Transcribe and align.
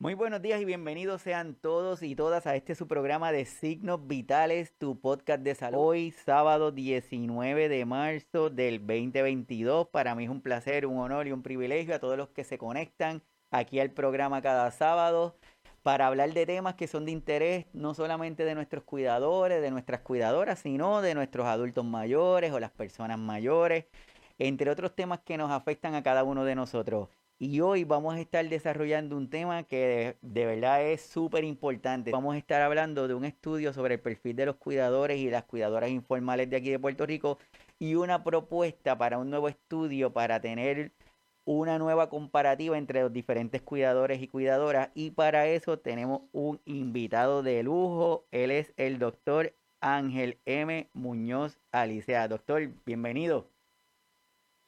Muy 0.00 0.14
buenos 0.14 0.40
días 0.40 0.60
y 0.60 0.64
bienvenidos 0.64 1.22
sean 1.22 1.56
todos 1.56 2.04
y 2.04 2.14
todas 2.14 2.46
a 2.46 2.54
este 2.54 2.76
su 2.76 2.86
programa 2.86 3.32
de 3.32 3.44
Signos 3.44 4.06
Vitales, 4.06 4.72
tu 4.78 5.00
podcast 5.00 5.42
de 5.42 5.56
salud. 5.56 5.78
Hoy, 5.80 6.12
sábado 6.12 6.70
19 6.70 7.68
de 7.68 7.84
marzo 7.84 8.48
del 8.48 8.78
2022. 8.78 9.88
Para 9.88 10.14
mí 10.14 10.22
es 10.22 10.30
un 10.30 10.40
placer, 10.40 10.86
un 10.86 10.98
honor 10.98 11.26
y 11.26 11.32
un 11.32 11.42
privilegio 11.42 11.96
a 11.96 11.98
todos 11.98 12.16
los 12.16 12.28
que 12.28 12.44
se 12.44 12.58
conectan 12.58 13.24
aquí 13.50 13.80
al 13.80 13.90
programa 13.90 14.40
cada 14.40 14.70
sábado 14.70 15.36
para 15.82 16.06
hablar 16.06 16.32
de 16.32 16.46
temas 16.46 16.76
que 16.76 16.86
son 16.86 17.04
de 17.04 17.10
interés 17.10 17.66
no 17.72 17.92
solamente 17.92 18.44
de 18.44 18.54
nuestros 18.54 18.84
cuidadores, 18.84 19.60
de 19.60 19.72
nuestras 19.72 20.02
cuidadoras, 20.02 20.60
sino 20.60 21.02
de 21.02 21.16
nuestros 21.16 21.48
adultos 21.48 21.84
mayores 21.84 22.52
o 22.52 22.60
las 22.60 22.70
personas 22.70 23.18
mayores, 23.18 23.86
entre 24.38 24.70
otros 24.70 24.94
temas 24.94 25.18
que 25.24 25.36
nos 25.36 25.50
afectan 25.50 25.96
a 25.96 26.04
cada 26.04 26.22
uno 26.22 26.44
de 26.44 26.54
nosotros. 26.54 27.08
Y 27.40 27.60
hoy 27.60 27.84
vamos 27.84 28.16
a 28.16 28.20
estar 28.20 28.48
desarrollando 28.48 29.16
un 29.16 29.30
tema 29.30 29.62
que 29.62 30.16
de, 30.22 30.44
verdad 30.44 30.82
es 30.82 31.02
súper 31.02 31.44
importante. 31.44 32.10
Vamos 32.10 32.34
a 32.34 32.38
estar 32.38 32.60
hablando 32.62 33.06
de 33.06 33.14
un 33.14 33.24
estudio 33.24 33.72
sobre 33.72 33.94
el 33.94 34.00
perfil 34.00 34.34
de 34.34 34.46
los 34.46 34.56
cuidadores 34.56 35.18
y 35.18 35.30
las 35.30 35.44
cuidadoras 35.44 35.90
informales 35.90 36.50
de 36.50 36.56
aquí 36.56 36.70
de 36.70 36.80
Puerto 36.80 37.06
Rico 37.06 37.38
y 37.78 37.94
una 37.94 38.24
propuesta 38.24 38.98
para 38.98 39.18
un 39.18 39.30
nuevo 39.30 39.48
estudio 39.48 40.12
para 40.12 40.40
tener 40.40 40.90
una 41.44 41.78
nueva 41.78 42.10
comparativa 42.10 42.76
entre 42.76 43.02
los 43.02 43.12
diferentes 43.12 43.62
cuidadores 43.62 44.20
y 44.20 44.26
cuidadoras. 44.26 44.90
Y 44.94 45.12
para 45.12 45.46
eso 45.46 45.78
tenemos 45.78 46.22
un 46.32 46.60
invitado 46.64 47.44
de 47.44 47.62
lujo. 47.62 48.26
Él 48.32 48.50
es 48.50 48.72
el 48.76 48.98
doctor 48.98 49.54
Ángel 49.80 50.38
M. 50.44 50.88
Muñoz 50.92 51.56
Alicea. 51.70 52.26
Doctor, 52.26 52.68
bienvenido. 52.84 53.48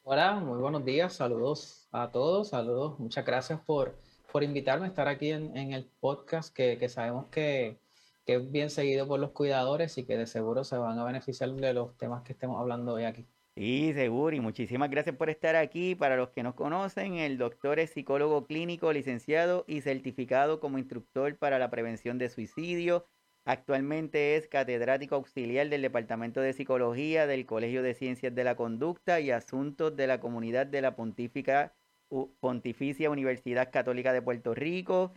Hola, 0.03 0.33
muy 0.39 0.57
buenos 0.59 0.83
días, 0.83 1.13
saludos 1.13 1.87
a 1.91 2.09
todos, 2.09 2.49
saludos, 2.49 2.99
muchas 2.99 3.23
gracias 3.23 3.59
por, 3.61 3.95
por 4.31 4.43
invitarme 4.43 4.87
a 4.87 4.89
estar 4.89 5.07
aquí 5.07 5.29
en, 5.29 5.55
el 5.55 5.85
podcast 5.99 6.51
que, 6.53 6.89
sabemos 6.89 7.27
que, 7.27 7.77
es 8.25 8.51
bien 8.51 8.71
seguido 8.71 9.07
por 9.07 9.19
los 9.19 9.29
cuidadores 9.31 9.97
y 9.99 10.05
que 10.05 10.17
de 10.17 10.25
seguro 10.25 10.63
se 10.63 10.75
van 10.77 10.97
a 10.97 11.03
beneficiar 11.03 11.51
de 11.51 11.73
los 11.73 11.95
temas 11.97 12.23
que 12.23 12.33
estemos 12.33 12.59
hablando 12.59 12.93
hoy 12.93 13.03
aquí. 13.03 13.27
Sí, 13.55 13.93
seguro, 13.93 14.35
y 14.35 14.39
muchísimas 14.39 14.89
gracias 14.89 15.15
por 15.15 15.29
estar 15.29 15.55
aquí. 15.55 15.93
Para 15.93 16.15
los 16.15 16.29
que 16.29 16.41
nos 16.41 16.55
conocen, 16.55 17.17
el 17.17 17.37
doctor 17.37 17.77
es 17.77 17.91
psicólogo 17.91 18.47
clínico, 18.47 18.91
licenciado 18.91 19.65
y 19.67 19.81
certificado 19.81 20.59
como 20.59 20.79
instructor 20.79 21.37
para 21.37 21.59
la 21.59 21.69
prevención 21.69 22.17
de 22.17 22.29
suicidio, 22.29 23.05
Actualmente 23.43 24.35
es 24.35 24.47
catedrático 24.47 25.15
auxiliar 25.15 25.67
del 25.69 25.81
Departamento 25.81 26.41
de 26.41 26.53
Psicología 26.53 27.25
del 27.25 27.47
Colegio 27.47 27.81
de 27.81 27.95
Ciencias 27.95 28.35
de 28.35 28.43
la 28.43 28.55
Conducta 28.55 29.19
y 29.19 29.31
Asuntos 29.31 29.95
de 29.95 30.05
la 30.05 30.19
Comunidad 30.19 30.67
de 30.67 30.81
la 30.81 30.95
Pontificia 30.95 33.09
Universidad 33.09 33.71
Católica 33.71 34.13
de 34.13 34.21
Puerto 34.21 34.53
Rico. 34.53 35.13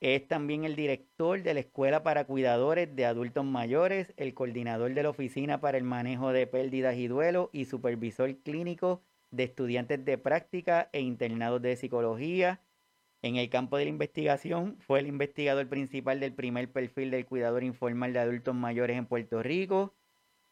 Es 0.00 0.26
también 0.26 0.64
el 0.64 0.76
director 0.76 1.42
de 1.42 1.52
la 1.52 1.60
Escuela 1.60 2.02
para 2.02 2.24
Cuidadores 2.24 2.96
de 2.96 3.04
Adultos 3.04 3.44
Mayores, 3.44 4.14
el 4.16 4.32
coordinador 4.32 4.94
de 4.94 5.02
la 5.02 5.10
Oficina 5.10 5.60
para 5.60 5.76
el 5.76 5.84
Manejo 5.84 6.32
de 6.32 6.46
Pérdidas 6.46 6.96
y 6.96 7.06
Duelo 7.06 7.50
y 7.52 7.66
supervisor 7.66 8.34
clínico 8.38 9.02
de 9.30 9.44
estudiantes 9.44 10.02
de 10.06 10.16
práctica 10.16 10.88
e 10.92 11.00
internados 11.00 11.60
de 11.60 11.76
psicología 11.76 12.60
en 13.22 13.36
el 13.36 13.48
campo 13.48 13.76
de 13.76 13.84
la 13.84 13.90
investigación 13.90 14.76
fue 14.80 15.00
el 15.00 15.06
investigador 15.06 15.68
principal 15.68 16.20
del 16.20 16.34
primer 16.34 16.70
perfil 16.70 17.10
del 17.10 17.24
cuidador 17.24 17.62
informal 17.64 18.12
de 18.12 18.18
adultos 18.18 18.54
mayores 18.54 18.98
en 18.98 19.06
Puerto 19.06 19.42
Rico 19.42 19.94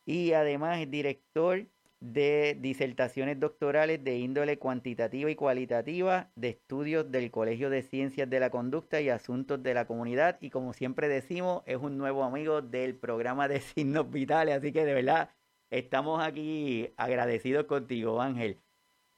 y 0.06 0.32
además 0.32 0.80
es 0.80 0.90
director 0.90 1.66
de 2.00 2.56
disertaciones 2.60 3.38
doctorales 3.38 4.02
de 4.02 4.18
índole 4.18 4.58
cuantitativa 4.58 5.30
y 5.30 5.34
cualitativa 5.34 6.30
de 6.34 6.50
estudios 6.50 7.10
del 7.10 7.30
Colegio 7.30 7.68
de 7.70 7.82
Ciencias 7.82 8.30
de 8.30 8.40
la 8.40 8.50
Conducta 8.50 9.00
y 9.00 9.10
Asuntos 9.10 9.62
de 9.62 9.74
la 9.74 9.86
Comunidad 9.86 10.38
y 10.40 10.50
como 10.50 10.72
siempre 10.72 11.08
decimos 11.08 11.62
es 11.66 11.76
un 11.76 11.98
nuevo 11.98 12.24
amigo 12.24 12.62
del 12.62 12.96
programa 12.96 13.48
de 13.48 13.60
signos 13.60 14.10
vitales, 14.10 14.56
así 14.56 14.72
que 14.72 14.84
de 14.84 14.94
verdad 14.94 15.30
estamos 15.70 16.22
aquí 16.24 16.92
agradecidos 16.96 17.66
contigo 17.66 18.20
Ángel. 18.22 18.60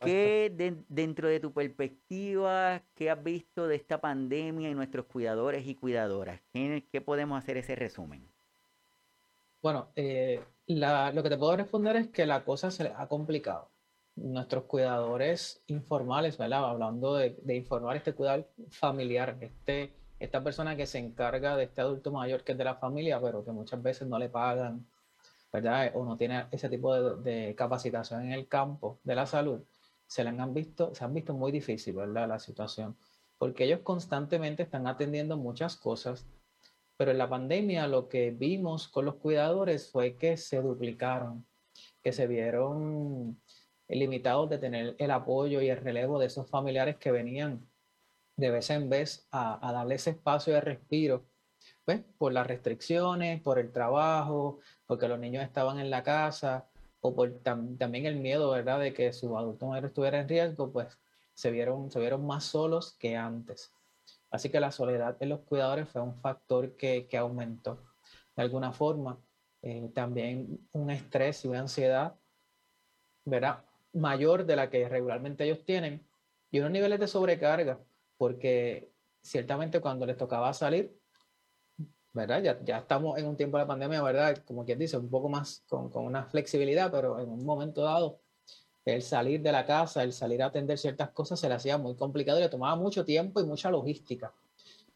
¿Qué 0.02 0.52
dentro 0.88 1.28
de 1.28 1.40
tu 1.40 1.52
perspectiva, 1.52 2.82
qué 2.94 3.10
has 3.10 3.22
visto 3.22 3.66
de 3.66 3.76
esta 3.76 4.00
pandemia 4.00 4.70
y 4.70 4.74
nuestros 4.74 5.06
cuidadores 5.06 5.66
y 5.66 5.74
cuidadoras? 5.74 6.40
¿Qué, 6.52 7.02
podemos 7.04 7.38
hacer 7.38 7.56
ese 7.56 7.74
resumen? 7.74 8.26
Bueno, 9.62 9.88
eh, 9.94 10.40
lo 10.66 11.22
que 11.22 11.28
te 11.28 11.38
puedo 11.38 11.56
responder 11.56 11.96
es 11.96 12.08
que 12.08 12.26
la 12.26 12.44
cosa 12.44 12.70
se 12.70 12.92
ha 12.96 13.06
complicado. 13.06 13.70
Nuestros 14.16 14.64
cuidadores 14.64 15.62
informales, 15.68 16.36
¿verdad? 16.36 16.64
Hablando 16.64 17.14
de, 17.14 17.36
informar 17.54 17.96
este 17.96 18.12
cuidado 18.12 18.46
familiar, 18.70 19.36
este, 19.40 19.92
esta 20.18 20.42
persona 20.42 20.76
que 20.76 20.86
se 20.86 20.98
encarga 20.98 21.56
de 21.56 21.64
este 21.64 21.80
adulto 21.80 22.12
mayor 22.12 22.44
que 22.44 22.52
es 22.52 22.58
de 22.58 22.64
la 22.64 22.74
familia, 22.74 23.20
pero 23.20 23.44
que 23.44 23.52
muchas 23.52 23.82
veces 23.82 24.08
no 24.08 24.18
le 24.18 24.28
pagan, 24.28 24.84
¿verdad? 25.52 25.92
O 25.94 26.04
no 26.04 26.16
tiene 26.16 26.46
ese 26.50 26.68
tipo 26.68 26.94
de 27.16 27.54
capacitación 27.56 28.22
en 28.22 28.32
el 28.32 28.48
campo 28.48 28.98
de 29.04 29.14
la 29.14 29.26
salud 29.26 29.62
se 30.12 30.22
han 30.22 30.52
visto, 30.52 30.94
se 30.94 31.04
han 31.04 31.14
visto 31.14 31.32
muy 31.32 31.50
difícil, 31.52 31.94
¿verdad? 31.94 32.28
La 32.28 32.38
situación, 32.38 32.98
porque 33.38 33.64
ellos 33.64 33.80
constantemente 33.80 34.62
están 34.62 34.86
atendiendo 34.86 35.38
muchas 35.38 35.76
cosas, 35.76 36.26
pero 36.98 37.12
en 37.12 37.18
la 37.18 37.30
pandemia 37.30 37.86
lo 37.86 38.10
que 38.10 38.30
vimos 38.30 38.88
con 38.88 39.06
los 39.06 39.14
cuidadores 39.14 39.90
fue 39.90 40.16
que 40.18 40.36
se 40.36 40.60
duplicaron, 40.60 41.46
que 42.02 42.12
se 42.12 42.26
vieron 42.26 43.40
limitados 43.88 44.50
de 44.50 44.58
tener 44.58 44.96
el 44.98 45.10
apoyo 45.10 45.62
y 45.62 45.70
el 45.70 45.78
relevo 45.78 46.18
de 46.18 46.26
esos 46.26 46.48
familiares 46.48 46.96
que 46.98 47.10
venían 47.10 47.66
de 48.36 48.50
vez 48.50 48.68
en 48.68 48.90
vez 48.90 49.26
a, 49.30 49.80
a 49.80 49.94
espacio 49.94 50.52
de 50.52 50.60
respiro, 50.60 51.24
pues 51.86 52.02
por 52.18 52.34
las 52.34 52.46
restricciones, 52.46 53.40
por 53.40 53.58
el 53.58 53.72
trabajo, 53.72 54.58
porque 54.86 55.08
los 55.08 55.18
niños 55.18 55.42
estaban 55.42 55.78
en 55.78 55.88
la 55.88 56.02
casa, 56.02 56.68
o 57.02 57.14
por 57.14 57.30
también 57.40 58.06
el 58.06 58.16
miedo, 58.16 58.50
¿verdad?, 58.52 58.80
de 58.80 58.94
que 58.94 59.12
su 59.12 59.36
adulto 59.36 59.66
mayor 59.66 59.86
estuviera 59.86 60.20
en 60.20 60.28
riesgo, 60.28 60.72
pues 60.72 60.98
se 61.34 61.50
vieron, 61.50 61.90
se 61.90 61.98
vieron 61.98 62.24
más 62.24 62.44
solos 62.44 62.92
que 62.92 63.16
antes. 63.16 63.72
Así 64.30 64.50
que 64.50 64.60
la 64.60 64.70
soledad 64.70 65.18
de 65.18 65.26
los 65.26 65.40
cuidadores 65.40 65.88
fue 65.88 66.00
un 66.00 66.14
factor 66.14 66.76
que, 66.76 67.08
que 67.08 67.18
aumentó. 67.18 67.82
De 68.36 68.42
alguna 68.42 68.72
forma, 68.72 69.18
eh, 69.62 69.90
también 69.94 70.68
un 70.72 70.90
estrés 70.90 71.44
y 71.44 71.48
una 71.48 71.60
ansiedad, 71.60 72.14
¿verdad?, 73.24 73.64
mayor 73.92 74.46
de 74.46 74.56
la 74.56 74.70
que 74.70 74.88
regularmente 74.88 75.44
ellos 75.44 75.64
tienen 75.64 76.06
y 76.52 76.60
unos 76.60 76.70
niveles 76.70 77.00
de 77.00 77.08
sobrecarga, 77.08 77.80
porque 78.16 78.92
ciertamente 79.22 79.80
cuando 79.80 80.06
les 80.06 80.16
tocaba 80.16 80.54
salir, 80.54 80.96
¿verdad? 82.12 82.42
Ya, 82.42 82.58
ya 82.64 82.78
estamos 82.78 83.18
en 83.18 83.26
un 83.26 83.36
tiempo 83.36 83.56
de 83.56 83.64
la 83.64 83.68
pandemia, 83.68 84.02
¿verdad? 84.02 84.38
Como 84.44 84.64
quien 84.64 84.78
dice, 84.78 84.96
un 84.98 85.08
poco 85.08 85.28
más 85.28 85.64
con, 85.68 85.90
con, 85.90 86.04
una 86.04 86.24
flexibilidad, 86.24 86.90
pero 86.90 87.18
en 87.20 87.28
un 87.30 87.44
momento 87.44 87.82
dado, 87.82 88.20
el 88.84 89.02
salir 89.02 89.40
de 89.42 89.52
la 89.52 89.64
casa, 89.64 90.02
el 90.02 90.12
salir 90.12 90.42
a 90.42 90.46
atender 90.46 90.78
ciertas 90.78 91.10
cosas 91.10 91.40
se 91.40 91.48
le 91.48 91.54
hacía 91.54 91.78
muy 91.78 91.94
complicado 91.96 92.38
y 92.38 92.42
le 92.42 92.48
tomaba 92.48 92.76
mucho 92.76 93.04
tiempo 93.04 93.40
y 93.40 93.44
mucha 93.44 93.70
logística. 93.70 94.34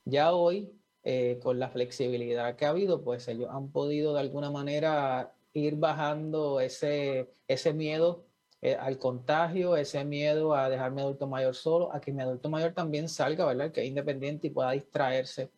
Ya 0.05 0.33
hoy, 0.33 0.73
eh, 1.05 1.39
con 1.43 1.59
la 1.59 1.69
flexibilidad 1.71 2.57
que 2.57 2.67
ha 2.67 2.71
habido, 2.71 3.03
pues 3.03 3.29
ellos 3.29 3.49
han 3.51 3.71
podido 3.71 4.15
de 4.15 4.21
alguna 4.21 4.51
manera 4.51 5.33
ir 5.53 5.77
bajando 5.77 6.61
ese, 6.61 7.31
ese 7.49 7.73
miedo 7.73 8.25
eh, 8.61 8.75
al 8.75 8.99
contagio, 8.99 9.77
ese 9.77 10.05
miedo 10.05 10.55
a 10.55 10.69
dejarme 10.69 11.03
adulto 11.03 11.27
mayor 11.29 11.55
solo, 11.55 11.93
a 11.93 12.01
que 12.01 12.13
mi 12.13 12.23
adulto 12.23 12.51
mayor 12.51 12.73
también 12.73 13.09
salga, 13.09 13.47
¿verdad? 13.47 13.71
Que 13.71 13.83
es 13.83 13.89
independiente 13.89 14.49
y 14.49 14.51
pueda 14.51 14.73
distraerse 14.73 15.51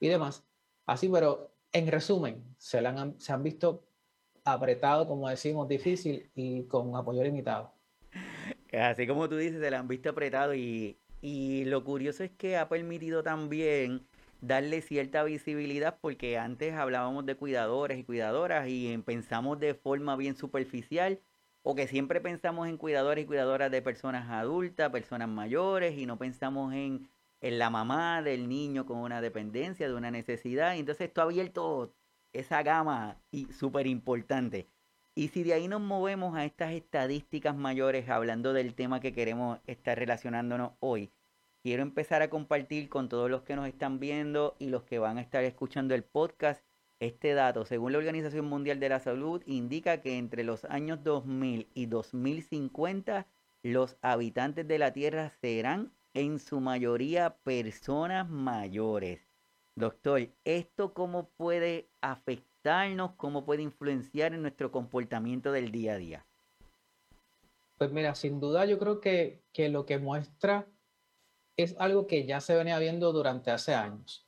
y 0.00 0.08
demás. 0.08 0.44
Así, 0.86 1.08
pero 1.08 1.50
en 1.72 1.88
resumen, 1.88 2.44
se, 2.58 2.78
han, 2.78 3.20
se 3.20 3.32
han 3.32 3.42
visto 3.42 3.84
apretados, 4.44 5.06
como 5.06 5.28
decimos, 5.28 5.68
difícil 5.68 6.30
y 6.34 6.64
con 6.64 6.94
apoyo 6.96 7.22
limitado. 7.22 7.72
Así 8.72 9.06
como 9.06 9.28
tú 9.28 9.36
dices, 9.36 9.60
se 9.60 9.70
le 9.70 9.76
han 9.76 9.88
visto 9.88 10.10
apretado 10.10 10.54
y, 10.54 10.98
y 11.20 11.64
lo 11.64 11.84
curioso 11.84 12.24
es 12.24 12.30
que 12.30 12.56
ha 12.56 12.68
permitido 12.68 13.22
también 13.22 14.06
darle 14.40 14.82
cierta 14.82 15.24
visibilidad 15.24 15.98
porque 16.00 16.38
antes 16.38 16.74
hablábamos 16.74 17.26
de 17.26 17.36
cuidadores 17.36 17.98
y 17.98 18.04
cuidadoras 18.04 18.68
y 18.68 18.96
pensamos 18.98 19.58
de 19.58 19.74
forma 19.74 20.14
bien 20.16 20.36
superficial 20.36 21.20
o 21.62 21.74
que 21.74 21.88
siempre 21.88 22.20
pensamos 22.20 22.68
en 22.68 22.76
cuidadores 22.76 23.24
y 23.24 23.26
cuidadoras 23.26 23.70
de 23.70 23.82
personas 23.82 24.30
adultas, 24.30 24.90
personas 24.90 25.28
mayores 25.28 25.98
y 25.98 26.06
no 26.06 26.16
pensamos 26.18 26.72
en 26.74 27.08
en 27.46 27.60
la 27.60 27.70
mamá 27.70 28.22
del 28.22 28.48
niño 28.48 28.86
con 28.86 28.98
una 28.98 29.20
dependencia, 29.20 29.88
de 29.88 29.94
una 29.94 30.10
necesidad. 30.10 30.74
Y 30.74 30.80
entonces 30.80 31.08
esto 31.08 31.20
ha 31.20 31.24
abierto 31.24 31.94
esa 32.32 32.62
gama 32.64 33.20
y 33.30 33.52
súper 33.52 33.86
importante. 33.86 34.68
Y 35.14 35.28
si 35.28 35.44
de 35.44 35.54
ahí 35.54 35.68
nos 35.68 35.80
movemos 35.80 36.36
a 36.36 36.44
estas 36.44 36.72
estadísticas 36.72 37.56
mayores, 37.56 38.08
hablando 38.08 38.52
del 38.52 38.74
tema 38.74 39.00
que 39.00 39.12
queremos 39.12 39.60
estar 39.66 39.96
relacionándonos 39.96 40.72
hoy, 40.80 41.12
quiero 41.62 41.82
empezar 41.82 42.20
a 42.20 42.30
compartir 42.30 42.88
con 42.88 43.08
todos 43.08 43.30
los 43.30 43.42
que 43.42 43.56
nos 43.56 43.68
están 43.68 44.00
viendo 44.00 44.56
y 44.58 44.66
los 44.66 44.82
que 44.82 44.98
van 44.98 45.16
a 45.18 45.22
estar 45.22 45.44
escuchando 45.44 45.94
el 45.94 46.02
podcast 46.02 46.64
este 46.98 47.34
dato. 47.34 47.64
Según 47.64 47.92
la 47.92 47.98
Organización 47.98 48.46
Mundial 48.46 48.80
de 48.80 48.88
la 48.88 48.98
Salud, 48.98 49.42
indica 49.46 50.00
que 50.00 50.18
entre 50.18 50.42
los 50.42 50.64
años 50.64 51.04
2000 51.04 51.68
y 51.74 51.86
2050 51.86 53.26
los 53.62 53.96
habitantes 54.02 54.66
de 54.66 54.78
la 54.78 54.92
Tierra 54.92 55.30
serán 55.40 55.92
en 56.16 56.38
su 56.38 56.60
mayoría 56.60 57.36
personas 57.44 58.26
mayores. 58.30 59.20
Doctor, 59.74 60.30
¿esto 60.46 60.94
cómo 60.94 61.28
puede 61.36 61.90
afectarnos, 62.00 63.12
cómo 63.18 63.44
puede 63.44 63.62
influenciar 63.62 64.32
en 64.32 64.40
nuestro 64.40 64.72
comportamiento 64.72 65.52
del 65.52 65.70
día 65.70 65.92
a 65.92 65.98
día? 65.98 66.26
Pues 67.76 67.92
mira, 67.92 68.14
sin 68.14 68.40
duda 68.40 68.64
yo 68.64 68.78
creo 68.78 68.98
que, 69.02 69.42
que 69.52 69.68
lo 69.68 69.84
que 69.84 69.98
muestra 69.98 70.66
es 71.58 71.76
algo 71.78 72.06
que 72.06 72.24
ya 72.24 72.40
se 72.40 72.56
venía 72.56 72.78
viendo 72.78 73.12
durante 73.12 73.50
hace 73.50 73.74
años. 73.74 74.26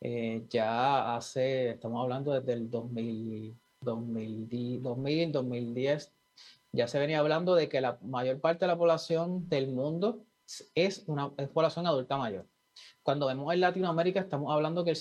Eh, 0.00 0.46
ya 0.48 1.16
hace, 1.16 1.72
estamos 1.72 2.02
hablando 2.02 2.32
desde 2.32 2.54
el 2.54 2.70
2000, 2.70 3.60
2000, 3.82 4.82
2000, 4.82 5.32
2010, 5.32 6.14
ya 6.72 6.88
se 6.88 6.98
venía 6.98 7.18
hablando 7.18 7.54
de 7.54 7.68
que 7.68 7.82
la 7.82 7.98
mayor 8.00 8.40
parte 8.40 8.64
de 8.64 8.68
la 8.68 8.78
población 8.78 9.50
del 9.50 9.68
mundo 9.68 10.24
es 10.74 11.04
una 11.06 11.30
población 11.30 11.86
adulta 11.86 12.16
mayor. 12.16 12.46
Cuando 13.02 13.26
vemos 13.26 13.52
en 13.52 13.60
Latinoamérica, 13.60 14.20
estamos 14.20 14.52
hablando 14.52 14.84
que 14.84 14.94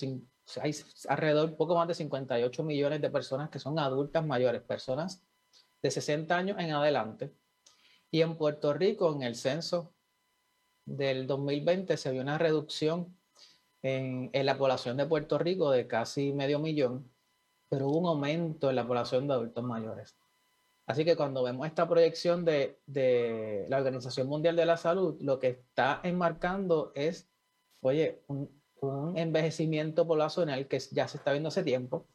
hay 0.61 0.75
alrededor 1.07 1.55
poco 1.55 1.75
más 1.75 1.87
de 1.87 1.93
58 1.95 2.63
millones 2.63 3.01
de 3.01 3.09
personas 3.09 3.49
que 3.49 3.59
son 3.59 3.77
adultas 3.79 4.25
mayores, 4.25 4.61
personas 4.61 5.23
de 5.81 5.91
60 5.91 6.35
años 6.35 6.57
en 6.59 6.71
adelante. 6.71 7.33
Y 8.11 8.21
en 8.21 8.37
Puerto 8.37 8.73
Rico, 8.73 9.13
en 9.13 9.21
el 9.21 9.35
censo 9.35 9.93
del 10.85 11.27
2020, 11.27 11.95
se 11.97 12.11
vio 12.11 12.21
una 12.21 12.37
reducción 12.37 13.15
en, 13.81 14.29
en 14.33 14.45
la 14.45 14.57
población 14.57 14.97
de 14.97 15.05
Puerto 15.05 15.37
Rico 15.37 15.71
de 15.71 15.87
casi 15.87 16.33
medio 16.33 16.59
millón, 16.59 17.11
pero 17.69 17.87
hubo 17.87 17.99
un 17.99 18.07
aumento 18.07 18.69
en 18.69 18.75
la 18.75 18.87
población 18.87 19.27
de 19.27 19.35
adultos 19.35 19.63
mayores. 19.63 20.17
Así 20.89 21.05
que 21.05 21.15
cuando 21.15 21.43
vemos 21.43 21.67
esta 21.67 21.87
proyección 21.87 22.43
de, 22.43 22.79
de, 22.87 23.67
la 23.69 23.77
Organización 23.77 24.27
Mundial 24.27 24.55
de 24.55 24.65
la 24.65 24.75
Salud, 24.75 25.17
lo 25.21 25.37
que 25.37 25.49
está 25.49 26.01
enmarcando 26.03 26.91
es, 26.95 27.29
oye, 27.81 28.23
un, 28.25 28.59
un, 28.81 29.15
envejecimiento 29.15 30.07
poblacional 30.07 30.67
que 30.67 30.79
ya 30.89 31.07
se 31.07 31.17
está 31.17 31.31
viendo 31.31 31.49
hace 31.49 31.61
tiempo. 31.61 32.07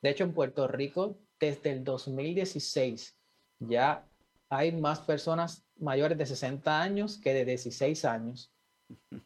De 0.00 0.10
hecho, 0.10 0.22
en 0.22 0.34
Puerto 0.34 0.68
Rico, 0.68 1.18
desde 1.40 1.72
el 1.72 1.82
2016, 1.82 3.18
ya 3.58 4.08
hay 4.48 4.70
más 4.70 5.00
personas 5.00 5.66
mayores 5.74 6.16
de 6.16 6.26
60 6.26 6.80
años 6.80 7.18
que 7.18 7.34
de 7.34 7.44
16 7.44 8.04
años. 8.04 8.54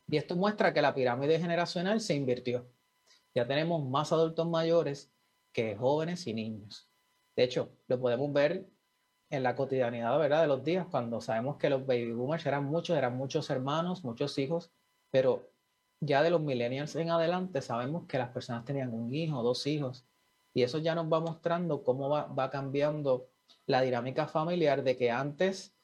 Y 0.09 0.17
esto 0.17 0.37
muestra 0.37 0.73
que 0.73 0.81
la 0.81 0.95
pirámide 0.95 1.39
generacional 1.39 2.01
se 2.01 2.15
invirtió. 2.15 2.67
Ya 3.35 3.47
tenemos 3.47 3.87
más 3.87 4.11
adultos 4.11 4.49
mayores 4.49 5.13
que 5.53 5.77
jóvenes 5.77 6.27
y 6.27 6.33
niños. 6.33 6.91
De 7.37 7.45
hecho, 7.45 7.77
lo 7.89 8.01
podemos 8.01 8.33
ver 8.33 8.71
en 9.37 9.43
la 9.43 9.55
cotidianidad, 9.55 10.19
¿verdad? 10.19 10.43
De 10.43 10.49
los 10.49 10.65
días, 10.65 10.87
cuando 10.91 11.21
sabemos 11.21 11.57
que 11.57 11.71
los 11.71 11.87
baby 11.87 12.13
boomers 12.13 12.45
eran 12.47 12.65
muchos, 12.65 12.97
eran 12.97 13.17
muchos 13.17 13.49
hermanos, 13.51 14.05
muchos 14.05 14.37
hijos, 14.39 14.71
pero 15.11 15.49
ya 16.01 16.23
de 16.23 16.31
los 16.31 16.41
millennials 16.41 16.97
en 16.97 17.11
adelante 17.11 17.63
sabemos 17.63 18.07
que 18.07 18.19
las 18.19 18.31
personas 18.31 18.65
tenían 18.65 18.93
un 18.93 19.15
hijo, 19.15 19.43
dos 19.43 19.67
hijos, 19.67 20.05
y 20.55 20.63
eso 20.63 20.79
ya 20.79 20.95
nos 20.95 21.13
va 21.13 21.21
mostrando 21.21 21.85
cómo 21.85 22.09
va, 22.09 22.51
cambiando 22.51 23.29
la 23.67 23.83
dinámica 23.83 24.27
familiar 24.27 24.83
de 24.83 24.97
que 24.97 25.11
antes, 25.11 25.75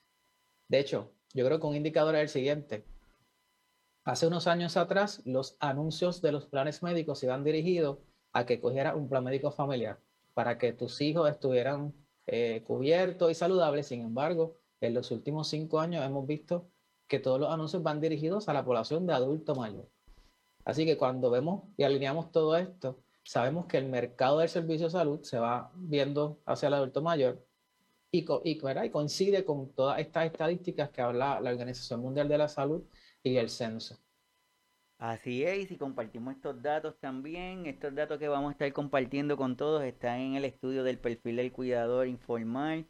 de 0.69 0.81
hecho, 0.81 1.13
yo 1.35 1.45
creo 1.45 1.61
que 1.61 1.67
un 1.67 1.77
indicador 1.77 2.15
es 2.17 2.23
el 2.23 2.29
siguiente. 2.29 2.85
Hace 4.05 4.27
unos 4.27 4.47
años 4.47 4.77
atrás, 4.77 5.23
los 5.25 5.57
anuncios 5.61 6.23
de 6.23 6.33
los 6.33 6.47
planes 6.47 6.83
médicos 6.83 7.23
iban 7.23 7.45
dirigidos 7.45 7.99
a 8.33 8.47
que 8.47 8.61
cogiera 8.61 8.97
un 8.97 9.09
plan 9.09 9.25
médico 9.25 9.51
familiar 9.51 10.01
para 10.35 10.59
que 10.59 10.73
tus 10.73 11.01
hijos 11.01 11.31
estuvieran 11.31 11.93
eh, 12.32 12.62
cubierto 12.67 13.29
y 13.29 13.34
saludable. 13.34 13.82
Sin 13.82 14.00
embargo, 14.00 14.56
en 14.81 14.94
los 14.94 15.11
últimos 15.11 15.49
cinco 15.49 15.81
años 15.81 16.02
hemos 16.02 16.26
visto 16.26 16.67
que 17.06 17.19
todos 17.19 17.38
los 17.38 17.52
anuncios 17.52 17.82
van 17.82 18.00
dirigidos 18.00 18.49
a 18.49 18.55
la 18.55 18.64
población 18.64 19.06
de 19.06 19.12
adulto 19.12 19.55
mayor. 19.55 19.87
Así 20.64 20.87
que 20.87 20.96
cuando 20.96 21.31
vemos 21.31 21.64
y 21.76 21.82
alineamos 21.82 22.32
todo 22.32 22.56
esto, 22.56 22.99
sabemos 23.23 23.67
que 23.67 23.76
el 23.76 23.87
mercado 23.87 24.38
del 24.38 24.49
servicio 24.49 24.87
de 24.87 24.93
salud 24.93 25.23
se 25.23 25.38
va 25.38 25.70
viendo 25.75 26.40
hacia 26.46 26.69
el 26.69 26.75
adulto 26.75 27.02
mayor 27.02 27.46
y, 28.11 28.20
y, 28.20 28.58
y 28.84 28.90
coincide 28.90 29.44
con 29.44 29.70
todas 29.75 30.00
estas 30.00 30.25
estadísticas 30.25 30.88
que 30.88 31.02
habla 31.02 31.38
la 31.38 31.50
Organización 31.50 32.00
Mundial 32.00 32.29
de 32.29 32.38
la 32.38 32.49
Salud 32.49 32.82
y 33.23 33.37
el 33.37 33.50
censo. 33.50 33.99
Así 35.03 35.43
es, 35.43 35.71
y 35.73 35.77
compartimos 35.77 36.37
estos 36.37 36.63
datos 36.63 36.95
también, 37.01 37.67
estos 37.67 37.93
datos 37.93 38.21
que 38.21 38.29
vamos 38.29 38.51
a 38.51 38.53
estar 38.53 38.73
compartiendo 38.73 39.37
con 39.37 39.57
todos 39.57 39.83
están 39.83 40.21
en 40.21 40.37
el 40.37 40.45
estudio 40.45 40.85
del 40.85 40.97
perfil 40.97 41.35
del 41.35 41.51
cuidador 41.51 42.07
informal 42.07 42.87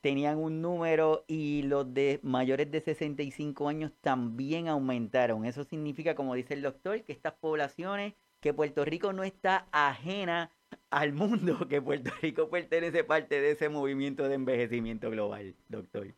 tenían 0.00 0.38
un 0.38 0.60
número 0.60 1.24
y 1.28 1.62
los 1.62 1.94
de 1.94 2.20
mayores 2.22 2.70
de 2.70 2.80
65 2.80 3.68
años 3.68 3.92
también 4.00 4.68
aumentaron. 4.68 5.44
Eso 5.46 5.64
significa, 5.64 6.14
como 6.14 6.34
dice 6.34 6.54
el 6.54 6.62
doctor, 6.62 7.02
que 7.04 7.12
estas 7.12 7.34
poblaciones, 7.34 8.14
que 8.40 8.52
Puerto 8.52 8.84
Rico 8.84 9.12
no 9.12 9.22
está 9.22 9.68
ajena 9.70 10.50
al 10.90 11.12
mundo, 11.12 11.66
que 11.68 11.80
Puerto 11.80 12.10
Rico 12.20 12.50
pertenece 12.50 13.04
parte 13.04 13.40
de 13.40 13.52
ese 13.52 13.68
movimiento 13.68 14.28
de 14.28 14.34
envejecimiento 14.34 15.08
global, 15.10 15.54
doctor. 15.68 16.14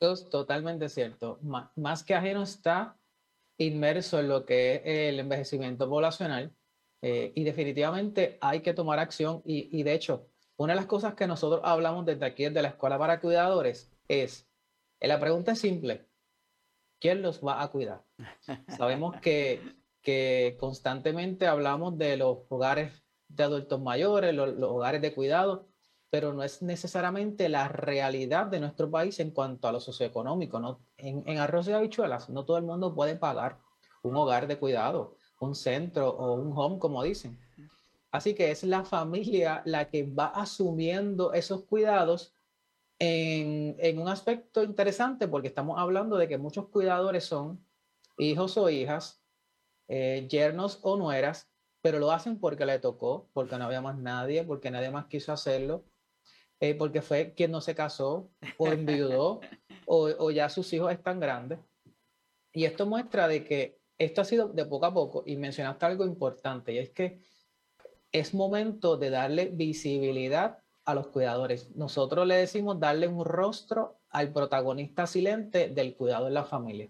Es 0.00 0.28
totalmente 0.28 0.88
cierto. 0.88 1.38
más 1.42 2.04
que 2.04 2.14
ajeno 2.14 2.42
está 2.42 2.96
inmerso 3.58 4.20
en 4.20 4.28
lo 4.28 4.44
que 4.44 4.76
es 4.76 4.82
el 4.84 5.20
envejecimiento 5.20 5.88
poblacional 5.88 6.54
eh, 7.02 7.32
y 7.34 7.44
definitivamente 7.44 8.38
hay 8.40 8.60
que 8.60 8.74
tomar 8.74 8.98
acción 8.98 9.42
y, 9.44 9.68
y, 9.78 9.82
de 9.82 9.94
hecho, 9.94 10.28
una 10.56 10.72
de 10.72 10.76
las 10.76 10.86
cosas 10.86 11.14
que 11.14 11.26
nosotros 11.26 11.60
hablamos 11.64 12.04
desde 12.04 12.26
aquí, 12.26 12.44
desde 12.44 12.62
la 12.62 12.68
Escuela 12.68 12.98
para 12.98 13.20
Cuidadores, 13.20 13.92
es, 14.08 14.48
eh, 15.00 15.08
la 15.08 15.20
pregunta 15.20 15.52
es 15.52 15.60
simple, 15.60 16.06
¿quién 16.98 17.22
los 17.22 17.44
va 17.44 17.62
a 17.62 17.70
cuidar? 17.70 18.04
Sabemos 18.76 19.16
que, 19.20 19.60
que 20.02 20.56
constantemente 20.58 21.46
hablamos 21.46 21.96
de 21.98 22.16
los 22.16 22.38
hogares 22.48 23.02
de 23.28 23.44
adultos 23.44 23.80
mayores, 23.80 24.34
los, 24.34 24.54
los 24.54 24.70
hogares 24.70 25.00
de 25.02 25.14
cuidado, 25.14 25.68
pero 26.16 26.32
no 26.32 26.42
es 26.42 26.62
necesariamente 26.62 27.46
la 27.50 27.68
realidad 27.68 28.46
de 28.46 28.58
nuestro 28.58 28.90
país 28.90 29.20
en 29.20 29.32
cuanto 29.32 29.68
a 29.68 29.72
lo 29.72 29.80
socioeconómico. 29.80 30.58
¿no? 30.58 30.80
En, 30.96 31.22
en 31.26 31.36
arroz 31.36 31.68
y 31.68 31.72
habichuelas, 31.72 32.30
no 32.30 32.46
todo 32.46 32.56
el 32.56 32.64
mundo 32.64 32.94
puede 32.94 33.16
pagar 33.16 33.58
un 34.02 34.16
hogar 34.16 34.46
de 34.46 34.58
cuidado, 34.58 35.18
un 35.40 35.54
centro 35.54 36.08
o 36.08 36.32
un 36.32 36.56
home, 36.56 36.78
como 36.78 37.02
dicen. 37.02 37.38
Así 38.10 38.32
que 38.34 38.50
es 38.50 38.64
la 38.64 38.82
familia 38.82 39.60
la 39.66 39.90
que 39.90 40.04
va 40.04 40.28
asumiendo 40.28 41.34
esos 41.34 41.64
cuidados 41.64 42.32
en, 42.98 43.76
en, 43.78 43.98
un 43.98 44.08
aspecto 44.08 44.62
interesante, 44.62 45.28
porque 45.28 45.48
estamos 45.48 45.78
hablando 45.78 46.16
de 46.16 46.28
que 46.28 46.38
muchos 46.38 46.68
cuidadores 46.68 47.24
son 47.24 47.62
hijos 48.16 48.56
o 48.56 48.70
hijas, 48.70 49.20
eh, 49.88 50.26
yernos 50.30 50.78
o 50.80 50.96
nueras, 50.96 51.50
pero 51.82 51.98
lo 51.98 52.10
hacen 52.10 52.40
porque 52.40 52.64
le 52.64 52.78
tocó, 52.78 53.28
porque 53.34 53.58
no 53.58 53.66
había 53.66 53.82
más 53.82 53.98
nadie, 53.98 54.44
porque 54.44 54.70
nadie 54.70 54.90
más 54.90 55.08
quiso 55.08 55.34
hacerlo, 55.34 55.84
eh, 56.60 56.74
porque 56.74 57.02
fue 57.02 57.34
quien 57.34 57.50
no 57.50 57.60
se 57.60 57.74
casó 57.74 58.30
o 58.56 58.68
enviudó 58.68 59.40
o, 59.86 60.08
o, 60.18 60.30
ya 60.30 60.48
sus 60.48 60.72
hijos 60.72 60.92
están 60.92 61.20
grandes. 61.20 61.58
Y 62.52 62.64
esto 62.64 62.86
muestra 62.86 63.28
de 63.28 63.44
que 63.44 63.78
esto 63.98 64.20
ha 64.20 64.24
sido 64.24 64.48
de 64.48 64.64
poco 64.64 64.86
a 64.86 64.94
poco 64.94 65.22
y 65.26 65.36
mencionaste 65.36 65.86
algo 65.86 66.04
importante 66.04 66.72
y 66.72 66.78
es 66.78 66.90
que 66.90 67.20
es 68.12 68.34
momento 68.34 68.96
de 68.96 69.10
darle 69.10 69.46
visibilidad 69.46 70.58
a 70.84 70.94
los 70.94 71.08
cuidadores. 71.08 71.74
Nosotros 71.76 72.26
le 72.26 72.36
decimos 72.36 72.80
darle 72.80 73.08
un 73.08 73.24
rostro 73.24 73.98
al 74.10 74.32
protagonista 74.32 75.06
silente 75.06 75.68
del 75.68 75.94
cuidado 75.94 76.28
en 76.28 76.34
la 76.34 76.44
familia. 76.44 76.88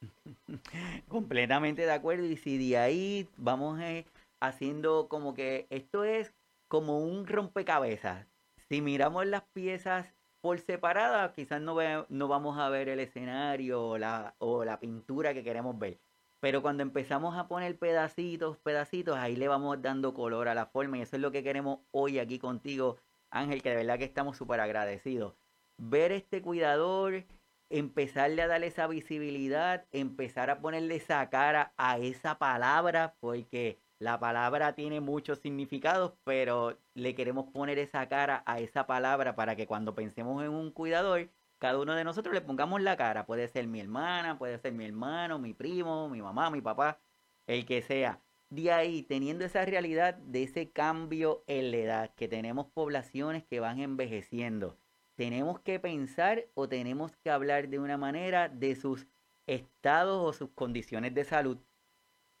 Completamente 1.08 1.82
de 1.82 1.92
acuerdo 1.92 2.24
y 2.24 2.36
si 2.36 2.58
de 2.58 2.78
ahí 2.78 3.28
vamos 3.36 3.80
eh, 3.80 4.06
haciendo 4.40 5.08
como 5.08 5.34
que 5.34 5.66
esto 5.70 6.04
es 6.04 6.34
como 6.68 7.00
un 7.00 7.26
rompecabezas 7.26 8.26
si 8.70 8.80
miramos 8.80 9.26
las 9.26 9.42
piezas 9.52 10.14
por 10.40 10.58
separada, 10.60 11.32
quizás 11.32 11.60
no, 11.60 11.74
ve, 11.74 12.04
no 12.08 12.28
vamos 12.28 12.58
a 12.58 12.68
ver 12.68 12.88
el 12.88 13.00
escenario 13.00 13.84
o 13.88 13.98
la, 13.98 14.34
o 14.38 14.64
la 14.64 14.78
pintura 14.78 15.34
que 15.34 15.44
queremos 15.44 15.78
ver. 15.78 16.00
Pero 16.40 16.62
cuando 16.62 16.82
empezamos 16.82 17.36
a 17.36 17.48
poner 17.48 17.78
pedacitos, 17.78 18.58
pedacitos, 18.58 19.16
ahí 19.16 19.34
le 19.34 19.48
vamos 19.48 19.82
dando 19.82 20.14
color 20.14 20.48
a 20.48 20.54
la 20.54 20.66
forma. 20.66 20.98
Y 20.98 21.02
eso 21.02 21.16
es 21.16 21.22
lo 21.22 21.32
que 21.32 21.42
queremos 21.42 21.80
hoy 21.90 22.20
aquí 22.20 22.38
contigo, 22.38 22.98
Ángel, 23.30 23.62
que 23.62 23.70
de 23.70 23.76
verdad 23.76 23.98
que 23.98 24.04
estamos 24.04 24.36
súper 24.36 24.60
agradecidos. 24.60 25.34
Ver 25.78 26.12
este 26.12 26.40
cuidador 26.40 27.24
empezarle 27.70 28.42
a 28.42 28.46
darle 28.46 28.68
esa 28.68 28.86
visibilidad, 28.86 29.86
empezar 29.92 30.50
a 30.50 30.60
ponerle 30.60 30.96
esa 30.96 31.28
cara 31.30 31.72
a 31.76 31.98
esa 31.98 32.38
palabra, 32.38 33.14
porque 33.20 33.78
la 33.98 34.20
palabra 34.20 34.74
tiene 34.74 35.00
muchos 35.00 35.40
significados, 35.40 36.12
pero 36.24 36.78
le 36.94 37.14
queremos 37.14 37.46
poner 37.52 37.78
esa 37.78 38.08
cara 38.08 38.44
a 38.46 38.60
esa 38.60 38.86
palabra 38.86 39.34
para 39.34 39.56
que 39.56 39.66
cuando 39.66 39.94
pensemos 39.94 40.42
en 40.44 40.50
un 40.50 40.70
cuidador, 40.70 41.28
cada 41.58 41.80
uno 41.80 41.94
de 41.94 42.04
nosotros 42.04 42.32
le 42.32 42.40
pongamos 42.40 42.80
la 42.80 42.96
cara. 42.96 43.26
Puede 43.26 43.48
ser 43.48 43.66
mi 43.66 43.80
hermana, 43.80 44.38
puede 44.38 44.58
ser 44.58 44.72
mi 44.72 44.84
hermano, 44.84 45.40
mi 45.40 45.52
primo, 45.52 46.08
mi 46.08 46.22
mamá, 46.22 46.50
mi 46.50 46.60
papá, 46.60 47.00
el 47.46 47.66
que 47.66 47.82
sea. 47.82 48.20
De 48.50 48.72
ahí, 48.72 49.02
teniendo 49.02 49.44
esa 49.44 49.64
realidad 49.64 50.14
de 50.14 50.44
ese 50.44 50.70
cambio 50.70 51.42
en 51.48 51.72
la 51.72 51.76
edad, 51.78 52.14
que 52.14 52.28
tenemos 52.28 52.66
poblaciones 52.66 53.44
que 53.44 53.60
van 53.60 53.80
envejeciendo, 53.80 54.78
tenemos 55.16 55.60
que 55.60 55.80
pensar 55.80 56.46
o 56.54 56.68
tenemos 56.68 57.16
que 57.16 57.30
hablar 57.30 57.68
de 57.68 57.80
una 57.80 57.96
manera 57.98 58.48
de 58.48 58.76
sus 58.76 59.08
estados 59.46 60.22
o 60.24 60.32
sus 60.32 60.50
condiciones 60.50 61.14
de 61.14 61.24
salud 61.24 61.58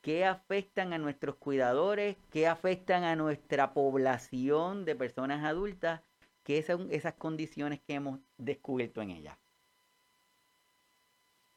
qué 0.00 0.24
afectan 0.24 0.92
a 0.92 0.98
nuestros 0.98 1.36
cuidadores, 1.36 2.16
qué 2.30 2.46
afectan 2.46 3.04
a 3.04 3.16
nuestra 3.16 3.72
población 3.74 4.84
de 4.84 4.94
personas 4.94 5.44
adultas, 5.44 6.02
qué 6.42 6.62
son 6.62 6.88
esas 6.90 7.14
condiciones 7.14 7.80
que 7.80 7.94
hemos 7.94 8.20
descubierto 8.36 9.02
en 9.02 9.10
ellas. 9.10 9.36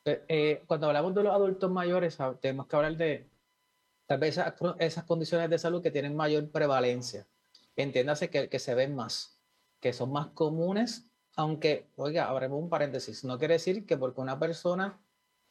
Eh, 0.05 0.25
eh, 0.27 0.63
cuando 0.65 0.87
hablamos 0.87 1.13
de 1.13 1.23
los 1.23 1.33
adultos 1.33 1.69
mayores, 1.69 2.17
tenemos 2.39 2.67
que 2.67 2.75
hablar 2.75 2.97
de 2.97 3.29
tal 4.07 4.19
vez 4.19 4.39
esas, 4.79 5.03
condiciones 5.05 5.49
de 5.49 5.59
salud 5.59 5.81
que 5.81 5.91
tienen 5.91 6.15
mayor 6.15 6.49
prevalencia. 6.49 7.27
Entiéndase 7.75 8.29
que, 8.29 8.49
que 8.49 8.59
se 8.59 8.75
ven 8.75 8.95
más, 8.95 9.39
que 9.79 9.93
son 9.93 10.11
más 10.11 10.27
comunes, 10.27 11.09
aunque, 11.35 11.87
oiga, 11.95 12.27
abremos 12.27 12.61
un 12.61 12.69
paréntesis, 12.69 13.23
no 13.23 13.37
quiere 13.37 13.53
decir 13.53 13.85
que 13.85 13.97
porque 13.97 14.19
una 14.19 14.37
persona 14.37 14.99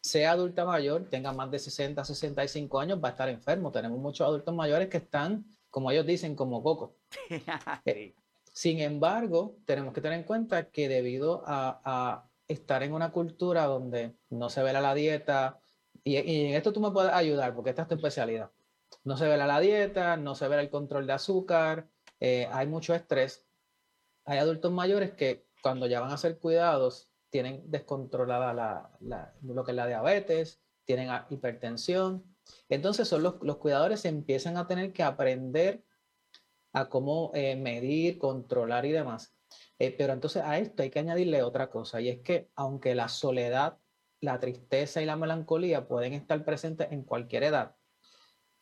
sea 0.03 0.33
adulta 0.33 0.65
mayor, 0.65 1.09
tenga 1.09 1.33
más 1.33 1.51
de 1.51 1.59
60, 1.59 2.05
65 2.05 2.81
años, 2.81 3.01
va 3.03 3.09
a 3.09 3.13
estar 3.13 3.29
enfermo. 3.29 3.71
Tenemos 3.71 3.99
muchos 3.99 4.27
adultos 4.27 4.55
mayores 4.55 4.89
que 4.89 4.99
están, 4.99 5.45
como 5.69 5.91
ellos 5.91 6.07
dicen, 6.07 6.35
como 6.35 6.63
coco. 6.63 6.97
Eh, 7.85 8.15
sin 8.53 8.81
embargo, 8.81 9.57
tenemos 9.65 9.95
que 9.95 10.01
tener 10.01 10.19
en 10.19 10.25
cuenta 10.25 10.71
que 10.71 10.89
debido 10.89 11.43
a, 11.47 12.27
estar 12.49 12.83
en 12.83 12.93
una 12.93 13.13
cultura 13.13 13.65
donde 13.67 14.17
no 14.29 14.49
se 14.51 14.63
vela 14.63 14.81
la 14.81 14.93
dieta, 14.93 15.61
y, 16.03 16.17
en 16.17 16.55
esto 16.55 16.73
tú 16.73 16.81
me 16.81 16.91
puedes 16.91 17.13
ayudar 17.13 17.55
porque 17.55 17.71
esta 17.71 17.83
es 17.83 17.89
tu 17.89 17.95
especialidad. 17.95 18.51
No 19.05 19.17
se 19.17 19.29
vela 19.29 19.47
la 19.47 19.61
dieta, 19.61 20.17
no 20.17 20.35
se 20.35 20.49
ve 20.49 20.61
el 20.61 20.69
control 20.69 21.07
de 21.07 21.13
azúcar, 21.13 21.89
eh, 22.19 22.49
hay 22.53 22.67
mucho 22.67 22.95
estrés. 22.95 23.47
Hay 24.25 24.39
adultos 24.39 24.73
mayores 24.73 25.13
que 25.13 25.47
cuando 25.63 25.87
ya 25.87 26.01
van 26.01 26.11
a 26.11 26.17
ser 26.17 26.39
cuidados 26.39 27.10
tienen 27.31 27.63
descontrolada 27.71 28.53
la, 29.01 29.35
lo 29.43 29.65
que 29.65 29.73
es 29.73 29.77
la 29.77 29.87
diabetes, 29.87 30.63
tienen 30.85 31.09
hipertensión. 31.31 32.25
Entonces 32.69 33.09
son 33.09 33.23
los, 33.23 33.37
los 33.43 33.57
cuidadores 33.57 34.05
empiezan 34.05 34.57
a 34.57 34.67
tener 34.67 34.93
que 34.93 35.03
aprender 35.03 35.85
a 36.73 36.89
cómo 36.89 37.31
eh, 37.35 37.57
medir, 37.57 38.19
controlar 38.19 38.85
y 38.87 38.93
demás. 38.93 39.35
Eh, 39.79 39.95
pero 39.97 40.13
entonces 40.13 40.43
a 40.43 40.59
esto 40.59 40.83
hay 40.83 40.91
que 40.91 40.99
añadirle 40.99 41.43
otra 41.43 41.71
cosa, 41.71 42.01
y 42.01 42.09
es 42.09 42.21
que 42.21 42.51
aunque 42.55 42.95
la 42.95 43.09
soledad, 43.09 43.79
la 44.21 44.39
tristeza 44.39 45.01
y 45.01 45.07
la 45.07 45.17
melancolía 45.17 45.89
pueden 45.89 46.13
estar 46.13 46.45
presentes 46.45 46.93
en 46.93 47.03
cualquier 47.03 47.45
edad, 47.45 47.77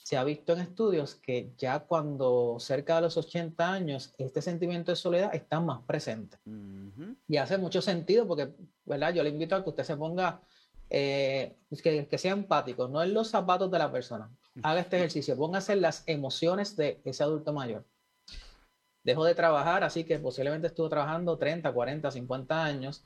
se 0.08 0.16
ha 0.16 0.24
visto 0.24 0.54
en 0.54 0.60
estudios 0.60 1.16
que 1.16 1.52
ya 1.58 1.80
cuando 1.80 2.56
cerca 2.60 2.94
de 2.94 3.02
los 3.02 3.18
80 3.18 3.70
años, 3.70 4.14
este 4.16 4.40
sentimiento 4.40 4.90
de 4.90 4.96
soledad 4.96 5.34
está 5.34 5.60
más 5.60 5.82
presente. 5.82 6.38
Y 7.28 7.36
hace 7.36 7.58
mucho 7.58 7.82
sentido 7.82 8.26
porque, 8.26 8.48
¿verdad? 8.86 9.12
Yo 9.12 9.22
le 9.22 9.28
invito 9.28 9.54
a 9.54 9.62
que 9.62 9.68
usted 9.68 9.84
se 9.84 9.98
ponga, 9.98 10.40
eh, 10.88 11.58
que, 11.82 12.06
que, 12.06 12.16
sea 12.16 12.32
empático, 12.32 12.88
no 12.88 13.02
en 13.02 13.12
los 13.12 13.28
zapatos 13.28 13.70
de 13.70 13.78
la 13.78 13.92
persona. 13.92 14.34
Haga 14.62 14.80
este 14.80 14.96
ejercicio, 14.96 15.36
póngase 15.36 15.74
en 15.74 15.82
las 15.82 16.04
emociones 16.06 16.74
de 16.74 17.02
ese 17.04 17.22
adulto 17.22 17.52
mayor. 17.52 17.84
Dejó 19.04 19.26
de 19.26 19.34
trabajar, 19.34 19.84
así 19.84 20.04
que 20.04 20.18
posiblemente 20.18 20.68
estuvo 20.68 20.88
trabajando 20.88 21.36
30, 21.36 21.70
40, 21.70 22.10
50 22.10 22.64
años. 22.64 23.04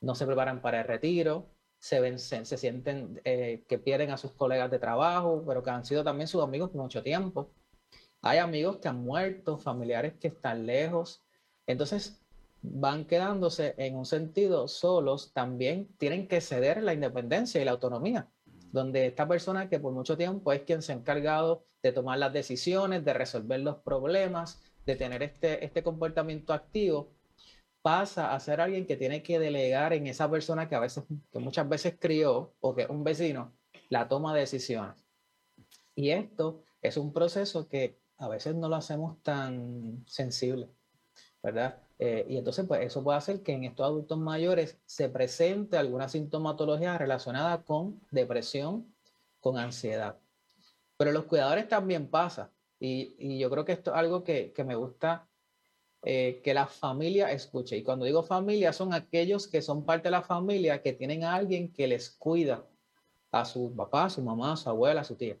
No 0.00 0.16
se 0.16 0.26
preparan 0.26 0.62
para 0.62 0.80
el 0.80 0.88
retiro, 0.88 1.46
se, 1.78 2.44
sienten 2.44 3.20
eh, 3.24 3.64
que 3.68 3.78
pierden 3.78 4.10
a 4.10 4.16
sus 4.16 4.32
colegas 4.32 4.70
de 4.70 4.78
trabajo, 4.78 5.44
pero 5.46 5.62
que 5.62 5.70
han 5.70 5.84
sido 5.84 6.04
también 6.04 6.28
sus 6.28 6.42
amigos 6.42 6.70
por 6.70 6.82
mucho 6.82 7.02
tiempo. 7.02 7.50
Hay 8.22 8.38
amigos 8.38 8.78
que 8.78 8.88
han 8.88 9.02
muerto, 9.02 9.58
familiares 9.58 10.14
que 10.20 10.28
están 10.28 10.66
lejos. 10.66 11.22
Entonces, 11.66 12.20
van 12.62 13.04
quedándose 13.04 13.74
en 13.78 13.96
un 13.96 14.06
sentido 14.06 14.66
solos, 14.68 15.32
también 15.32 15.88
tienen 15.98 16.26
que 16.26 16.40
ceder 16.40 16.82
la 16.82 16.94
independencia 16.94 17.60
y 17.60 17.64
la 17.64 17.70
autonomía, 17.72 18.28
donde 18.72 19.06
esta 19.06 19.28
persona 19.28 19.68
que 19.68 19.78
por 19.78 19.92
mucho 19.92 20.16
tiempo 20.16 20.52
es 20.52 20.62
quien 20.62 20.82
se 20.82 20.92
ha 20.92 20.96
encargado 20.96 21.64
de 21.82 21.92
tomar 21.92 22.18
las 22.18 22.32
decisiones, 22.32 23.04
de 23.04 23.12
resolver 23.12 23.60
los 23.60 23.76
problemas, 23.76 24.60
de 24.84 24.96
tener 24.96 25.22
este, 25.22 25.64
este 25.64 25.82
comportamiento 25.82 26.52
activo, 26.52 27.12
pasa 27.88 28.34
a 28.34 28.38
ser 28.38 28.60
alguien 28.60 28.84
que 28.84 28.98
tiene 28.98 29.22
que 29.22 29.38
delegar 29.38 29.94
en 29.94 30.06
esa 30.08 30.30
persona 30.30 30.68
que 30.68 30.74
a 30.74 30.80
veces, 30.80 31.04
que 31.32 31.38
muchas 31.38 31.66
veces 31.66 31.96
crió 31.98 32.52
o 32.60 32.74
que 32.74 32.82
es 32.82 32.90
un 32.90 33.02
vecino, 33.02 33.54
la 33.88 34.06
toma 34.06 34.34
de 34.34 34.40
decisiones. 34.40 35.06
Y 35.94 36.10
esto 36.10 36.64
es 36.82 36.98
un 36.98 37.14
proceso 37.14 37.66
que 37.66 37.98
a 38.18 38.28
veces 38.28 38.54
no 38.54 38.68
lo 38.68 38.76
hacemos 38.76 39.22
tan 39.22 40.04
sensible, 40.06 40.68
¿verdad? 41.42 41.78
Eh, 41.98 42.26
y 42.28 42.36
entonces, 42.36 42.66
pues 42.68 42.82
eso 42.82 43.02
puede 43.02 43.16
hacer 43.16 43.42
que 43.42 43.52
en 43.52 43.64
estos 43.64 43.86
adultos 43.86 44.18
mayores 44.18 44.78
se 44.84 45.08
presente 45.08 45.78
alguna 45.78 46.10
sintomatología 46.10 46.98
relacionada 46.98 47.62
con 47.62 48.02
depresión, 48.10 48.94
con 49.40 49.56
ansiedad. 49.56 50.18
Pero 50.98 51.12
los 51.12 51.24
cuidadores 51.24 51.66
también 51.66 52.10
pasa. 52.10 52.52
Y, 52.78 53.14
y 53.18 53.38
yo 53.38 53.48
creo 53.48 53.64
que 53.64 53.72
esto 53.72 53.92
es 53.92 53.96
algo 53.96 54.24
que, 54.24 54.52
que 54.52 54.62
me 54.62 54.74
gusta 54.74 55.26
eh, 56.10 56.40
que 56.42 56.54
la 56.54 56.66
familia 56.66 57.30
escuche. 57.32 57.76
Y 57.76 57.82
cuando 57.82 58.06
digo 58.06 58.22
familia, 58.22 58.72
son 58.72 58.94
aquellos 58.94 59.46
que 59.46 59.60
son 59.60 59.84
parte 59.84 60.04
de 60.04 60.12
la 60.12 60.22
familia, 60.22 60.80
que 60.80 60.94
tienen 60.94 61.22
a 61.22 61.34
alguien 61.34 61.70
que 61.70 61.86
les 61.86 62.08
cuida, 62.08 62.64
a 63.30 63.44
su 63.44 63.74
papá, 63.76 64.04
a 64.06 64.08
su 64.08 64.22
mamá, 64.22 64.54
a 64.54 64.56
su 64.56 64.70
abuela, 64.70 65.02
a 65.02 65.04
su 65.04 65.16
tía. 65.16 65.36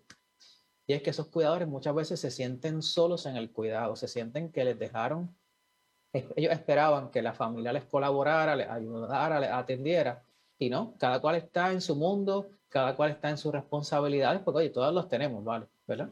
Y 0.86 0.92
es 0.92 1.00
que 1.00 1.08
esos 1.08 1.28
cuidadores 1.28 1.66
muchas 1.68 1.94
veces 1.94 2.20
se 2.20 2.30
sienten 2.30 2.82
solos 2.82 3.24
en 3.24 3.38
el 3.38 3.50
cuidado, 3.50 3.96
se 3.96 4.08
sienten 4.08 4.52
que 4.52 4.62
les 4.62 4.78
dejaron, 4.78 5.34
ellos 6.12 6.52
esperaban 6.52 7.10
que 7.10 7.22
la 7.22 7.32
familia 7.32 7.72
les 7.72 7.86
colaborara, 7.86 8.54
les 8.54 8.68
ayudara, 8.68 9.40
les 9.40 9.50
atendiera, 9.50 10.22
y 10.58 10.68
no, 10.68 10.92
cada 10.98 11.18
cual 11.22 11.36
está 11.36 11.72
en 11.72 11.80
su 11.80 11.96
mundo, 11.96 12.50
cada 12.68 12.94
cual 12.94 13.12
está 13.12 13.30
en 13.30 13.38
sus 13.38 13.52
responsabilidades, 13.52 14.42
porque 14.42 14.58
oye, 14.58 14.68
todos 14.68 14.92
los 14.92 15.08
tenemos, 15.08 15.42
¿vale? 15.42 15.66
¿Verdad? 15.86 16.10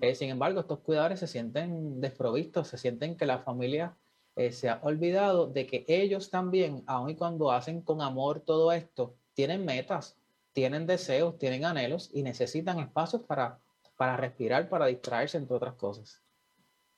Eh, 0.00 0.14
sin 0.14 0.30
embargo, 0.30 0.60
estos 0.60 0.80
cuidadores 0.80 1.20
se 1.20 1.26
sienten 1.26 2.00
desprovistos, 2.00 2.68
se 2.68 2.78
sienten 2.78 3.16
que 3.16 3.26
la 3.26 3.38
familia 3.38 3.96
eh, 4.36 4.52
se 4.52 4.68
ha 4.68 4.80
olvidado 4.82 5.46
de 5.46 5.66
que 5.66 5.84
ellos 5.88 6.30
también, 6.30 6.82
aun 6.86 7.10
y 7.10 7.16
cuando 7.16 7.50
hacen 7.50 7.80
con 7.80 8.02
amor 8.02 8.40
todo 8.40 8.72
esto, 8.72 9.16
tienen 9.34 9.64
metas, 9.64 10.18
tienen 10.52 10.86
deseos, 10.86 11.38
tienen 11.38 11.64
anhelos 11.64 12.10
y 12.12 12.22
necesitan 12.22 12.78
espacios 12.78 13.22
para, 13.22 13.58
para 13.96 14.16
respirar, 14.16 14.68
para 14.68 14.86
distraerse, 14.86 15.38
entre 15.38 15.56
otras 15.56 15.74
cosas. 15.74 16.22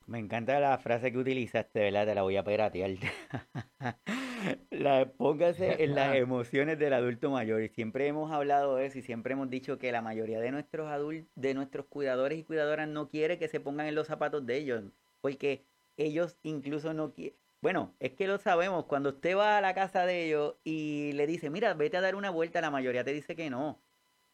Me 0.07 0.19
encanta 0.19 0.59
la 0.59 0.79
frase 0.79 1.13
que 1.13 1.19
utilizaste, 1.19 1.81
¿verdad? 1.81 2.07
Te 2.07 2.15
la 2.15 2.23
voy 2.23 2.37
a 2.37 2.45
piratear. 2.45 2.93
la, 4.71 5.11
póngase 5.13 5.83
en 5.85 5.95
las 5.95 6.15
emociones 6.17 6.79
del 6.79 6.93
adulto 6.93 7.31
mayor. 7.31 7.63
Y 7.63 7.69
siempre 7.69 8.07
hemos 8.07 8.33
hablado 8.33 8.77
de 8.77 8.87
eso 8.87 8.99
y 8.99 9.03
siempre 9.03 9.33
hemos 9.33 9.51
dicho 9.51 9.79
que 9.79 9.93
la 9.93 10.03
mayoría 10.03 10.41
de 10.41 10.51
nuestros 10.51 10.89
adultos, 10.89 11.31
de 11.35 11.55
nuestros 11.55 11.87
cuidadores 11.87 12.39
y 12.39 12.45
cuidadoras 12.45 12.89
no 12.89 13.09
quiere 13.09 13.39
que 13.39 13.49
se 13.49 13.61
pongan 13.61 13.87
en 13.87 13.95
los 13.95 14.07
zapatos 14.07 14.47
de 14.47 14.57
ellos. 14.57 14.85
Porque 15.21 15.65
ellos 15.97 16.39
incluso 16.43 16.95
no 16.95 17.13
quieren. 17.13 17.37
Bueno, 17.61 17.95
es 17.99 18.13
que 18.13 18.29
lo 18.29 18.39
sabemos. 18.39 18.87
Cuando 18.87 19.11
usted 19.11 19.37
va 19.37 19.59
a 19.59 19.61
la 19.61 19.75
casa 19.75 20.07
de 20.07 20.27
ellos 20.27 20.55
y 20.65 21.13
le 21.15 21.27
dice, 21.27 21.51
mira, 21.51 21.75
vete 21.75 21.97
a 21.97 22.01
dar 22.01 22.15
una 22.15 22.31
vuelta, 22.31 22.61
la 22.61 22.71
mayoría 22.71 23.05
te 23.05 23.13
dice 23.13 23.35
que 23.35 23.51
no. 23.51 23.81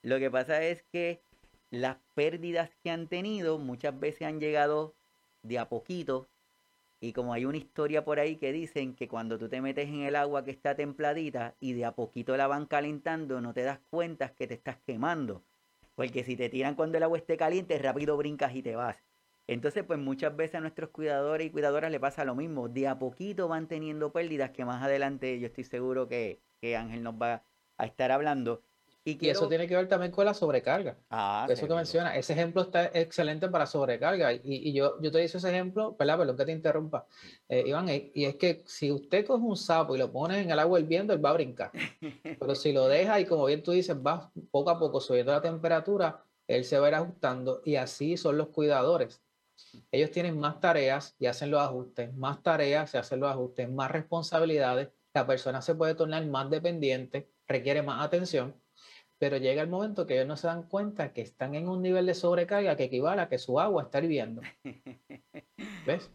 Lo 0.02 0.18
que 0.18 0.30
pasa 0.30 0.62
es 0.62 0.82
que 0.92 1.22
las 1.70 1.96
pérdidas 2.14 2.70
que 2.82 2.90
han 2.90 3.08
tenido 3.08 3.58
muchas 3.58 3.98
veces 3.98 4.28
han 4.28 4.40
llegado 4.40 4.94
de 5.42 5.58
a 5.58 5.68
poquito. 5.68 6.28
Y 7.04 7.12
como 7.12 7.34
hay 7.34 7.44
una 7.44 7.58
historia 7.58 8.02
por 8.02 8.18
ahí 8.18 8.36
que 8.36 8.50
dicen 8.50 8.94
que 8.94 9.08
cuando 9.08 9.38
tú 9.38 9.50
te 9.50 9.60
metes 9.60 9.90
en 9.90 10.04
el 10.04 10.16
agua 10.16 10.42
que 10.42 10.50
está 10.50 10.74
templadita 10.74 11.54
y 11.60 11.74
de 11.74 11.84
a 11.84 11.92
poquito 11.92 12.34
la 12.34 12.46
van 12.46 12.64
calentando, 12.64 13.42
no 13.42 13.52
te 13.52 13.62
das 13.62 13.78
cuenta 13.90 14.30
que 14.30 14.46
te 14.46 14.54
estás 14.54 14.78
quemando. 14.86 15.44
Porque 15.96 16.24
si 16.24 16.34
te 16.34 16.48
tiran 16.48 16.74
cuando 16.76 16.96
el 16.96 17.02
agua 17.02 17.18
esté 17.18 17.36
caliente, 17.36 17.78
rápido 17.78 18.16
brincas 18.16 18.54
y 18.54 18.62
te 18.62 18.74
vas. 18.74 18.96
Entonces, 19.46 19.84
pues 19.84 19.98
muchas 19.98 20.34
veces 20.34 20.54
a 20.54 20.60
nuestros 20.60 20.88
cuidadores 20.88 21.46
y 21.46 21.50
cuidadoras 21.50 21.90
le 21.90 22.00
pasa 22.00 22.24
lo 22.24 22.34
mismo. 22.34 22.70
De 22.70 22.88
a 22.88 22.98
poquito 22.98 23.48
van 23.48 23.68
teniendo 23.68 24.10
pérdidas 24.10 24.52
que 24.52 24.64
más 24.64 24.82
adelante 24.82 25.38
yo 25.38 25.48
estoy 25.48 25.64
seguro 25.64 26.08
que, 26.08 26.40
que 26.62 26.74
Ángel 26.74 27.02
nos 27.02 27.20
va 27.20 27.42
a 27.76 27.84
estar 27.84 28.12
hablando. 28.12 28.62
Y, 29.06 29.28
eso 29.28 29.46
tiene 29.48 29.66
que 29.68 29.76
ver 29.76 29.86
también 29.86 30.10
con 30.10 30.24
la 30.24 30.32
sobrecarga. 30.32 30.96
Ah, 31.10 31.46
eso 31.50 31.68
que 31.68 31.74
menciona, 31.74 32.16
ese 32.16 32.32
ejemplo 32.32 32.62
está 32.62 32.86
excelente 32.86 33.48
para 33.48 33.66
sobrecarga. 33.66 34.32
Y, 34.32 34.72
yo, 34.72 34.98
yo 35.02 35.12
te 35.12 35.22
hice 35.22 35.36
ese 35.36 35.50
ejemplo, 35.50 35.94
¿verdad? 35.98 36.16
Perdón 36.16 36.36
que 36.38 36.44
te 36.46 36.52
interrumpa, 36.52 37.06
eh, 37.48 37.64
Iván, 37.66 37.88
y 37.90 38.24
es 38.24 38.36
que 38.36 38.62
si 38.66 38.90
usted 38.90 39.26
coge 39.26 39.44
un 39.44 39.58
sapo 39.58 39.94
y 39.94 39.98
lo 39.98 40.10
pone 40.10 40.40
en 40.40 40.50
el 40.50 40.58
agua 40.58 40.80
hirviendo, 40.80 41.12
él 41.12 41.22
va 41.22 41.30
a 41.30 41.34
brincar. 41.34 41.70
Pero 42.38 42.54
si 42.54 42.72
lo 42.72 42.88
deja 42.88 43.20
y 43.20 43.26
como 43.26 43.44
bien 43.44 43.62
tú 43.62 43.72
dices, 43.72 43.94
va 43.94 44.32
poco 44.50 44.70
a 44.70 44.78
poco 44.78 45.00
subiendo 45.02 45.32
la 45.32 45.42
temperatura, 45.42 46.24
él 46.46 46.64
se 46.64 46.78
va 46.78 46.86
a 46.86 46.88
ir 46.88 46.94
ajustando 46.94 47.60
y 47.62 47.76
así 47.76 48.16
son 48.16 48.38
los 48.38 48.48
cuidadores. 48.48 49.22
Ellos 49.92 50.10
tienen 50.10 50.38
más 50.38 50.60
tareas 50.60 51.14
y 51.18 51.26
hacen 51.26 51.50
los 51.50 51.60
ajustes, 51.60 52.14
más 52.14 52.42
tareas 52.42 52.90
se 52.90 52.98
hacen 52.98 53.20
los 53.20 53.30
ajustes, 53.30 53.70
más 53.70 53.90
responsabilidades. 53.90 54.88
La 55.12 55.26
persona 55.26 55.60
se 55.60 55.74
puede 55.74 55.94
tornar 55.94 56.24
más 56.26 56.48
dependiente, 56.48 57.30
requiere 57.46 57.82
más 57.82 58.04
atención, 58.04 58.54
pero 59.18 59.36
llega 59.36 59.62
el 59.62 59.68
momento 59.68 60.06
que 60.06 60.14
ellos 60.14 60.26
no 60.26 60.36
se 60.36 60.46
dan 60.46 60.64
cuenta 60.64 61.12
que 61.12 61.22
están 61.22 61.54
en 61.54 61.68
un 61.68 61.82
nivel 61.82 62.06
de 62.06 62.14
sobrecarga 62.14 62.76
que 62.76 62.84
equivale 62.84 63.22
a 63.22 63.28
que 63.28 63.38
su 63.38 63.60
agua 63.60 63.84
está 63.84 63.98
hirviendo. 64.00 64.42
¿Ves? 65.86 66.10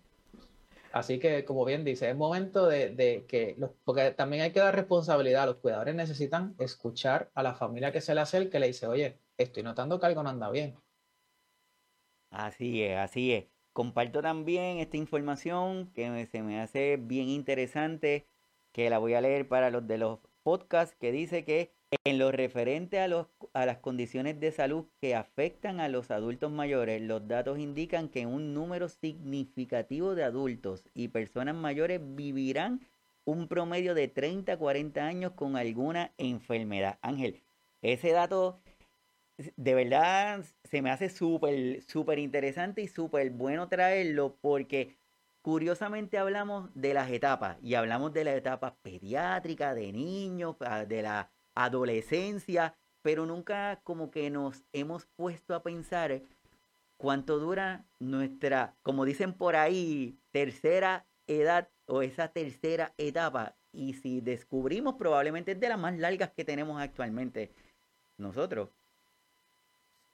Así 0.91 1.20
que, 1.20 1.46
como 1.46 1.65
bien 1.65 1.84
dice, 1.84 2.10
es 2.10 2.15
momento 2.15 2.68
de, 2.68 3.25
que, 3.27 3.56
los, 3.58 3.72
porque 3.84 4.12
también 4.12 4.44
hay 4.44 4.51
que 4.51 4.60
dar 4.60 4.75
responsabilidad, 4.75 5.46
los 5.46 5.58
cuidadores 5.58 5.94
necesitan 5.94 6.56
escuchar 6.58 7.29
a 7.36 7.44
la 7.44 7.53
familia 7.53 7.91
que 7.91 8.01
se 8.01 8.15
le 8.15 8.22
acerque 8.22 8.58
y 8.58 8.60
le 8.60 8.68
dice, 8.68 8.88
oye, 8.88 9.20
estoy 9.38 9.62
notando 9.62 10.00
que 10.00 10.08
algo 10.08 10.24
no 10.24 10.29
anda 10.29 10.50
bien. 10.50 10.75
Así 12.32 12.84
es, 12.84 12.98
así 12.98 13.34
es. 13.34 13.46
Comparto 13.74 14.22
también 14.22 14.79
esta 14.79 14.98
información 14.98 15.91
que 15.94 16.25
se 16.25 16.41
me 16.41 16.60
hace 16.60 16.98
bien 16.98 17.29
interesante, 17.29 18.27
que 18.72 18.89
la 18.89 18.98
voy 18.98 19.13
a 19.13 19.22
leer 19.22 19.48
para 19.48 19.70
los 19.70 19.88
de 19.88 20.00
los 20.00 20.20
podcasts, 20.44 20.96
que 21.00 21.12
dice 21.12 21.46
que 21.46 21.72
en 22.03 22.19
lo 22.19 22.31
referente 22.31 23.00
a, 23.00 23.08
los, 23.08 23.27
a 23.53 23.65
las 23.65 23.79
condiciones 23.79 24.39
de 24.39 24.51
salud 24.51 24.86
que 25.01 25.15
afectan 25.15 25.79
a 25.79 25.89
los 25.89 26.12
adultos 26.12 26.51
mayores, 26.51 27.01
los 27.01 27.27
datos 27.27 27.60
indican 27.60 28.10
que 28.10 28.25
un 28.25 28.53
número 28.53 28.89
significativo 28.89 30.15
de 30.15 30.24
adultos 30.24 30.84
y 30.93 31.08
personas 31.08 31.55
mayores 31.55 32.00
vivirán 32.03 32.81
un 33.25 33.48
promedio 33.48 33.93
de 33.93 34.08
30 34.08 34.53
a 34.53 34.58
40 34.58 35.05
años 35.05 35.31
con 35.34 35.55
alguna 35.55 36.12
enfermedad. 36.17 37.00
Ángel, 37.01 37.41
ese 37.81 38.12
dato 38.12 38.60
de 39.55 39.74
verdad 39.74 40.43
se 40.63 40.81
me 40.81 40.91
hace 40.91 41.10
súper, 41.10 41.81
súper 41.84 42.19
interesante 42.19 42.81
y 42.81 42.88
súper 42.88 43.29
bueno 43.31 43.67
traerlo 43.69 44.36
porque 44.41 44.98
curiosamente 45.41 46.17
hablamos 46.17 46.69
de 46.75 46.93
las 46.93 47.10
etapas 47.10 47.58
y 47.62 47.75
hablamos 47.75 48.13
de 48.13 48.25
la 48.25 48.36
etapa 48.36 48.75
pediátrica, 48.81 49.74
de 49.74 49.91
niños, 49.93 50.55
ah, 50.60 50.86
de 50.86 51.01
la 51.03 51.31
adolescencia, 51.63 52.75
pero 53.01 53.25
nunca 53.25 53.82
como 53.84 54.12
que 54.12 54.30
nos 54.30 54.63
hemos 54.74 55.06
puesto 55.16 55.56
a 55.56 55.63
pensar 55.63 56.22
cuánto 56.98 57.39
dura 57.39 57.86
nuestra, 58.00 58.75
como 58.82 59.06
dicen 59.06 59.34
por 59.34 59.56
ahí, 59.56 60.18
tercera 60.32 61.06
edad 61.28 61.70
o 61.86 62.01
esa 62.01 62.30
tercera 62.30 62.94
etapa. 62.98 63.56
Y 63.72 63.94
si 63.94 64.22
descubrimos, 64.22 64.96
probablemente 64.96 65.51
es 65.51 65.60
de 65.60 65.70
las 65.70 65.80
más 65.80 65.98
largas 65.98 66.32
que 66.32 66.44
tenemos 66.44 66.82
actualmente 66.82 67.51
nosotros. 68.18 68.70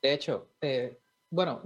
De 0.02 0.14
hecho, 0.14 0.50
eh, 0.62 1.00
bueno, 1.30 1.62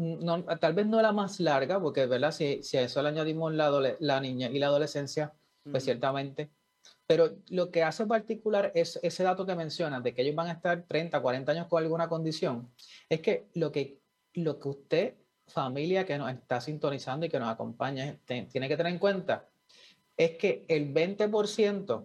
tal 0.59 0.73
vez 0.73 0.87
no 0.87 1.01
la 1.01 1.11
más 1.11 1.39
larga, 1.39 1.79
porque 1.81 2.05
¿verdad? 2.05 2.31
Si, 2.31 2.63
si 2.63 2.77
a 2.77 2.83
eso 2.83 3.01
le 3.01 3.09
añadimos 3.09 3.53
la, 3.53 3.95
la 3.99 4.21
niña 4.21 4.49
y 4.49 4.59
la 4.59 4.67
adolescencia, 4.67 5.33
pues 5.69 5.83
ciertamente. 5.83 6.49
Pero 7.07 7.37
lo 7.49 7.71
que 7.71 7.83
hace 7.83 8.05
particular 8.05 8.71
es 8.75 8.99
ese 9.01 9.23
dato 9.23 9.45
que 9.45 9.55
mencionas, 9.55 10.03
de 10.03 10.13
que 10.13 10.21
ellos 10.21 10.35
van 10.35 10.47
a 10.47 10.53
estar 10.53 10.85
30, 10.87 11.21
40 11.21 11.51
años 11.51 11.67
con 11.67 11.81
alguna 11.81 12.07
condición, 12.07 12.71
es 13.09 13.21
que 13.21 13.49
lo 13.55 13.71
que, 13.71 13.99
lo 14.33 14.59
que 14.59 14.69
usted, 14.69 15.15
familia 15.47 16.05
que 16.05 16.17
nos 16.17 16.31
está 16.31 16.61
sintonizando 16.61 17.25
y 17.25 17.29
que 17.29 17.39
nos 17.39 17.49
acompaña, 17.49 18.19
tiene 18.25 18.67
que 18.67 18.77
tener 18.77 18.93
en 18.93 18.99
cuenta, 18.99 19.49
es 20.15 20.37
que 20.37 20.65
el 20.67 20.93
20% 20.93 22.03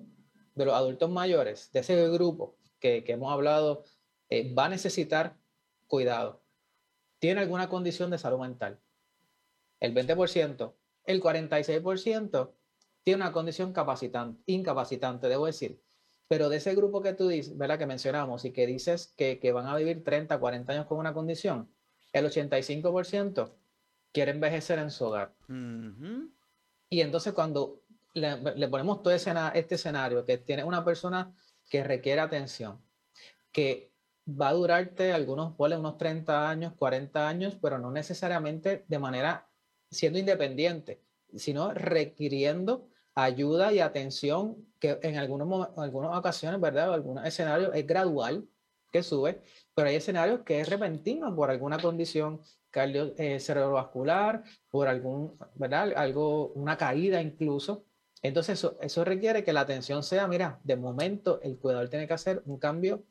de 0.55 0.65
los 0.65 0.75
adultos 0.75 1.11
mayores, 1.11 1.71
de 1.73 1.81
ese 1.81 2.09
grupo 2.09 2.57
que, 2.79 3.05
hemos 3.07 3.33
hablado, 3.33 3.85
eh, 4.31 4.55
va 4.55 4.67
a 4.67 4.69
necesitar 4.69 5.37
cuidado, 5.87 6.43
tiene 7.19 7.41
alguna 7.41 7.69
condición 7.69 8.11
de 8.11 8.19
salud 8.19 8.39
mental. 8.39 8.79
El 9.81 9.95
20%, 9.95 10.75
el 11.05 11.23
46% 11.23 12.53
tiene 13.05 13.23
una 13.23 13.33
condición 13.33 13.73
capacitante, 13.73 14.43
incapacitante, 14.47 15.29
debo 15.29 15.47
decir. 15.47 15.81
Pero 16.27 16.49
de 16.49 16.57
ese 16.57 16.75
grupo 16.75 17.03
que 17.03 17.13
tú 17.13 17.29
dices, 17.29 17.57
¿verdad? 17.57 17.79
Que 17.79 17.87
mencionamos 17.87 18.45
y 18.47 18.51
que 18.51 18.67
dices 18.67 19.13
que, 19.17 19.53
van 19.53 19.67
a 19.67 19.77
vivir 19.77 20.03
30, 20.03 20.41
40 20.41 20.73
años 20.73 20.87
con 20.87 20.99
una 20.99 21.13
condición, 21.13 21.71
el 22.13 22.25
85% 22.25 23.53
quiere 24.11 24.31
envejecer 24.31 24.79
en 24.79 24.91
su 24.91 25.05
hogar. 25.05 25.35
Y 26.89 27.01
entonces 27.03 27.35
cuando 27.35 27.83
le, 28.15 28.69
ponemos 28.69 29.03
todo 29.03 29.13
este 29.13 29.75
escenario, 29.75 30.25
que 30.25 30.39
tiene 30.39 30.65
una 30.65 30.85
persona 30.85 31.35
que 31.69 31.85
requiere 31.85 32.21
atención, 32.21 32.81
que 33.53 33.93
va 34.29 34.49
a 34.49 34.55
durarte 34.55 35.13
algunos, 35.13 35.55
ponle 35.57 35.77
unos 35.77 35.99
30 35.99 36.49
años, 36.49 36.73
40 36.79 37.29
años, 37.29 37.59
pero 37.61 37.79
no 37.79 37.91
necesariamente 37.91 38.85
de 38.89 38.99
manera 38.99 39.49
siendo 39.91 40.19
independiente, 40.19 41.03
sino 41.37 41.75
requiriendo 41.75 42.89
ayuda 43.15 43.73
y 43.73 43.81
atención 43.81 44.57
que 44.79 44.99
en 45.03 45.17
algunos, 45.17 45.69
algunas 45.77 46.17
ocasiones, 46.17 46.61
¿verdad? 46.61 46.89
En 46.89 46.95
algunos 46.95 47.27
escenarios 47.27 47.71
es 47.75 47.87
gradual 47.87 48.49
que 48.93 49.03
sube, 49.03 49.43
pero 49.75 49.89
hay 49.89 49.97
escenarios 49.97 50.41
que 50.43 50.61
es 50.61 50.69
repentino 50.69 51.35
por 51.35 51.51
alguna 51.51 51.79
condición 51.79 52.41
cardio, 52.71 53.15
eh, 53.17 53.41
cerebrovascular, 53.41 54.43
por 54.69 54.89
algún, 54.89 55.37
¿verdad? 55.55 55.93
Algo, 55.97 56.49
una 56.55 56.77
caída 56.77 57.21
incluso. 57.21 57.85
Entonces 58.23 58.59
eso, 58.59 58.79
eso 58.81 59.05
requiere 59.05 59.45
que 59.45 59.53
la 59.53 59.61
atención 59.61 60.03
sea, 60.03 60.27
mira, 60.27 60.61
de 60.65 60.77
momento 60.77 61.41
el 61.43 61.59
cuidador 61.59 61.89
tiene 61.89 62.07
que 62.07 62.15
hacer 62.15 62.43
un 62.47 62.59
cambio 62.59 63.05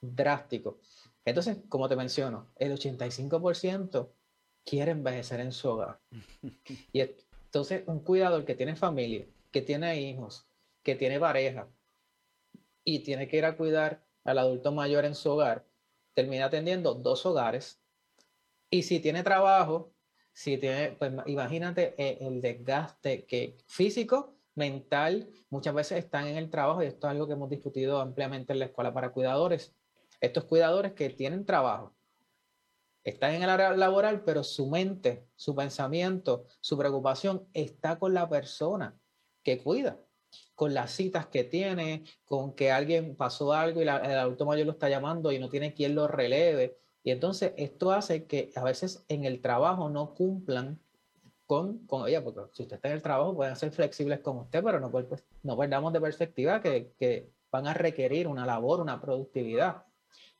drástico. 0.00 0.80
Entonces, 1.24 1.58
como 1.68 1.88
te 1.88 1.96
menciono, 1.96 2.52
el 2.56 2.72
85% 2.72 4.10
quiere 4.64 4.92
envejecer 4.92 5.40
en 5.40 5.52
su 5.52 5.68
hogar. 5.68 6.00
Y 6.92 7.00
entonces, 7.00 7.84
un 7.86 8.00
cuidador 8.00 8.44
que 8.44 8.54
tiene 8.54 8.76
familia, 8.76 9.26
que 9.56 9.62
tiene 9.62 9.98
hijos, 10.02 10.46
que 10.82 10.96
tiene 10.96 11.18
pareja 11.18 11.66
y 12.84 12.98
tiene 12.98 13.26
que 13.26 13.38
ir 13.38 13.46
a 13.46 13.56
cuidar 13.56 14.04
al 14.22 14.38
adulto 14.38 14.70
mayor 14.70 15.06
en 15.06 15.14
su 15.14 15.30
hogar, 15.30 15.66
termina 16.12 16.44
atendiendo 16.44 16.92
dos 16.92 17.24
hogares. 17.24 17.80
Y 18.68 18.82
si 18.82 19.00
tiene 19.00 19.22
trabajo, 19.22 19.94
si 20.34 20.58
tiene, 20.58 20.90
pues 20.98 21.10
imagínate 21.24 21.94
eh, 21.96 22.18
el 22.20 22.42
desgaste 22.42 23.24
que 23.24 23.56
físico 23.66 24.36
mental, 24.54 25.30
muchas 25.48 25.72
veces 25.72 26.04
están 26.04 26.26
en 26.26 26.36
el 26.36 26.50
trabajo 26.50 26.82
y 26.82 26.88
esto 26.88 27.06
es 27.06 27.12
algo 27.12 27.26
que 27.26 27.32
hemos 27.32 27.48
discutido 27.48 28.02
ampliamente 28.02 28.52
en 28.52 28.58
la 28.58 28.66
escuela 28.66 28.92
para 28.92 29.12
cuidadores. 29.12 29.74
Estos 30.20 30.44
cuidadores 30.44 30.92
que 30.92 31.08
tienen 31.08 31.46
trabajo, 31.46 31.96
están 33.04 33.32
en 33.32 33.42
el 33.42 33.48
área 33.48 33.72
laboral, 33.72 34.22
pero 34.22 34.44
su 34.44 34.66
mente, 34.66 35.26
su 35.34 35.54
pensamiento, 35.54 36.44
su 36.60 36.76
preocupación 36.76 37.48
está 37.54 37.98
con 37.98 38.12
la 38.12 38.28
persona 38.28 39.00
que 39.46 39.62
cuida, 39.62 39.96
con 40.56 40.74
las 40.74 40.90
citas 40.90 41.28
que 41.28 41.44
tiene, 41.44 42.02
con 42.24 42.52
que 42.56 42.72
alguien 42.72 43.14
pasó 43.14 43.52
algo 43.52 43.78
y 43.78 43.84
el 43.84 43.90
adulto 43.90 44.44
mayor 44.44 44.66
lo 44.66 44.72
está 44.72 44.88
llamando 44.88 45.30
y 45.30 45.38
no 45.38 45.48
tiene 45.48 45.72
quien 45.72 45.94
lo 45.94 46.08
releve. 46.08 46.76
Y 47.04 47.12
entonces 47.12 47.52
esto 47.56 47.92
hace 47.92 48.26
que 48.26 48.50
a 48.56 48.64
veces 48.64 49.04
en 49.06 49.24
el 49.24 49.40
trabajo 49.40 49.88
no 49.88 50.14
cumplan 50.14 50.80
con, 51.46 51.86
con 51.86 52.08
ella, 52.08 52.24
porque 52.24 52.40
si 52.54 52.64
usted 52.64 52.74
está 52.74 52.88
en 52.88 52.94
el 52.94 53.02
trabajo 53.02 53.36
pueden 53.36 53.54
ser 53.54 53.70
flexibles 53.70 54.18
con 54.18 54.38
usted, 54.38 54.64
pero 54.64 54.80
no, 54.80 54.90
pues, 54.90 55.06
no 55.44 55.56
perdamos 55.56 55.92
de 55.92 56.00
perspectiva 56.00 56.60
que, 56.60 56.92
que 56.98 57.30
van 57.52 57.68
a 57.68 57.74
requerir 57.74 58.26
una 58.26 58.44
labor, 58.44 58.80
una 58.80 59.00
productividad 59.00 59.84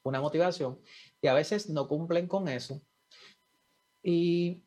una 0.02 0.20
motivación, 0.20 0.80
y 1.20 1.26
a 1.26 1.34
veces 1.34 1.68
no 1.68 1.88
cumplen 1.88 2.28
con 2.28 2.46
eso. 2.46 2.80
Y, 4.04 4.62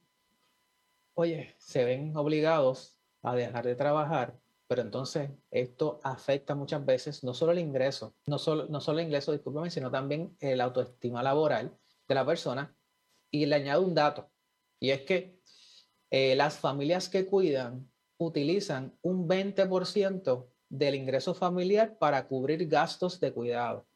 oye, 1.13 1.56
se 1.58 1.86
ven 1.86 2.15
obligados 2.17 2.98
a 3.21 3.36
dejar 3.36 3.65
de 3.65 3.75
trabajar, 3.75 4.39
pero 4.67 4.82
entonces 4.82 5.32
esto 5.51 5.99
afecta 6.03 6.55
muchas 6.55 6.86
veces 6.86 7.23
no 7.23 7.34
solo 7.34 7.51
el 7.51 7.60
ingreso, 7.60 8.15
no 8.27 8.38
solo, 8.38 8.67
no 8.67 8.82
solo 8.82 8.99
el 8.99 9.05
ingreso, 9.05 9.32
discúlpame, 9.32 9.71
sino 9.71 9.89
también 9.89 10.36
el 10.39 10.62
autoestima 10.62 11.23
laboral 11.23 11.75
de 12.08 12.15
la 12.15 12.25
persona. 12.25 12.75
Y 13.32 13.45
le 13.45 13.55
añado 13.55 13.82
un 13.84 13.93
dato, 13.93 14.32
y 14.79 14.91
es 14.91 15.01
que 15.01 15.39
eh, 16.12 16.36
las 16.36 16.58
familias 16.58 17.10
que 17.10 17.25
cuidan 17.25 17.91
utilizan 18.17 18.97
un 19.01 19.27
20% 19.27 20.47
del 20.69 20.95
ingreso 20.95 21.34
familiar 21.34 21.97
para 21.97 22.27
cubrir 22.27 22.67
gastos 22.67 23.19
de 23.19 23.32
cuidado. 23.32 23.88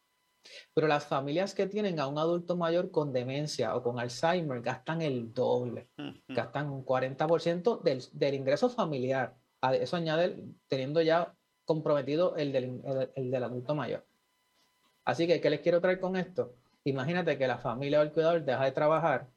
Pero 0.73 0.87
las 0.87 1.05
familias 1.05 1.53
que 1.53 1.67
tienen 1.67 1.99
a 1.99 2.07
un 2.07 2.17
adulto 2.17 2.55
mayor 2.55 2.91
con 2.91 3.13
demencia 3.13 3.75
o 3.75 3.83
con 3.83 3.99
Alzheimer 3.99 4.61
gastan 4.61 5.01
el 5.01 5.33
doble, 5.33 5.89
gastan 6.27 6.69
un 6.69 6.85
40% 6.85 7.81
del, 7.81 8.03
del, 8.11 8.33
ingreso 8.33 8.69
familiar. 8.69 9.37
A 9.61 9.75
eso 9.75 9.95
añade 9.95 10.43
teniendo 10.67 11.01
ya 11.01 11.33
comprometido 11.65 12.35
el 12.35 12.51
del, 12.51 12.81
el, 13.15 13.31
del 13.31 13.43
adulto 13.43 13.75
mayor. 13.75 14.05
Así 15.05 15.27
que, 15.27 15.39
¿qué 15.39 15.49
les 15.49 15.61
quiero 15.61 15.81
traer 15.81 15.99
con 15.99 16.15
esto? 16.15 16.55
Imagínate 16.83 17.37
que 17.37 17.47
la 17.47 17.57
familia 17.57 17.99
o 17.99 18.03
el 18.03 18.11
cuidador 18.11 18.43
deja 18.43 18.65
de 18.65 18.71
trabajar. 18.71 19.29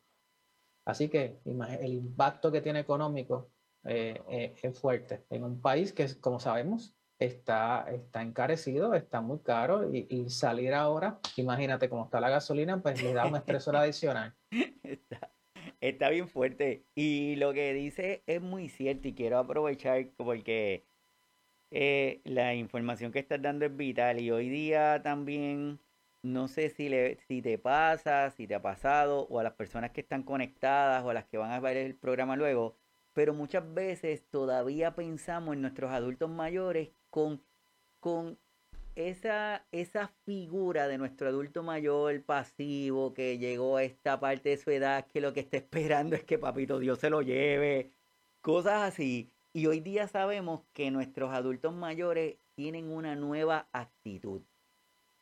Así 0.84 1.08
que 1.08 1.40
el 1.44 1.92
impacto 1.92 2.50
que 2.50 2.60
tiene 2.60 2.80
económico 2.80 3.50
eh, 3.84 4.20
eh, 4.28 4.54
es 4.60 4.78
fuerte 4.78 5.24
en 5.30 5.44
un 5.44 5.60
país 5.60 5.92
que, 5.92 6.20
como 6.20 6.40
sabemos, 6.40 6.95
está, 7.18 7.86
está 7.90 8.22
encarecido, 8.22 8.94
está 8.94 9.20
muy 9.20 9.38
caro 9.40 9.90
y, 9.92 10.28
salir 10.30 10.74
ahora, 10.74 11.18
imagínate 11.36 11.88
cómo 11.88 12.04
está 12.04 12.20
la 12.20 12.30
gasolina, 12.30 12.80
pues 12.82 13.02
le 13.02 13.12
da 13.14 13.26
un 13.26 13.36
estresor 13.36 13.76
adicional. 13.76 14.34
Está, 14.82 15.30
está 15.80 16.10
bien 16.10 16.28
fuerte. 16.28 16.84
Y 16.94 17.36
lo 17.36 17.52
que 17.52 17.74
dice 17.74 18.22
es 18.26 18.40
muy 18.40 18.68
cierto 18.68 19.08
y 19.08 19.14
quiero 19.14 19.38
aprovechar 19.38 20.08
porque 20.16 20.86
eh, 21.70 22.20
la 22.24 22.54
información 22.54 23.12
que 23.12 23.18
estás 23.18 23.42
dando 23.42 23.66
es 23.66 23.76
vital 23.76 24.20
y 24.20 24.30
hoy 24.30 24.48
día 24.48 25.02
también 25.02 25.80
no 26.22 26.48
sé 26.48 26.70
si, 26.70 26.88
le, 26.88 27.18
si 27.28 27.42
te 27.42 27.58
pasa, 27.58 28.30
si 28.30 28.46
te 28.46 28.54
ha 28.54 28.62
pasado 28.62 29.26
o 29.28 29.38
a 29.40 29.42
las 29.42 29.54
personas 29.54 29.90
que 29.92 30.00
están 30.00 30.22
conectadas 30.22 31.04
o 31.04 31.10
a 31.10 31.14
las 31.14 31.24
que 31.26 31.38
van 31.38 31.52
a 31.52 31.60
ver 31.60 31.76
el 31.76 31.94
programa 31.96 32.36
luego, 32.36 32.76
pero 33.16 33.32
muchas 33.32 33.72
veces 33.72 34.22
todavía 34.30 34.94
pensamos 34.94 35.54
en 35.54 35.62
nuestros 35.62 35.90
adultos 35.90 36.28
mayores 36.28 36.90
con, 37.08 37.42
con 37.98 38.38
esa, 38.94 39.64
esa 39.72 40.08
figura 40.26 40.86
de 40.86 40.98
nuestro 40.98 41.26
adulto 41.26 41.62
mayor 41.62 42.22
pasivo 42.24 43.14
que 43.14 43.38
llegó 43.38 43.78
a 43.78 43.84
esta 43.84 44.20
parte 44.20 44.50
de 44.50 44.58
su 44.58 44.70
edad 44.70 45.06
que 45.06 45.22
lo 45.22 45.32
que 45.32 45.40
está 45.40 45.56
esperando 45.56 46.14
es 46.14 46.24
que 46.24 46.38
papito 46.38 46.78
Dios 46.78 46.98
se 46.98 47.08
lo 47.08 47.22
lleve, 47.22 47.90
cosas 48.42 48.82
así. 48.82 49.30
Y 49.54 49.64
hoy 49.66 49.80
día 49.80 50.08
sabemos 50.08 50.60
que 50.74 50.90
nuestros 50.90 51.32
adultos 51.32 51.72
mayores 51.72 52.36
tienen 52.54 52.90
una 52.90 53.16
nueva 53.16 53.66
actitud. 53.72 54.42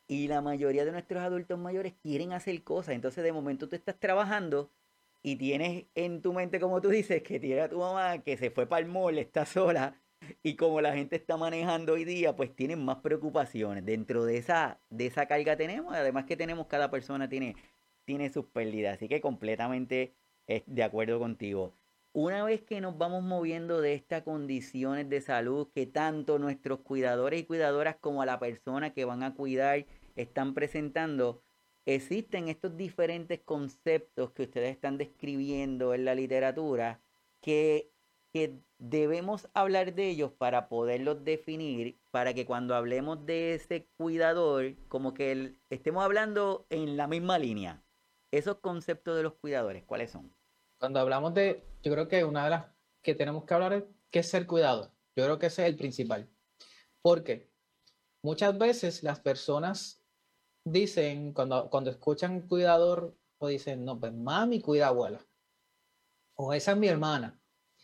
Y 0.05 0.27
la 0.27 0.41
mayoría 0.41 0.83
de 0.83 0.91
nuestros 0.91 1.23
adultos 1.23 1.57
mayores 1.57 1.93
quieren 2.03 2.33
hacer 2.33 2.61
cosas. 2.65 2.93
Entonces 2.95 3.23
de 3.23 3.31
momento 3.31 3.69
tú 3.69 3.77
estás 3.77 3.97
trabajando 3.97 4.69
y 5.25 5.37
tienes 5.37 5.85
en 5.95 6.21
tu 6.21 6.33
mente, 6.33 6.59
como 6.59 6.81
tú 6.81 6.89
dices, 6.89 7.23
que 7.23 7.39
tiene 7.39 7.61
a 7.61 7.67
tu 7.67 7.79
mamá 7.79 8.19
que 8.19 8.37
se 8.37 8.51
fue 8.51 8.67
para 8.67 8.85
el 8.85 8.91
mall, 8.91 9.17
está 9.17 9.43
sola. 9.47 9.99
Y 10.43 10.55
como 10.55 10.81
la 10.81 10.93
gente 10.93 11.15
está 11.15 11.35
manejando 11.35 11.93
hoy 11.93 12.05
día, 12.05 12.35
pues 12.35 12.55
tienen 12.55 12.85
más 12.85 12.97
preocupaciones. 12.97 13.83
Dentro 13.83 14.23
de 14.25 14.37
esa, 14.37 14.79
de 14.91 15.07
esa 15.07 15.25
carga 15.25 15.57
tenemos, 15.57 15.95
además 15.95 16.25
que 16.25 16.37
tenemos, 16.37 16.67
cada 16.67 16.91
persona 16.91 17.27
tiene, 17.27 17.55
tiene 18.05 18.29
sus 18.29 18.45
pérdidas. 18.45 18.97
Así 18.97 19.07
que 19.07 19.19
completamente 19.19 20.13
de 20.67 20.83
acuerdo 20.83 21.17
contigo. 21.17 21.73
Una 22.13 22.43
vez 22.43 22.61
que 22.61 22.79
nos 22.79 22.95
vamos 22.95 23.23
moviendo 23.23 23.81
de 23.81 23.95
estas 23.95 24.21
condiciones 24.21 25.09
de 25.09 25.21
salud 25.21 25.69
que 25.73 25.87
tanto 25.87 26.37
nuestros 26.37 26.81
cuidadores 26.81 27.41
y 27.41 27.45
cuidadoras 27.45 27.95
como 27.99 28.21
a 28.21 28.27
la 28.27 28.37
persona 28.37 28.93
que 28.93 29.05
van 29.05 29.23
a 29.23 29.33
cuidar 29.33 29.87
están 30.15 30.53
presentando, 30.53 31.41
existen 31.85 32.47
estos 32.47 32.75
diferentes 32.75 33.39
conceptos 33.41 34.31
que 34.31 34.43
ustedes 34.43 34.71
están 34.71 34.97
describiendo 34.97 35.93
en 35.93 36.05
la 36.05 36.15
literatura 36.15 36.99
que, 37.41 37.91
que 38.33 38.59
debemos 38.79 39.47
hablar 39.53 39.93
de 39.93 40.09
ellos 40.09 40.31
para 40.31 40.67
poderlos 40.67 41.23
definir, 41.23 41.99
para 42.11 42.33
que 42.33 42.45
cuando 42.45 42.75
hablemos 42.75 43.25
de 43.25 43.53
ese 43.53 43.87
cuidador, 43.97 44.75
como 44.87 45.13
que 45.13 45.55
estemos 45.69 46.03
hablando 46.03 46.65
en 46.69 46.97
la 46.97 47.07
misma 47.07 47.37
línea. 47.37 47.83
Esos 48.31 48.57
conceptos 48.57 49.15
de 49.15 49.23
los 49.23 49.33
cuidadores, 49.35 49.83
¿cuáles 49.85 50.11
son? 50.11 50.33
Cuando 50.79 50.99
hablamos 50.99 51.33
de, 51.33 51.63
yo 51.83 51.91
creo 51.91 52.07
que 52.07 52.25
una 52.25 52.45
de 52.45 52.49
las 52.49 52.65
que 53.01 53.15
tenemos 53.15 53.45
que 53.45 53.53
hablar 53.53 53.73
es 53.73 53.83
qué 54.09 54.19
es 54.19 54.29
ser 54.29 54.47
cuidado. 54.47 54.91
Yo 55.15 55.23
creo 55.23 55.39
que 55.39 55.45
ese 55.45 55.61
es 55.61 55.69
el 55.69 55.77
principal. 55.77 56.27
Porque 57.01 57.49
muchas 58.23 58.57
veces 58.57 59.03
las 59.03 59.19
personas 59.19 60.04
dicen, 60.65 61.31
cuando, 61.31 61.69
cuando 61.69 61.91
escuchan 61.91 62.41
cuidador, 62.47 63.15
o 63.37 63.47
dicen, 63.47 63.85
no, 63.85 63.99
pues 63.99 64.13
mami 64.13 64.61
cuida 64.61 64.87
abuela. 64.87 65.25
O 66.35 66.53
esa 66.53 66.71
es 66.71 66.77
mi 66.77 66.87
hermana. 66.87 67.39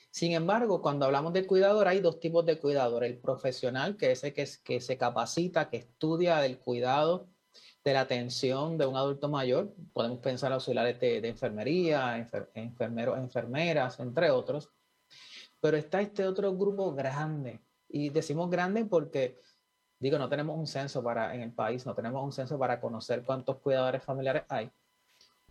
Sin 0.10 0.34
embargo, 0.34 0.82
cuando 0.82 1.06
hablamos 1.06 1.32
de 1.32 1.48
cuidador, 1.48 1.88
hay 1.88 2.02
dos 2.02 2.20
tipos 2.20 2.46
de 2.46 2.60
cuidador. 2.60 3.06
El 3.06 3.20
profesional, 3.20 3.96
que 3.96 4.12
es 4.12 4.24
el 4.26 4.34
que, 4.34 4.46
que 4.64 4.82
se 4.82 4.98
capacita, 4.98 5.70
que 5.70 5.78
estudia 5.78 6.40
del 6.40 6.60
cuidado 6.60 7.30
de 7.84 7.94
la 7.94 8.02
atención 8.02 8.78
de 8.78 8.86
un 8.86 8.98
adulto 8.98 9.30
mayor. 9.30 9.74
Podemos 9.94 10.20
pensar 10.20 10.52
auxiliares 10.52 11.00
de, 11.00 11.22
de 11.22 11.30
enfermería, 11.30 12.18
enfermeros, 12.56 13.18
enfermeras, 13.18 14.00
entre 14.00 14.32
otros. 14.32 14.70
Pero 15.62 15.78
está 15.78 16.02
este 16.02 16.26
otro 16.26 16.56
grupo 16.58 16.94
grande. 16.94 17.62
Y 17.88 18.10
decimos 18.10 18.50
grande 18.50 18.86
porque, 18.86 19.40
digo, 20.02 20.18
no 20.18 20.28
tenemos 20.28 20.58
un 20.58 20.68
censo 20.68 21.04
para 21.04 21.34
en 21.36 21.42
el 21.42 21.54
país, 21.54 21.86
no 21.86 21.94
tenemos 21.94 22.24
un 22.24 22.32
censo 22.32 22.58
para 22.58 22.82
conocer 22.82 23.24
cuántos 23.24 23.58
cuidadores 23.58 24.04
familiares 24.04 24.44
hay. 24.50 24.72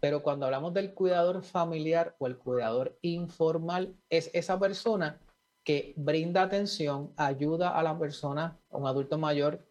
Pero 0.01 0.23
cuando 0.23 0.47
hablamos 0.47 0.75
del 0.75 0.93
cuidador 0.93 1.43
familiar 1.45 2.17
o 2.19 2.27
el 2.27 2.37
cuidador 2.37 2.99
informal, 3.03 3.95
es 4.09 4.29
esa 4.35 4.59
persona 4.59 5.21
que 5.63 5.95
brinda 5.97 6.43
atención, 6.43 7.13
ayuda 7.17 7.79
a 7.79 7.83
la 7.83 7.97
persona, 7.97 8.59
a 8.71 8.77
un 8.77 8.87
adulto 8.89 9.19
mayor, 9.19 9.65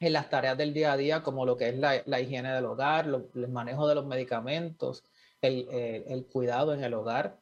en 0.00 0.12
las 0.12 0.30
tareas 0.30 0.56
del 0.56 0.72
día 0.72 0.92
a 0.92 0.96
día, 0.96 1.22
como 1.22 1.44
lo 1.44 1.56
que 1.56 1.68
es 1.68 1.76
la, 1.76 2.20
higiene 2.20 2.52
del 2.52 2.64
hogar, 2.64 3.06
el 3.06 3.48
manejo 3.48 3.88
de 3.88 3.96
los 3.96 4.06
medicamentos, 4.06 5.04
el, 5.42 5.66
eh, 5.70 6.24
cuidado 6.32 6.72
en 6.72 6.82
el 6.82 6.94
hogar, 6.94 7.40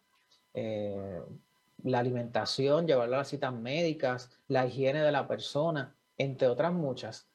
eh, 0.54 1.22
la 1.84 2.00
alimentación, 2.00 2.86
llevarlo 2.86 3.16
a 3.16 3.18
las 3.18 3.28
citas 3.28 3.52
médicas, 3.52 4.30
la 4.48 4.66
higiene 4.66 5.02
de 5.02 5.12
la 5.12 5.28
persona, 5.28 5.94
entre 6.18 6.48
otras 6.48 6.72
muchas. 6.72 7.28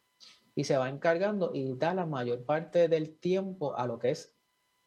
Y 0.55 0.65
se 0.65 0.77
va 0.77 0.89
encargando 0.89 1.51
y 1.53 1.73
da 1.75 1.93
la 1.93 2.05
mayor 2.05 2.43
parte 2.43 2.87
del 2.87 3.17
tiempo 3.17 3.75
a 3.77 3.87
lo 3.87 3.99
que 3.99 4.11
es 4.11 4.33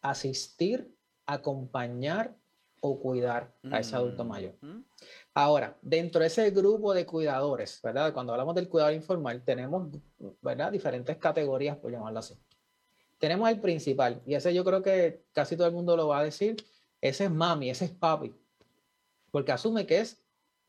asistir, 0.03 0.95
acompañar 1.27 2.37
o 2.81 3.01
cuidar 3.01 3.55
a 3.71 3.81
ese 3.81 3.97
adulto 3.97 4.25
mayor. 4.25 4.57
Ahora, 5.33 5.79
dentro 5.81 6.21
de 6.21 6.27
ese 6.27 6.51
grupo 6.51 6.93
de 6.93 7.07
cuidadores, 7.07 7.81
¿verdad? 7.83 8.13
Cuando 8.13 8.33
hablamos 8.33 8.55
del 8.55 8.69
cuidador 8.69 8.93
informal, 8.93 9.43
tenemos, 9.43 9.89
¿verdad? 10.43 10.71
Diferentes 10.71 11.17
categorías, 11.17 11.79
por 11.79 11.91
llamarlo 11.91 12.19
así. 12.19 12.35
Tenemos 13.19 13.49
el 13.49 13.59
principal, 13.59 14.21
y 14.27 14.35
ese 14.35 14.53
yo 14.53 14.65
creo 14.65 14.83
que 14.83 15.25
casi 15.33 15.57
todo 15.57 15.67
el 15.67 15.73
mundo 15.73 15.97
lo 15.97 16.09
va 16.09 16.19
a 16.19 16.25
decir, 16.25 16.57
ese 17.01 17.25
es 17.25 17.31
mami, 17.31 17.71
ese 17.71 17.87
es 17.87 17.91
papi, 17.91 18.35
porque 19.31 19.53
asume 19.53 19.87
que 19.87 20.01
es 20.01 20.23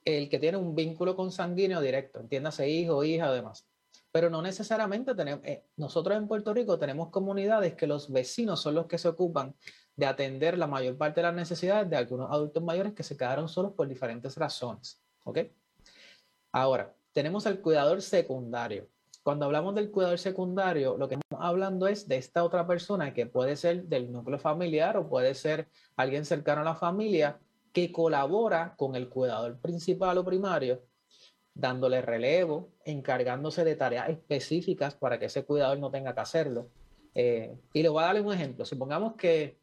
el 0.05 0.29
que 0.29 0.39
tiene 0.39 0.57
un 0.57 0.75
vínculo 0.75 1.15
consanguíneo 1.15 1.81
directo, 1.81 2.19
entiéndase 2.19 2.69
hijo, 2.69 3.03
hija, 3.03 3.25
además. 3.25 3.67
Pero 4.11 4.29
no 4.29 4.41
necesariamente 4.41 5.13
tenemos, 5.15 5.43
eh, 5.43 5.65
nosotros 5.75 6.15
en 6.15 6.27
Puerto 6.27 6.53
Rico 6.53 6.79
tenemos 6.79 7.09
comunidades 7.09 7.73
que 7.73 7.87
los 7.87 8.11
vecinos 8.11 8.61
son 8.61 8.75
los 8.75 8.85
que 8.85 8.97
se 8.97 9.09
ocupan 9.09 9.55
de 9.95 10.05
atender 10.05 10.57
la 10.57 10.67
mayor 10.67 10.97
parte 10.97 11.21
de 11.21 11.27
las 11.27 11.35
necesidades 11.35 11.89
de 11.89 11.97
algunos 11.97 12.31
adultos 12.31 12.63
mayores 12.63 12.93
que 12.93 13.03
se 13.03 13.17
quedaron 13.17 13.49
solos 13.49 13.73
por 13.73 13.87
diferentes 13.87 14.37
razones. 14.37 15.01
¿Ok? 15.23 15.39
Ahora, 16.51 16.95
tenemos 17.11 17.47
al 17.47 17.59
cuidador 17.59 18.01
secundario. 18.01 18.87
Cuando 19.23 19.45
hablamos 19.45 19.73
del 19.73 19.89
cuidador 19.89 20.19
secundario, 20.19 20.97
lo 20.97 21.09
que 21.09 21.15
estamos 21.15 21.43
hablando 21.43 21.87
es 21.87 22.07
de 22.07 22.17
esta 22.17 22.43
otra 22.43 22.67
persona 22.67 23.13
que 23.13 23.25
puede 23.25 23.55
ser 23.55 23.85
del 23.85 24.11
núcleo 24.11 24.37
familiar 24.37 24.97
o 24.97 25.09
puede 25.09 25.33
ser 25.33 25.67
alguien 25.95 26.25
cercano 26.25 26.61
a 26.61 26.65
la 26.65 26.75
familia 26.75 27.39
que 27.75 27.91
colabora 27.91 28.73
con 28.77 28.95
el 28.95 29.09
cuidador 29.09 29.59
principal 29.59 30.17
o 30.17 30.23
primario, 30.23 30.81
dándole 31.53 32.01
relevo, 32.01 32.71
encargándose 32.85 33.65
de 33.65 33.75
tareas 33.75 34.07
específicas 34.09 34.95
para 34.95 35.19
que 35.19 35.25
ese 35.25 35.43
cuidador 35.43 35.77
no 35.79 35.91
tenga 35.91 36.15
que 36.15 36.21
hacerlo. 36.21 36.69
Eh, 37.13 37.53
y 37.73 37.83
le 37.83 37.89
voy 37.89 38.01
a 38.01 38.05
darle 38.05 38.21
un 38.21 38.31
ejemplo. 38.31 38.63
Supongamos 38.63 39.15
que 39.15 39.59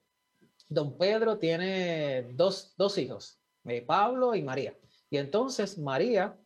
don 0.69 0.99
Pedro 0.99 1.39
tiene 1.39 2.35
dos, 2.35 2.75
hijos, 2.99 3.41
eh, 3.65 3.81
Pablo 3.81 4.35
y 4.35 4.43
María. 4.43 4.77
Y 5.09 5.17
entonces 5.17 5.79
María, 5.79 6.37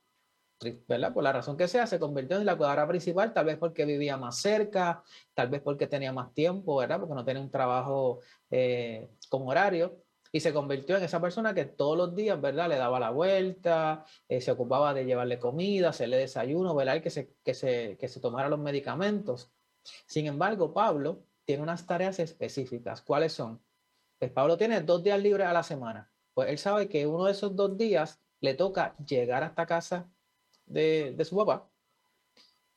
¿verdad? 0.86 1.12
Por 1.12 1.24
la 1.24 1.32
razón 1.32 1.56
que 1.56 1.66
sea, 1.66 1.88
se 1.88 1.98
convirtió 1.98 2.36
en 2.36 2.46
la 2.46 2.56
cuidadora 2.56 2.86
principal, 2.86 3.34
tal 3.34 3.46
vez 3.46 3.58
porque 3.58 3.84
vivía 3.84 4.16
más 4.16 4.36
cerca, 4.36 5.02
tal 5.34 5.48
vez 5.48 5.62
porque 5.62 5.88
tenía 5.88 6.12
más 6.12 6.32
tiempo, 6.32 6.76
¿verdad? 6.76 7.00
Porque 7.00 7.14
no 7.16 7.24
tenía 7.24 7.42
un 7.42 7.50
trabajo 7.50 8.20
eh, 8.52 9.10
con 9.28 9.48
horario. 9.48 10.05
Y 10.36 10.40
se 10.40 10.52
convirtió 10.52 10.98
en 10.98 11.02
esa 11.02 11.18
persona 11.18 11.54
que 11.54 11.64
todos 11.64 11.96
los 11.96 12.14
días, 12.14 12.38
¿verdad? 12.38 12.68
Le 12.68 12.76
daba 12.76 13.00
la 13.00 13.08
vuelta, 13.08 14.04
eh, 14.28 14.42
se 14.42 14.50
ocupaba 14.50 14.92
de 14.92 15.06
llevarle 15.06 15.38
comida, 15.38 15.88
hacerle 15.88 16.18
desayuno, 16.18 16.74
¿verdad? 16.74 17.00
que 17.02 17.08
se, 17.08 17.32
que, 17.42 17.54
se, 17.54 17.96
que 17.96 18.06
se 18.06 18.20
tomara 18.20 18.50
los 18.50 18.58
medicamentos. 18.58 19.50
Sin 20.04 20.26
embargo, 20.26 20.74
Pablo 20.74 21.24
tiene 21.46 21.62
unas 21.62 21.86
tareas 21.86 22.18
específicas. 22.18 23.00
¿Cuáles 23.00 23.32
son? 23.32 23.62
Pues 24.18 24.30
Pablo 24.30 24.58
tiene 24.58 24.82
dos 24.82 25.02
días 25.02 25.18
libres 25.18 25.46
a 25.46 25.54
la 25.54 25.62
semana. 25.62 26.12
Pues 26.34 26.50
él 26.50 26.58
sabe 26.58 26.86
que 26.86 27.06
uno 27.06 27.24
de 27.24 27.32
esos 27.32 27.56
dos 27.56 27.78
días 27.78 28.20
le 28.40 28.52
toca 28.52 28.94
llegar 29.06 29.42
hasta 29.42 29.64
casa 29.64 30.10
de, 30.66 31.14
de 31.16 31.24
su 31.24 31.34
papá 31.34 31.70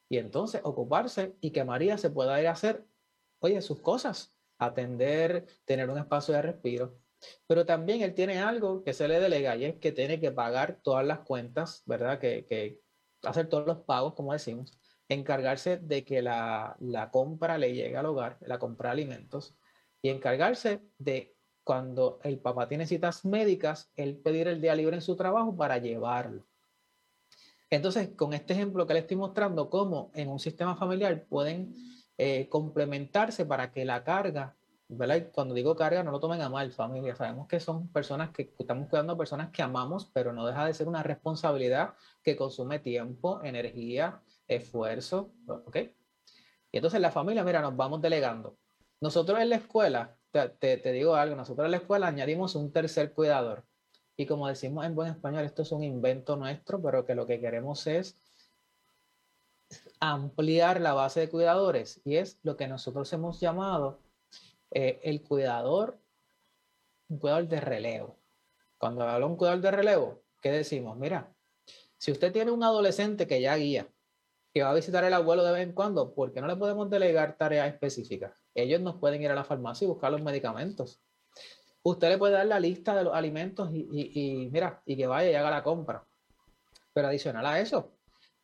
y 0.08 0.18
entonces 0.18 0.62
ocuparse 0.64 1.36
y 1.42 1.52
que 1.52 1.66
María 1.66 1.98
se 1.98 2.10
pueda 2.10 2.40
ir 2.40 2.48
a 2.48 2.52
hacer, 2.52 2.86
oye, 3.40 3.62
sus 3.62 3.82
cosas, 3.82 4.34
atender, 4.58 5.46
tener 5.66 5.90
un 5.90 5.98
espacio 5.98 6.34
de 6.36 6.42
respiro. 6.42 7.09
Pero 7.48 7.66
también 7.66 8.02
él 8.02 8.14
tiene 8.14 8.40
algo 8.40 8.84
que 8.84 8.94
se 8.94 9.08
le 9.08 9.20
delega 9.20 9.56
y 9.56 9.66
es 9.66 9.76
que 9.76 9.92
tiene 9.92 10.20
que 10.20 10.32
pagar 10.32 10.80
todas 10.84 11.06
las 11.06 11.20
cuentas, 11.20 11.84
¿verdad? 11.86 12.20
Que, 12.20 12.46
que 12.46 12.82
hacer 13.24 13.48
todos 13.48 13.66
los 13.68 13.80
pagos, 13.80 14.14
como 14.14 14.34
decimos, 14.34 14.78
encargarse 15.10 15.78
de 15.78 16.06
que 16.06 16.22
la, 16.22 16.76
la 16.80 17.12
compra 17.12 17.58
le 17.58 17.74
llegue 17.74 17.98
al 17.98 18.06
hogar, 18.06 18.38
la 18.42 18.60
compra 18.60 18.90
de 18.90 18.94
alimentos, 18.94 19.56
y 20.02 20.10
encargarse 20.10 20.82
de 20.98 21.36
cuando 21.64 22.20
el 22.24 22.40
papá 22.40 22.68
tiene 22.68 22.88
citas 22.88 23.26
médicas, 23.26 23.92
él 23.96 24.18
pedir 24.18 24.48
el 24.48 24.62
día 24.62 24.76
libre 24.76 24.96
en 24.96 25.02
su 25.02 25.16
trabajo 25.16 25.56
para 25.56 25.78
llevarlo. 25.78 26.48
Entonces, 27.70 28.10
con 28.16 28.34
este 28.34 28.54
ejemplo 28.54 28.88
que 28.88 28.94
le 28.94 29.02
estoy 29.02 29.18
mostrando, 29.18 29.70
cómo 29.70 30.12
en 30.16 30.30
un 30.30 30.40
sistema 30.40 30.76
familiar 30.76 31.26
pueden 31.28 31.76
eh, 32.18 32.50
complementarse 32.50 33.46
para 33.46 33.72
que 33.72 33.86
la 33.86 34.04
carga, 34.04 34.58
cuando 35.32 35.54
digo 35.54 35.76
carga, 35.76 36.04
no 36.04 36.12
lo 36.12 36.20
tomen 36.20 36.42
a 36.42 36.50
mal, 36.50 36.72
familia. 36.72 37.16
Sabemos 37.16 37.48
que 37.48 37.60
son 37.60 37.90
personas 37.90 38.32
que 38.32 38.54
estamos 38.58 38.90
cuidando 38.90 39.18
personas 39.18 39.52
que 39.52 39.62
amamos, 39.62 40.10
pero 40.12 40.34
no 40.34 40.46
deja 40.46 40.66
de 40.66 40.74
ser 40.74 40.88
una 40.88 41.04
responsabilidad 41.04 41.94
que 42.24 42.36
consume 42.36 42.80
tiempo, 42.80 43.42
energía, 43.44 44.22
esfuerzo, 44.48 45.32
¿ok? 45.48 45.78
Y 46.72 46.78
entonces 46.78 47.00
la 47.00 47.12
familia, 47.12 47.44
mira, 47.44 47.62
nos 47.62 47.76
vamos 47.76 48.02
delegando. 48.02 48.58
Nosotros 49.00 49.40
en 49.40 49.50
la 49.50 49.58
escuela, 49.58 50.18
te, 50.32 50.78
te 50.78 50.92
digo 50.92 51.16
algo, 51.16 51.36
nosotros 51.36 51.66
en 51.66 51.72
la 51.72 51.78
escuela 51.78 52.08
añadimos 52.08 52.56
un 52.56 52.72
tercer 52.72 53.14
cuidador. 53.14 53.66
Y 54.18 54.26
como 54.26 54.48
decimos 54.48 54.86
en 54.86 54.96
buen 54.96 55.12
español, 55.12 55.46
esto 55.46 55.62
es 55.62 55.72
un 55.72 55.84
invento 55.84 56.36
nuestro, 56.36 56.82
pero 56.82 57.06
que 57.06 57.16
lo 57.16 57.26
que 57.26 57.40
queremos 57.40 57.86
es 57.88 58.18
ampliar 60.00 60.82
la 60.82 60.94
base 60.94 61.20
de 61.20 61.30
cuidadores 61.30 62.02
y 62.04 62.16
es 62.16 62.40
lo 62.42 62.58
que 62.58 62.68
nosotros 62.68 63.12
hemos 63.14 63.40
llamado 63.40 64.00
eh, 64.72 65.00
el 65.04 65.22
cuidador, 65.24 66.00
un 67.08 67.20
cuidador 67.20 67.48
de 67.48 67.60
relevo. 67.60 68.18
Cuando 68.78 69.04
hablo 69.04 69.28
de 69.28 69.32
un 69.32 69.38
cuidador 69.38 69.62
de 69.62 69.72
relevo, 69.72 70.22
¿qué 70.42 70.52
decimos? 70.52 70.98
Mira, 70.98 71.34
si 71.98 72.12
usted 72.12 72.32
tiene 72.32 72.52
un 72.52 72.64
adolescente 72.64 73.28
que 73.28 73.42
ya 73.42 73.56
guía, 73.56 73.88
que 74.54 74.64
va 74.64 74.72
a 74.72 74.76
visitar 74.76 75.04
el 75.04 75.14
abuelo 75.14 75.44
de 75.44 75.52
vez 75.52 75.64
en 75.64 75.74
cuando, 75.74 76.14
¿por 76.14 76.32
qué 76.32 76.42
no 76.42 76.48
le 76.48 76.56
podemos 76.56 76.90
delegar 76.90 77.38
tareas 77.38 77.68
específicas? 77.68 78.44
Ellos 78.56 78.82
nos 78.82 78.96
pueden 78.96 79.22
ir 79.22 79.30
a 79.32 79.36
la 79.36 79.44
farmacia 79.44 79.86
y 79.86 79.90
buscar 79.90 80.12
los 80.12 80.22
medicamentos. 80.22 81.02
Usted 81.84 82.10
le 82.10 82.18
puede 82.18 82.34
dar 82.34 82.46
la 82.46 82.60
lista 82.60 82.96
de 82.96 83.04
los 83.04 83.14
alimentos 83.14 83.70
y, 83.72 84.50
mira, 84.52 84.82
y 84.86 84.98
que 84.98 85.08
vaya 85.08 85.30
y 85.32 85.36
haga 85.36 85.50
la 85.50 85.64
compra. 85.64 86.06
Pero 86.94 87.08
adicional 87.08 87.46
a 87.46 87.60
eso, 87.60 87.94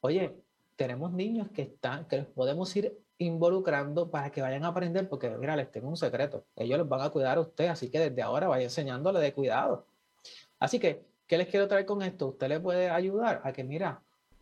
oye, 0.01 0.43
tenemos 0.75 1.11
niños 1.11 1.49
que 1.49 1.63
están, 1.63 2.07
que 2.07 2.17
los 2.17 2.27
podemos 2.27 2.73
ir 2.75 2.97
involucrando 3.17 4.10
para 4.10 4.32
que 4.32 4.41
vayan 4.41 4.65
a 4.65 4.69
aprender, 4.69 5.08
porque 5.08 5.30
mira, 5.30 5.56
les 5.56 5.71
tengo 5.71 5.88
un 5.88 5.97
secreto, 5.97 6.45
ellos 6.56 6.78
les 6.78 6.88
van 6.88 7.01
a 7.01 7.10
cuidar 7.10 7.38
a 7.38 7.41
usted, 7.41 7.67
así 7.67 7.89
que 7.89 7.99
desde 7.99 8.21
ahora 8.21 8.47
vaya 8.47 8.65
enseñándole 8.65 9.19
de 9.19 9.34
cuidado. 9.34 9.86
Así 10.60 10.80
que, 10.80 11.06
¿qué 11.28 11.38
les 11.38 11.47
quiero 11.47 11.67
traer 11.67 11.86
con 11.86 12.01
esto? 12.01 12.28
Usted 12.28 12.47
le 12.47 12.60
puede 12.60 12.89
ayudar 12.89 13.41
a 13.43 13.54
que, 13.54 13.63
mira, 13.63 14.01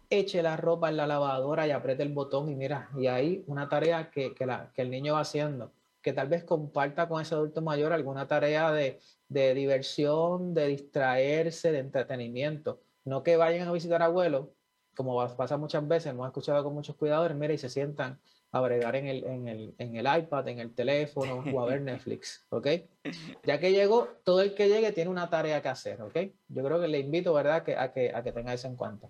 eche 0.10 0.42
la 0.44 0.58
ropa 0.58 0.90
en 0.90 0.98
la 0.98 1.08
lavadora 1.08 1.68
y 1.68 1.72
apriete 1.72 2.04
el 2.04 2.14
botón 2.14 2.50
y 2.50 2.56
mira, 2.56 2.90
y 2.98 3.08
ahí 3.08 3.44
una 3.48 3.70
tarea 3.70 4.10
que, 4.10 4.34
que, 4.34 4.46
la, 4.46 4.72
que 4.74 4.82
el 4.82 4.90
niño 4.90 5.14
va 5.14 5.22
haciendo, 5.22 5.72
que 6.02 6.14
tal 6.14 6.28
vez 6.28 6.44
comparta 6.44 7.08
con 7.08 7.22
ese 7.22 7.36
adulto 7.36 7.62
mayor 7.62 7.94
alguna 7.94 8.28
tarea 8.28 8.72
de, 8.72 9.00
de 9.30 9.54
diversión, 9.54 10.54
de 10.54 10.68
distraerse, 10.68 11.72
de 11.72 11.80
entretenimiento. 11.80 12.80
No 13.06 13.24
que 13.24 13.38
vayan 13.38 13.68
a 13.68 13.72
visitar 13.72 14.02
a 14.02 14.06
abuelo 14.06 14.52
como 14.96 15.36
pasa 15.36 15.58
muchas 15.58 15.88
veces, 15.88 16.12
hemos 16.12 16.28
escuchado 16.28 16.64
con 16.64 16.74
muchos 16.74 16.96
cuidadores, 16.96 17.36
mira, 17.36 17.54
y 17.54 17.58
se 17.58 17.70
sientan 17.70 18.20
a 18.52 18.62
bregar 18.62 18.96
en 18.96 19.08
el, 19.08 19.24
en 19.24 19.48
el, 19.48 19.74
en 19.80 19.96
el 19.96 20.06
iPad, 20.20 20.48
en 20.48 20.60
el 20.60 20.76
teléfono 20.76 21.44
o 21.52 21.62
a 21.62 21.66
ver 21.66 21.82
Netflix, 21.82 22.46
¿ok? 22.50 22.68
Ya 23.44 23.60
que 23.60 23.72
llegó, 23.72 24.10
todo 24.24 24.42
el 24.42 24.54
que 24.54 24.70
llegue 24.70 24.92
tiene 24.92 25.10
una 25.10 25.30
tarea 25.30 25.62
que 25.62 25.70
hacer, 25.70 26.02
¿ok? 26.02 26.18
Yo 26.50 26.64
creo 26.64 26.80
que 26.80 26.88
le 26.88 27.00
invito, 27.00 27.34
¿verdad?, 27.34 27.64
que, 27.64 27.76
a, 27.76 27.92
que, 27.92 28.14
a 28.14 28.22
que 28.22 28.32
tenga 28.32 28.54
eso 28.54 28.68
en 28.68 28.76
cuenta. 28.76 29.10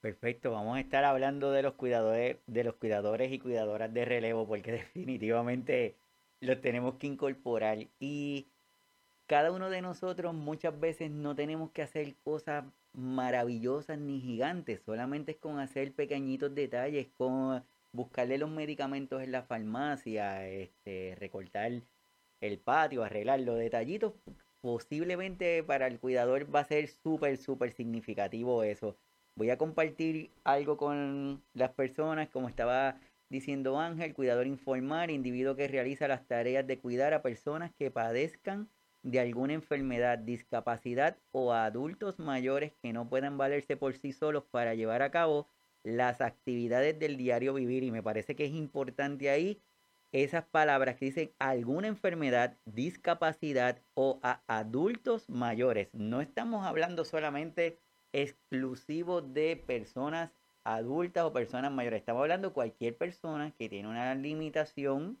Perfecto, 0.00 0.50
vamos 0.50 0.78
a 0.78 0.80
estar 0.80 1.04
hablando 1.04 1.52
de 1.52 1.62
los 1.62 1.74
cuidadores, 1.74 2.38
de 2.46 2.64
los 2.64 2.76
cuidadores 2.76 3.30
y 3.30 3.38
cuidadoras 3.38 3.92
de 3.92 4.04
relevo, 4.06 4.46
porque 4.46 4.72
definitivamente 4.94 5.96
los 6.40 6.60
tenemos 6.62 6.94
que 6.94 7.06
incorporar. 7.06 7.86
Y 7.98 8.48
cada 9.26 9.52
uno 9.52 9.68
de 9.68 9.82
nosotros 9.82 10.32
muchas 10.32 10.80
veces 10.80 11.10
no 11.10 11.34
tenemos 11.34 11.70
que 11.72 11.82
hacer 11.82 12.16
cosas 12.24 12.64
maravillosas 12.92 13.98
ni 13.98 14.20
gigantes, 14.20 14.80
solamente 14.84 15.32
es 15.32 15.38
con 15.38 15.58
hacer 15.58 15.92
pequeñitos 15.94 16.54
detalles, 16.54 17.08
con 17.16 17.64
buscarle 17.92 18.38
los 18.38 18.50
medicamentos 18.50 19.22
en 19.22 19.32
la 19.32 19.42
farmacia, 19.42 20.48
este, 20.48 21.16
recortar 21.18 21.82
el 22.40 22.58
patio, 22.58 23.02
arreglar 23.04 23.40
los 23.40 23.58
detallitos, 23.58 24.14
posiblemente 24.60 25.62
para 25.62 25.86
el 25.86 25.98
cuidador 25.98 26.54
va 26.54 26.60
a 26.60 26.64
ser 26.64 26.88
súper, 26.88 27.36
súper 27.36 27.72
significativo 27.72 28.62
eso. 28.62 28.96
Voy 29.36 29.50
a 29.50 29.58
compartir 29.58 30.30
algo 30.44 30.76
con 30.76 31.42
las 31.54 31.70
personas, 31.72 32.28
como 32.28 32.48
estaba 32.48 32.98
diciendo 33.28 33.78
Ángel, 33.78 34.14
cuidador 34.14 34.46
informar, 34.46 35.10
individuo 35.10 35.56
que 35.56 35.68
realiza 35.68 36.08
las 36.08 36.26
tareas 36.26 36.66
de 36.66 36.78
cuidar 36.78 37.14
a 37.14 37.22
personas 37.22 37.72
que 37.78 37.90
padezcan 37.90 38.68
de 39.02 39.20
alguna 39.20 39.54
enfermedad, 39.54 40.18
discapacidad 40.18 41.16
o 41.32 41.52
a 41.52 41.64
adultos 41.64 42.18
mayores 42.18 42.72
que 42.82 42.92
no 42.92 43.08
puedan 43.08 43.38
valerse 43.38 43.76
por 43.76 43.94
sí 43.96 44.12
solos 44.12 44.44
para 44.50 44.74
llevar 44.74 45.02
a 45.02 45.10
cabo 45.10 45.48
las 45.82 46.20
actividades 46.20 46.98
del 46.98 47.16
diario 47.16 47.54
vivir. 47.54 47.82
Y 47.82 47.90
me 47.90 48.02
parece 48.02 48.36
que 48.36 48.44
es 48.44 48.52
importante 48.52 49.30
ahí 49.30 49.62
esas 50.12 50.44
palabras 50.44 50.96
que 50.96 51.06
dicen 51.06 51.32
alguna 51.38 51.88
enfermedad, 51.88 52.58
discapacidad 52.64 53.80
o 53.94 54.18
a 54.22 54.42
adultos 54.48 55.28
mayores. 55.28 55.88
No 55.92 56.20
estamos 56.20 56.66
hablando 56.66 57.04
solamente 57.04 57.78
exclusivo 58.12 59.22
de 59.22 59.56
personas 59.56 60.32
adultas 60.64 61.24
o 61.24 61.32
personas 61.32 61.72
mayores. 61.72 62.00
Estamos 62.00 62.22
hablando 62.22 62.48
de 62.48 62.54
cualquier 62.54 62.96
persona 62.96 63.52
que 63.52 63.68
tiene 63.68 63.88
una 63.88 64.14
limitación 64.14 65.18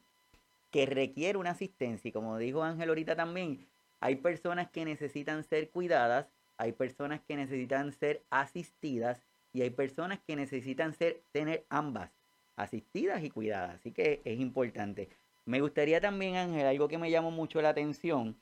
que 0.70 0.86
requiere 0.86 1.38
una 1.38 1.50
asistencia. 1.50 2.08
Y 2.08 2.12
como 2.12 2.38
dijo 2.38 2.62
Ángel 2.62 2.88
ahorita 2.88 3.16
también, 3.16 3.66
hay 4.00 4.16
personas 4.16 4.70
que 4.70 4.84
necesitan 4.84 5.44
ser 5.44 5.70
cuidadas, 5.70 6.26
hay 6.56 6.72
personas 6.72 7.20
que 7.20 7.36
necesitan 7.36 7.92
ser 7.92 8.24
asistidas 8.30 9.22
y 9.52 9.62
hay 9.62 9.70
personas 9.70 10.20
que 10.26 10.36
necesitan 10.36 10.92
ser, 10.92 11.22
tener 11.32 11.66
ambas, 11.68 12.10
asistidas 12.56 13.22
y 13.22 13.30
cuidadas. 13.30 13.76
Así 13.76 13.92
que 13.92 14.22
es 14.24 14.38
importante. 14.38 15.08
Me 15.44 15.60
gustaría 15.60 16.00
también, 16.00 16.36
Ángel, 16.36 16.66
algo 16.66 16.88
que 16.88 16.98
me 16.98 17.10
llamó 17.10 17.30
mucho 17.30 17.60
la 17.60 17.70
atención, 17.70 18.36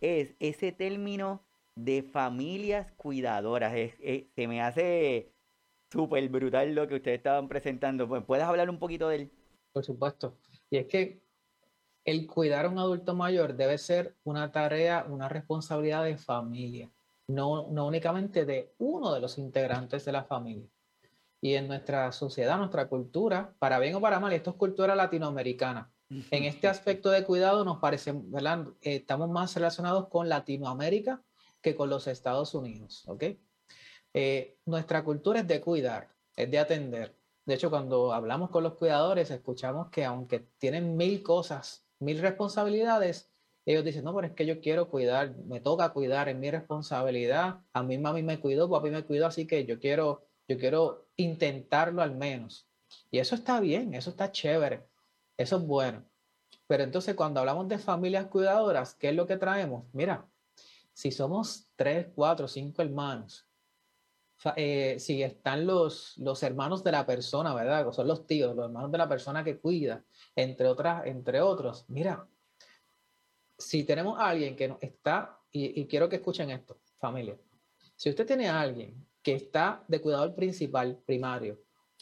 es 0.00 0.34
ese 0.38 0.72
término 0.72 1.42
de 1.74 2.02
familias 2.02 2.92
cuidadoras. 2.92 3.72
se 3.72 4.46
me 4.46 4.62
hace 4.62 5.32
súper 5.90 6.28
brutal 6.28 6.74
lo 6.74 6.86
que 6.86 6.96
ustedes 6.96 7.18
estaban 7.18 7.48
presentando. 7.48 8.08
Pues, 8.08 8.24
¿Puedes 8.24 8.44
hablar 8.44 8.70
un 8.70 8.78
poquito 8.78 9.08
de 9.08 9.16
él? 9.16 9.30
Por 9.72 9.84
supuesto. 9.84 10.36
Y 10.70 10.78
es 10.78 10.86
que 10.86 11.20
el 12.06 12.26
cuidar 12.28 12.64
a 12.66 12.68
un 12.68 12.78
adulto 12.78 13.14
mayor 13.14 13.56
debe 13.56 13.76
ser 13.78 14.14
una 14.22 14.52
tarea, 14.52 15.04
una 15.08 15.28
responsabilidad 15.28 16.04
de 16.04 16.16
familia, 16.16 16.88
no, 17.26 17.66
no 17.68 17.86
únicamente 17.86 18.46
de 18.46 18.72
uno 18.78 19.12
de 19.12 19.20
los 19.20 19.38
integrantes 19.38 20.04
de 20.04 20.12
la 20.12 20.24
familia. 20.24 20.68
Y 21.40 21.54
en 21.54 21.66
nuestra 21.66 22.12
sociedad, 22.12 22.58
nuestra 22.58 22.88
cultura, 22.88 23.54
para 23.58 23.80
bien 23.80 23.96
o 23.96 24.00
para 24.00 24.20
mal, 24.20 24.32
esto 24.32 24.50
es 24.50 24.56
cultura 24.56 24.94
latinoamericana. 24.94 25.90
En 26.08 26.44
este 26.44 26.68
aspecto 26.68 27.10
de 27.10 27.24
cuidado 27.24 27.64
nos 27.64 27.78
parece, 27.78 28.12
¿verdad? 28.14 28.68
estamos 28.80 29.28
más 29.28 29.52
relacionados 29.56 30.06
con 30.08 30.28
Latinoamérica 30.28 31.20
que 31.60 31.74
con 31.74 31.90
los 31.90 32.06
Estados 32.06 32.54
Unidos, 32.54 33.02
¿ok? 33.08 33.24
Eh, 34.14 34.56
nuestra 34.64 35.02
cultura 35.02 35.40
es 35.40 35.48
de 35.48 35.60
cuidar, 35.60 36.08
es 36.36 36.48
de 36.48 36.60
atender. 36.60 37.16
De 37.44 37.54
hecho, 37.54 37.70
cuando 37.70 38.12
hablamos 38.12 38.50
con 38.50 38.62
los 38.62 38.74
cuidadores, 38.74 39.32
escuchamos 39.32 39.90
que 39.90 40.04
aunque 40.04 40.46
tienen 40.58 40.96
mil 40.96 41.24
cosas 41.24 41.85
mil 41.98 42.20
responsabilidades, 42.20 43.30
ellos 43.64 43.84
dicen, 43.84 44.04
no, 44.04 44.14
pero 44.14 44.28
es 44.28 44.32
que 44.34 44.46
yo 44.46 44.60
quiero 44.60 44.88
cuidar, 44.88 45.34
me 45.46 45.60
toca 45.60 45.92
cuidar, 45.92 46.28
es 46.28 46.36
mi 46.36 46.50
responsabilidad, 46.50 47.60
a 47.72 47.82
mí 47.82 47.98
mami 47.98 48.22
me 48.22 48.38
cuidó, 48.38 48.70
papi 48.70 48.90
me 48.90 49.04
cuidó, 49.04 49.26
así 49.26 49.46
que 49.46 49.66
yo 49.66 49.80
quiero, 49.80 50.26
yo 50.46 50.56
quiero 50.58 51.08
intentarlo 51.16 52.02
al 52.02 52.14
menos. 52.14 52.68
Y 53.10 53.18
eso 53.18 53.34
está 53.34 53.58
bien, 53.60 53.94
eso 53.94 54.10
está 54.10 54.30
chévere, 54.30 54.86
eso 55.36 55.56
es 55.56 55.62
bueno. 55.62 56.04
Pero 56.68 56.84
entonces 56.84 57.14
cuando 57.14 57.40
hablamos 57.40 57.68
de 57.68 57.78
familias 57.78 58.26
cuidadoras, 58.26 58.94
¿qué 58.94 59.08
es 59.08 59.14
lo 59.14 59.26
que 59.26 59.36
traemos? 59.36 59.84
Mira, 59.92 60.28
si 60.92 61.10
somos 61.10 61.68
tres, 61.76 62.08
cuatro, 62.14 62.48
cinco 62.48 62.82
hermanos, 62.82 63.45
eh, 64.56 64.96
si 64.98 65.22
están 65.22 65.66
los, 65.66 66.16
los 66.18 66.42
hermanos 66.42 66.84
de 66.84 66.92
la 66.92 67.06
persona, 67.06 67.54
¿verdad? 67.54 67.90
Son 67.92 68.06
los 68.06 68.26
tíos, 68.26 68.54
los 68.54 68.66
hermanos 68.66 68.92
de 68.92 68.98
la 68.98 69.08
persona 69.08 69.42
que 69.42 69.58
cuida, 69.58 70.04
entre, 70.34 70.66
otras, 70.68 71.06
entre 71.06 71.40
otros. 71.40 71.84
Mira, 71.88 72.26
si 73.58 73.84
tenemos 73.84 74.18
a 74.18 74.28
alguien 74.28 74.54
que 74.54 74.76
está, 74.80 75.38
y, 75.50 75.86
quiero 75.86 76.08
que 76.08 76.16
escuchen 76.16 76.50
esto, 76.50 76.78
familia, 76.98 77.36
si 77.94 78.10
usted 78.10 78.26
tiene 78.26 78.48
a 78.48 78.60
alguien 78.60 79.06
que 79.22 79.34
está 79.34 79.82
de 79.88 80.00
cuidador 80.00 80.34
principal, 80.34 80.98
primario, 81.06 81.58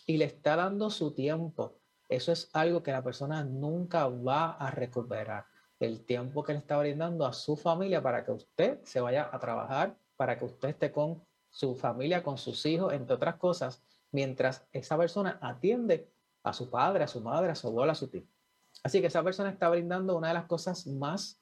y 0.07 0.17
le 0.17 0.25
está 0.25 0.57
dando 0.57 0.91
su 0.91 1.15
tiempo, 1.15 1.79
eso 2.09 2.33
es 2.33 2.51
algo 2.53 2.83
que 2.83 2.93
la 2.93 3.03
persona 3.03 3.45
nunca 3.45 4.09
va 4.09 4.53
a 4.53 4.71
recuperar. 4.71 5.47
El 5.79 6.05
tiempo 6.05 6.43
que 6.43 6.53
le 6.53 6.59
está 6.59 6.77
brindando 6.79 7.25
a 7.27 7.33
su 7.33 7.57
familia 7.57 8.03
para 8.03 8.25
que 8.25 8.33
usted 8.33 8.81
se 8.83 9.01
vaya 9.01 9.31
a 9.33 9.39
trabajar, 9.39 9.97
para 10.17 10.39
que 10.39 10.45
usted 10.45 10.71
esté 10.71 10.93
con 10.93 11.25
su 11.55 11.77
familia, 11.77 12.25
con 12.25 12.37
sus 12.37 12.67
hijos, 12.67 12.93
entre 12.93 13.15
otras 13.15 13.37
cosas, 13.37 13.81
mientras 14.11 14.67
esa 14.73 14.99
persona 14.99 15.39
atiende 15.41 16.11
a 16.43 16.53
su 16.53 16.69
padre, 16.69 17.05
a 17.05 17.09
su 17.09 17.21
madre, 17.21 17.53
a 17.53 17.55
su 17.55 17.69
abuela, 17.69 17.93
a 17.93 17.95
su 17.95 18.09
tío. 18.09 18.25
Así 18.83 19.01
que 19.01 19.07
esa 19.07 19.23
persona 19.23 19.51
está 19.51 19.69
brindando 19.69 20.17
una 20.17 20.29
de 20.29 20.35
las 20.35 20.47
cosas 20.47 20.85
más 20.89 21.41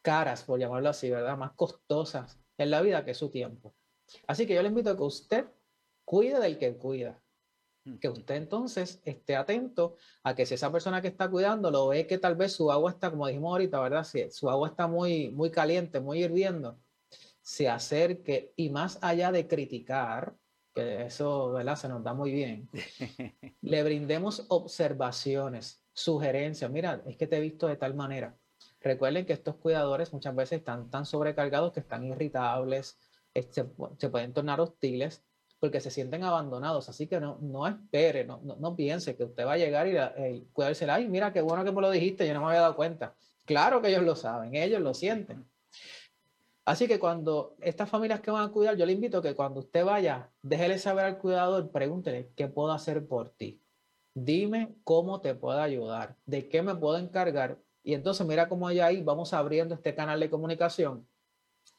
caras, 0.00 0.44
por 0.44 0.58
llamarlo 0.58 0.88
así, 0.88 1.10
¿verdad? 1.10 1.36
Más 1.36 1.52
costosas 1.52 2.40
en 2.56 2.70
la 2.70 2.80
vida, 2.80 3.04
que 3.04 3.10
es 3.10 3.18
su 3.18 3.28
tiempo. 3.28 3.74
Así 4.26 4.46
que 4.46 4.54
yo 4.54 4.62
le 4.62 4.68
invito 4.68 4.90
a 4.90 4.96
que 4.96 5.02
usted 5.02 5.46
cuide 6.06 6.40
del 6.40 6.58
que 6.58 6.78
cuida. 6.78 7.20
Que 8.00 8.08
usted 8.08 8.36
entonces 8.36 9.02
esté 9.04 9.36
atento 9.36 9.96
a 10.22 10.34
que 10.34 10.46
si 10.46 10.54
esa 10.54 10.72
persona 10.72 11.02
que 11.02 11.08
está 11.08 11.30
cuidando 11.30 11.70
lo 11.70 11.88
ve 11.88 12.06
que 12.06 12.16
tal 12.16 12.34
vez 12.34 12.54
su 12.54 12.72
agua 12.72 12.92
está, 12.92 13.10
como 13.10 13.26
dijimos 13.26 13.50
ahorita, 13.52 13.78
¿verdad? 13.78 14.04
Si 14.04 14.30
su 14.30 14.48
agua 14.48 14.68
está 14.68 14.86
muy, 14.86 15.28
muy 15.28 15.50
caliente, 15.50 16.00
muy 16.00 16.24
hirviendo, 16.24 16.78
se 17.44 17.68
acerque 17.68 18.54
y 18.56 18.70
más 18.70 18.98
allá 19.02 19.30
de 19.30 19.46
criticar, 19.46 20.34
que 20.74 21.04
eso, 21.04 21.52
¿verdad? 21.52 21.76
Se 21.76 21.88
nos 21.88 22.02
da 22.02 22.14
muy 22.14 22.32
bien, 22.32 22.70
le 23.60 23.82
brindemos 23.82 24.46
observaciones, 24.48 25.84
sugerencias. 25.92 26.70
Mira, 26.70 27.02
es 27.06 27.18
que 27.18 27.26
te 27.26 27.36
he 27.36 27.40
visto 27.40 27.68
de 27.68 27.76
tal 27.76 27.94
manera. 27.94 28.34
Recuerden 28.80 29.26
que 29.26 29.34
estos 29.34 29.56
cuidadores 29.56 30.12
muchas 30.14 30.34
veces 30.34 30.60
están 30.60 30.90
tan 30.90 31.04
sobrecargados 31.04 31.72
que 31.72 31.80
están 31.80 32.04
irritables, 32.04 32.98
se, 33.34 33.66
se 33.98 34.08
pueden 34.08 34.32
tornar 34.32 34.60
hostiles 34.60 35.22
porque 35.60 35.80
se 35.80 35.90
sienten 35.90 36.24
abandonados. 36.24 36.88
Así 36.88 37.06
que 37.06 37.20
no, 37.20 37.38
no 37.42 37.66
espere, 37.66 38.24
no, 38.24 38.40
no, 38.42 38.74
piense 38.74 39.16
que 39.16 39.24
usted 39.24 39.44
va 39.44 39.52
a 39.52 39.58
llegar 39.58 39.86
y, 39.86 39.96
y 40.34 40.46
cuidarse. 40.52 40.90
Ay, 40.90 41.08
mira, 41.08 41.32
qué 41.32 41.42
bueno 41.42 41.62
que 41.62 41.72
me 41.72 41.82
lo 41.82 41.90
dijiste, 41.90 42.26
yo 42.26 42.32
no 42.32 42.40
me 42.40 42.46
había 42.46 42.60
dado 42.60 42.76
cuenta. 42.76 43.14
Claro 43.44 43.82
que 43.82 43.88
ellos 43.88 44.02
lo 44.02 44.16
saben, 44.16 44.54
ellos 44.54 44.80
lo 44.80 44.94
sienten. 44.94 45.46
Así 46.64 46.88
que 46.88 46.98
cuando 46.98 47.56
estas 47.60 47.90
familias 47.90 48.20
que 48.20 48.30
van 48.30 48.48
a 48.48 48.52
cuidar, 48.52 48.76
yo 48.76 48.86
le 48.86 48.92
invito 48.92 49.18
a 49.18 49.22
que 49.22 49.34
cuando 49.34 49.60
usted 49.60 49.84
vaya, 49.84 50.30
déjele 50.42 50.78
saber 50.78 51.04
al 51.04 51.18
cuidador, 51.18 51.70
pregúntele, 51.70 52.32
¿qué 52.34 52.48
puedo 52.48 52.72
hacer 52.72 53.06
por 53.06 53.30
ti? 53.30 53.60
Dime 54.14 54.74
cómo 54.84 55.20
te 55.20 55.34
puedo 55.34 55.60
ayudar, 55.60 56.16
de 56.24 56.48
qué 56.48 56.62
me 56.62 56.74
puedo 56.74 56.96
encargar. 56.98 57.58
Y 57.82 57.92
entonces 57.92 58.26
mira 58.26 58.48
cómo 58.48 58.66
allá 58.66 58.86
ahí 58.86 59.02
vamos 59.02 59.34
abriendo 59.34 59.74
este 59.74 59.94
canal 59.94 60.20
de 60.20 60.30
comunicación. 60.30 61.06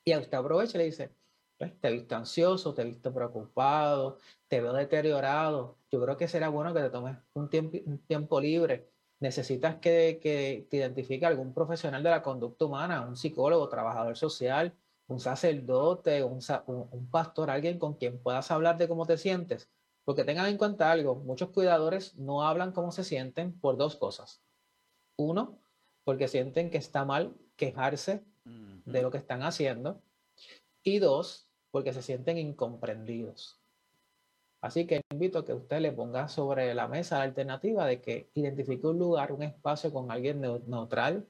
Y 0.04 0.12
a 0.12 0.20
usted 0.20 0.38
aprovecha 0.38 0.78
y 0.78 0.80
le 0.80 0.86
dice, 0.86 1.12
pues, 1.58 1.80
te 1.80 1.88
he 1.88 1.92
visto 1.92 2.16
ansioso, 2.16 2.74
te 2.76 2.84
he 2.84 2.86
visto 2.86 3.12
preocupado, 3.12 4.20
te 4.48 4.62
veo 4.62 4.74
deteriorado. 4.74 5.80
Yo 5.90 6.02
creo 6.02 6.18
que 6.18 6.28
será 6.28 6.50
bueno 6.50 6.74
que 6.74 6.82
te 6.82 6.90
tomes 6.92 7.18
un 7.34 7.50
tiempo, 7.50 7.78
un 7.86 7.98
tiempo 8.06 8.40
libre. 8.40 8.92
Necesitas 9.26 9.78
que, 9.78 10.20
que 10.22 10.68
te 10.70 10.78
identifique 10.78 11.26
algún 11.26 11.52
profesional 11.52 12.04
de 12.04 12.12
la 12.12 12.22
conducta 12.22 12.66
humana, 12.66 13.02
un 13.02 13.16
psicólogo, 13.16 13.68
trabajador 13.70 14.16
social, 14.16 14.76
un 15.08 15.20
sacerdote, 15.20 16.24
un, 16.24 16.42
un, 16.68 17.10
pastor, 17.10 17.50
alguien 17.50 17.80
con 17.80 17.96
quien 17.96 18.20
puedas 18.20 18.52
hablar 18.52 18.78
de 18.78 18.88
cómo 18.88 19.08
te 19.08 19.18
sientes. 19.18 19.68
Porque 20.04 20.26
tengan 20.26 20.46
en 20.46 20.60
cuenta 20.60 20.92
algo, 20.92 21.16
muchos 21.16 21.50
cuidadores 21.50 22.16
no 22.20 22.44
hablan 22.44 22.72
cómo 22.72 22.92
se 22.92 23.04
sienten 23.04 23.60
por 23.60 23.78
dos 23.78 23.96
cosas. 23.96 24.44
Uno, 25.18 25.58
porque 26.04 26.28
sienten 26.28 26.70
que 26.70 26.78
está 26.78 27.04
mal 27.04 27.36
quejarse 27.56 28.24
de 28.86 29.02
lo 29.02 29.10
que 29.10 29.18
están 29.18 29.42
haciendo. 29.42 30.04
Y 30.84 31.00
dos, 31.00 31.48
porque 31.72 31.94
se 31.94 32.04
sienten 32.04 32.38
incomprendidos. 32.38 33.60
Así 34.66 34.88
que 34.88 35.02
invito 35.12 35.38
a 35.38 35.46
que 35.46 35.54
usted 35.54 35.80
le 35.80 35.92
ponga 35.92 36.28
sobre 36.28 36.74
la 36.74 36.88
mesa 36.88 37.20
la 37.20 37.26
alternativa 37.26 37.86
de 37.86 38.02
que 38.02 38.32
identifique 38.34 38.88
un 38.88 38.98
lugar, 38.98 39.32
un 39.32 39.44
espacio 39.44 39.94
con 39.94 40.10
alguien 40.10 40.42
neutral, 40.42 41.28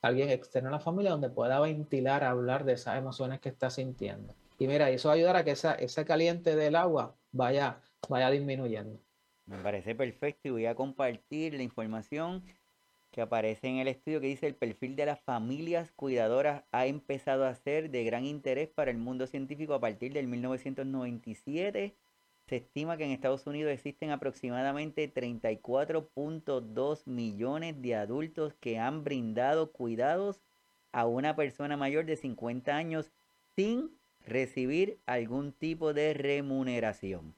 alguien 0.00 0.30
externo 0.30 0.70
a 0.70 0.72
la 0.72 0.80
familia 0.80 1.10
donde 1.10 1.28
pueda 1.28 1.60
ventilar, 1.60 2.24
hablar 2.24 2.64
de 2.64 2.72
esas 2.72 2.96
emociones 2.96 3.40
que 3.40 3.50
está 3.50 3.68
sintiendo. 3.68 4.34
Y 4.58 4.68
mira, 4.68 4.88
eso 4.88 5.10
ayudará 5.10 5.40
a 5.40 5.44
que 5.44 5.50
esa, 5.50 5.74
ese 5.74 6.06
caliente 6.06 6.56
del 6.56 6.74
agua 6.76 7.14
vaya, 7.30 7.82
vaya 8.08 8.30
disminuyendo. 8.30 8.98
Me 9.44 9.58
parece 9.58 9.94
perfecto 9.94 10.48
y 10.48 10.52
voy 10.52 10.64
a 10.64 10.74
compartir 10.74 11.52
la 11.52 11.62
información 11.62 12.42
que 13.10 13.20
aparece 13.20 13.68
en 13.68 13.76
el 13.76 13.88
estudio 13.88 14.22
que 14.22 14.28
dice 14.28 14.46
el 14.46 14.54
perfil 14.54 14.96
de 14.96 15.04
las 15.04 15.20
familias 15.20 15.92
cuidadoras 15.92 16.64
ha 16.72 16.86
empezado 16.86 17.44
a 17.44 17.54
ser 17.54 17.90
de 17.90 18.02
gran 18.04 18.24
interés 18.24 18.70
para 18.70 18.90
el 18.90 18.96
mundo 18.96 19.26
científico 19.26 19.74
a 19.74 19.80
partir 19.80 20.14
del 20.14 20.26
1997. 20.26 21.98
Se 22.52 22.56
estima 22.58 22.98
que 22.98 23.06
en 23.06 23.12
Estados 23.12 23.46
Unidos 23.46 23.72
existen 23.72 24.10
aproximadamente 24.10 25.10
34.2 25.10 27.06
millones 27.06 27.80
de 27.80 27.94
adultos 27.94 28.52
que 28.60 28.78
han 28.78 29.04
brindado 29.04 29.72
cuidados 29.72 30.42
a 30.92 31.06
una 31.06 31.34
persona 31.34 31.78
mayor 31.78 32.04
de 32.04 32.18
50 32.18 32.76
años 32.76 33.10
sin 33.56 33.96
recibir 34.20 35.00
algún 35.06 35.52
tipo 35.54 35.94
de 35.94 36.12
remuneración. 36.12 37.34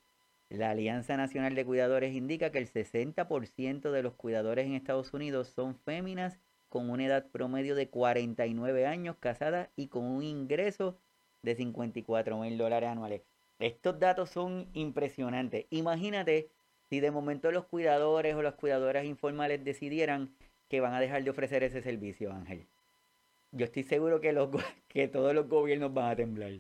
La 0.49 0.71
Alianza 0.71 1.17
Nacional 1.17 1.55
de 1.55 1.65
Cuidadores 1.65 2.13
indica 2.13 2.51
que 2.51 2.59
el 2.59 2.67
60% 2.67 3.93
de 3.93 4.03
los 4.03 4.15
cuidadores 4.15 4.67
en 4.67 4.75
Estados 4.75 5.15
Unidos 5.15 5.47
son 5.47 5.77
féminas 5.77 6.41
con 6.69 6.91
una 6.91 7.07
edad 7.07 7.31
promedio 7.31 7.77
de 7.77 7.89
49 7.89 8.85
años, 8.85 9.15
casadas 9.21 9.71
y 9.77 9.87
con 9.87 10.07
un 10.07 10.25
ingreso 10.25 10.99
de 11.43 11.55
54 11.55 12.37
mil 12.41 12.59
dólares 12.59 12.89
anuales. 12.89 13.34
Estos 13.59 13.99
datos 13.99 14.31
son 14.31 14.69
impresionantes. 14.73 15.67
Imagínate 15.71 16.51
si 16.89 17.01
de 17.01 17.11
momento 17.11 17.51
los 17.53 17.67
cuidadores 17.67 18.35
o 18.35 18.43
las 18.43 18.55
cuidadoras 18.55 19.05
informales 19.05 19.65
decidieran 19.65 20.35
que 20.69 20.81
van 20.81 20.95
a 20.95 21.01
dejar 21.01 21.23
de 21.25 21.31
ofrecer 21.31 21.63
ese 21.63 21.83
servicio, 21.83 22.33
Ángel. 22.33 22.69
Yo 23.53 23.65
estoy 23.65 23.85
seguro 23.85 24.21
que, 24.21 24.33
los, 24.33 24.51
que 24.89 25.09
todos 25.09 25.35
los 25.35 25.49
gobiernos 25.49 25.95
van 25.95 26.11
a 26.11 26.17
temblar. 26.17 26.53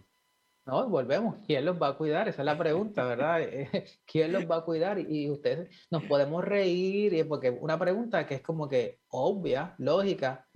No, 0.66 0.88
volvemos. 0.88 1.36
¿Quién 1.46 1.64
los 1.66 1.80
va 1.80 1.88
a 1.88 1.96
cuidar? 1.96 2.28
Esa 2.28 2.42
es 2.42 2.46
la 2.46 2.56
pregunta, 2.56 3.04
¿verdad? 3.04 3.40
Eh, 3.52 3.68
¿Quién 4.06 4.32
los 4.32 4.48
va 4.50 4.58
a 4.58 4.64
cuidar? 4.64 4.98
Y 4.98 5.28
ustedes 5.30 5.68
nos 5.90 6.04
podemos 6.04 6.44
reír, 6.44 7.26
porque 7.28 7.50
una 7.50 7.78
pregunta 7.78 8.26
que 8.26 8.36
es 8.36 8.40
como 8.40 8.68
que 8.68 9.00
obvia, 9.08 9.74
lógica, 9.78 10.48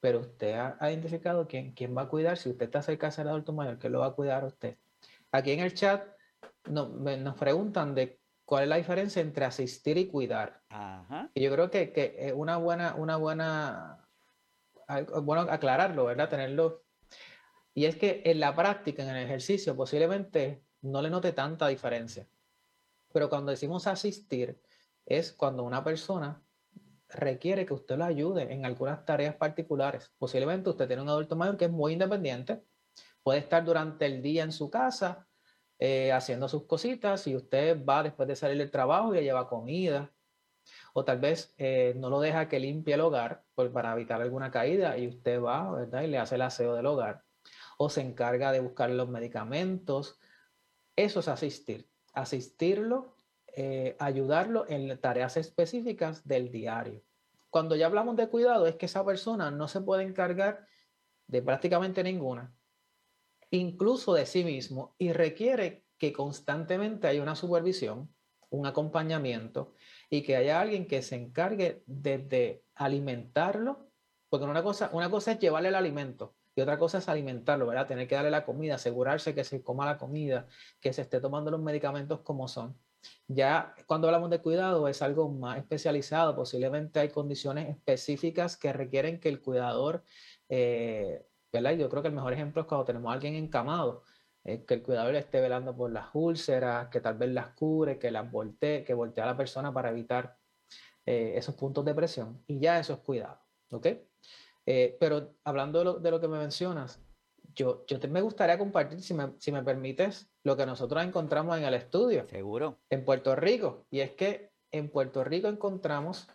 pero 0.00 0.20
usted 0.20 0.54
ha 0.54 0.90
identificado 0.90 1.46
quién, 1.48 1.72
quién 1.72 1.96
va 1.96 2.02
a 2.02 2.08
cuidar. 2.08 2.36
Si 2.36 2.50
usted 2.50 2.66
está 2.66 2.82
cerca 2.82 3.10
del 3.10 3.28
adulto 3.28 3.52
mayor, 3.52 3.78
¿qué 3.78 3.88
lo 3.88 4.00
va 4.00 4.08
a 4.08 4.14
cuidar 4.14 4.44
a 4.44 4.48
usted? 4.48 4.76
Aquí 5.32 5.52
en 5.52 5.60
el 5.60 5.74
chat 5.74 6.06
nos, 6.66 6.90
nos 6.90 7.36
preguntan 7.36 7.94
de 7.94 8.20
cuál 8.44 8.64
es 8.64 8.68
la 8.68 8.76
diferencia 8.76 9.20
entre 9.20 9.44
asistir 9.44 9.98
y 9.98 10.08
cuidar. 10.08 10.62
Y 11.34 11.42
yo 11.42 11.52
creo 11.52 11.70
que, 11.70 11.92
que 11.92 12.16
es 12.18 12.32
una 12.34 12.56
buena, 12.56 12.94
una 12.94 13.16
buena, 13.16 14.08
bueno 15.22 15.42
aclararlo, 15.42 16.04
¿verdad? 16.04 16.28
Tenerlo 16.28 16.82
y 17.78 17.84
es 17.84 17.94
que 17.94 18.22
en 18.24 18.40
la 18.40 18.56
práctica, 18.56 19.04
en 19.04 19.10
el 19.10 19.24
ejercicio, 19.24 19.76
posiblemente 19.76 20.64
no 20.82 21.00
le 21.00 21.10
note 21.10 21.30
tanta 21.32 21.68
diferencia. 21.68 22.26
Pero 23.12 23.28
cuando 23.28 23.52
decimos 23.52 23.86
asistir, 23.86 24.60
es 25.06 25.32
cuando 25.32 25.62
una 25.62 25.84
persona 25.84 26.42
requiere 27.08 27.64
que 27.64 27.74
usted 27.74 27.96
lo 27.96 28.04
ayude 28.04 28.52
en 28.52 28.66
algunas 28.66 29.04
tareas 29.04 29.36
particulares. 29.36 30.12
Posiblemente 30.18 30.70
usted 30.70 30.88
tiene 30.88 31.02
un 31.02 31.08
adulto 31.08 31.36
mayor 31.36 31.56
que 31.56 31.66
es 31.66 31.70
muy 31.70 31.92
independiente, 31.92 32.64
puede 33.22 33.40
estar 33.40 33.64
durante 33.64 34.06
el 34.06 34.22
día 34.22 34.42
en 34.42 34.52
su 34.52 34.70
casa 34.70 35.28
eh, 35.80 36.10
haciendo 36.10 36.48
sus 36.48 36.64
cositas 36.64 37.26
y 37.28 37.36
usted 37.36 37.84
va 37.84 38.02
después 38.02 38.26
de 38.26 38.34
salir 38.34 38.58
del 38.58 38.70
trabajo 38.70 39.12
y 39.12 39.18
le 39.18 39.22
lleva 39.22 39.48
comida. 39.48 40.12
O 40.92 41.04
tal 41.04 41.20
vez 41.20 41.54
eh, 41.56 41.94
no 41.96 42.10
lo 42.10 42.20
deja 42.20 42.48
que 42.48 42.58
limpie 42.58 42.94
el 42.94 43.00
hogar 43.00 43.44
pues, 43.54 43.70
para 43.70 43.92
evitar 43.92 44.20
alguna 44.20 44.50
caída 44.50 44.98
y 44.98 45.06
usted 45.06 45.40
va 45.40 45.70
¿verdad? 45.70 46.02
y 46.02 46.08
le 46.08 46.18
hace 46.18 46.34
el 46.34 46.42
aseo 46.42 46.74
del 46.74 46.86
hogar 46.86 47.24
o 47.78 47.88
se 47.88 48.00
encarga 48.00 48.50
de 48.52 48.60
buscar 48.60 48.90
los 48.90 49.08
medicamentos. 49.08 50.18
Eso 50.96 51.20
es 51.20 51.28
asistir. 51.28 51.88
Asistirlo, 52.12 53.14
eh, 53.54 53.96
ayudarlo 54.00 54.68
en 54.68 55.00
tareas 55.00 55.36
específicas 55.36 56.26
del 56.26 56.50
diario. 56.50 57.02
Cuando 57.50 57.76
ya 57.76 57.86
hablamos 57.86 58.16
de 58.16 58.28
cuidado, 58.28 58.66
es 58.66 58.74
que 58.74 58.86
esa 58.86 59.04
persona 59.04 59.52
no 59.52 59.68
se 59.68 59.80
puede 59.80 60.02
encargar 60.02 60.66
de 61.28 61.40
prácticamente 61.40 62.02
ninguna, 62.02 62.52
incluso 63.50 64.14
de 64.14 64.26
sí 64.26 64.44
mismo, 64.44 64.94
y 64.98 65.12
requiere 65.12 65.84
que 65.98 66.12
constantemente 66.12 67.06
haya 67.06 67.22
una 67.22 67.34
supervisión, 67.34 68.12
un 68.50 68.66
acompañamiento 68.66 69.74
y 70.10 70.22
que 70.22 70.36
haya 70.36 70.60
alguien 70.60 70.86
que 70.86 71.02
se 71.02 71.16
encargue 71.16 71.82
de, 71.86 72.64
alimentarlo, 72.74 73.90
porque 74.28 74.46
una 74.46 74.62
cosa, 74.62 74.90
una 74.92 75.10
cosa 75.10 75.32
es 75.32 75.38
llevarle 75.38 75.68
el 75.68 75.74
alimento, 75.74 76.36
y 76.54 76.60
otra 76.60 76.78
cosa 76.78 76.98
es 76.98 77.08
alimentarlo, 77.08 77.66
¿verdad? 77.68 77.86
Tener 77.86 78.08
que 78.08 78.16
darle 78.16 78.30
la 78.30 78.44
comida, 78.44 78.74
asegurarse 78.74 79.34
que 79.34 79.44
se 79.44 79.62
coma 79.62 79.86
la 79.86 79.96
comida, 79.96 80.48
que 80.80 80.92
se 80.92 81.02
esté 81.02 81.20
tomando 81.20 81.50
los 81.52 81.60
medicamentos 81.60 82.20
como 82.20 82.48
son. 82.48 82.76
Ya 83.28 83.74
cuando 83.86 84.08
hablamos 84.08 84.30
de 84.30 84.40
cuidado 84.40 84.88
es 84.88 85.02
algo 85.02 85.28
más 85.28 85.58
especializado, 85.58 86.34
posiblemente 86.34 86.98
hay 86.98 87.10
condiciones 87.10 87.68
específicas 87.68 88.56
que 88.56 88.72
requieren 88.72 89.20
que 89.20 89.28
el 89.28 89.40
cuidador, 89.40 90.02
eh, 90.48 91.24
¿verdad? 91.52 91.72
Yo 91.72 91.88
creo 91.88 92.02
que 92.02 92.08
el 92.08 92.14
mejor 92.14 92.32
ejemplo 92.32 92.62
es 92.62 92.68
cuando 92.68 92.84
tenemos 92.84 93.10
a 93.10 93.14
alguien 93.14 93.34
encamado, 93.34 94.02
eh, 94.44 94.64
que 94.64 94.74
el 94.74 94.82
cuidador 94.82 95.14
esté 95.14 95.40
velando 95.40 95.76
por 95.76 95.90
las 95.90 96.08
úlceras, 96.14 96.88
que 96.88 97.00
tal 97.00 97.18
vez 97.18 97.30
las 97.30 97.50
cure, 97.50 97.98
que 97.98 98.10
las 98.10 98.30
voltee, 98.30 98.84
que 98.84 98.94
voltee 98.94 99.22
a 99.22 99.26
la 99.26 99.36
persona 99.36 99.72
para 99.72 99.90
evitar 99.90 100.36
eh, 101.04 101.32
esos 101.36 101.54
puntos 101.54 101.84
de 101.84 101.94
presión. 101.94 102.42
Y 102.46 102.60
ya 102.60 102.78
eso 102.78 102.94
es 102.94 102.98
cuidado, 103.00 103.40
¿ok? 103.70 103.86
Eh, 104.66 104.96
pero 105.00 105.34
hablando 105.44 105.98
de 105.98 106.10
lo, 106.10 106.20
que 106.20 106.28
me 106.28 106.38
mencionas, 106.38 107.00
yo, 107.54 107.86
yo 107.86 107.98
me 108.08 108.20
gustaría 108.20 108.58
compartir, 108.58 109.02
si 109.02 109.14
me, 109.14 109.32
si 109.38 109.50
me 109.50 109.62
permites, 109.62 110.30
lo 110.44 110.56
que 110.56 110.66
nosotros 110.66 111.02
encontramos 111.02 111.56
en 111.56 111.64
el 111.64 111.74
estudio. 111.74 112.26
Seguro. 112.28 112.78
En 112.90 113.04
Puerto 113.04 113.34
Rico. 113.34 113.86
Y 113.90 114.00
es 114.00 114.12
que 114.12 114.52
en 114.70 114.90
Puerto 114.90 115.24
Rico 115.24 115.48
encontramos 115.48 116.28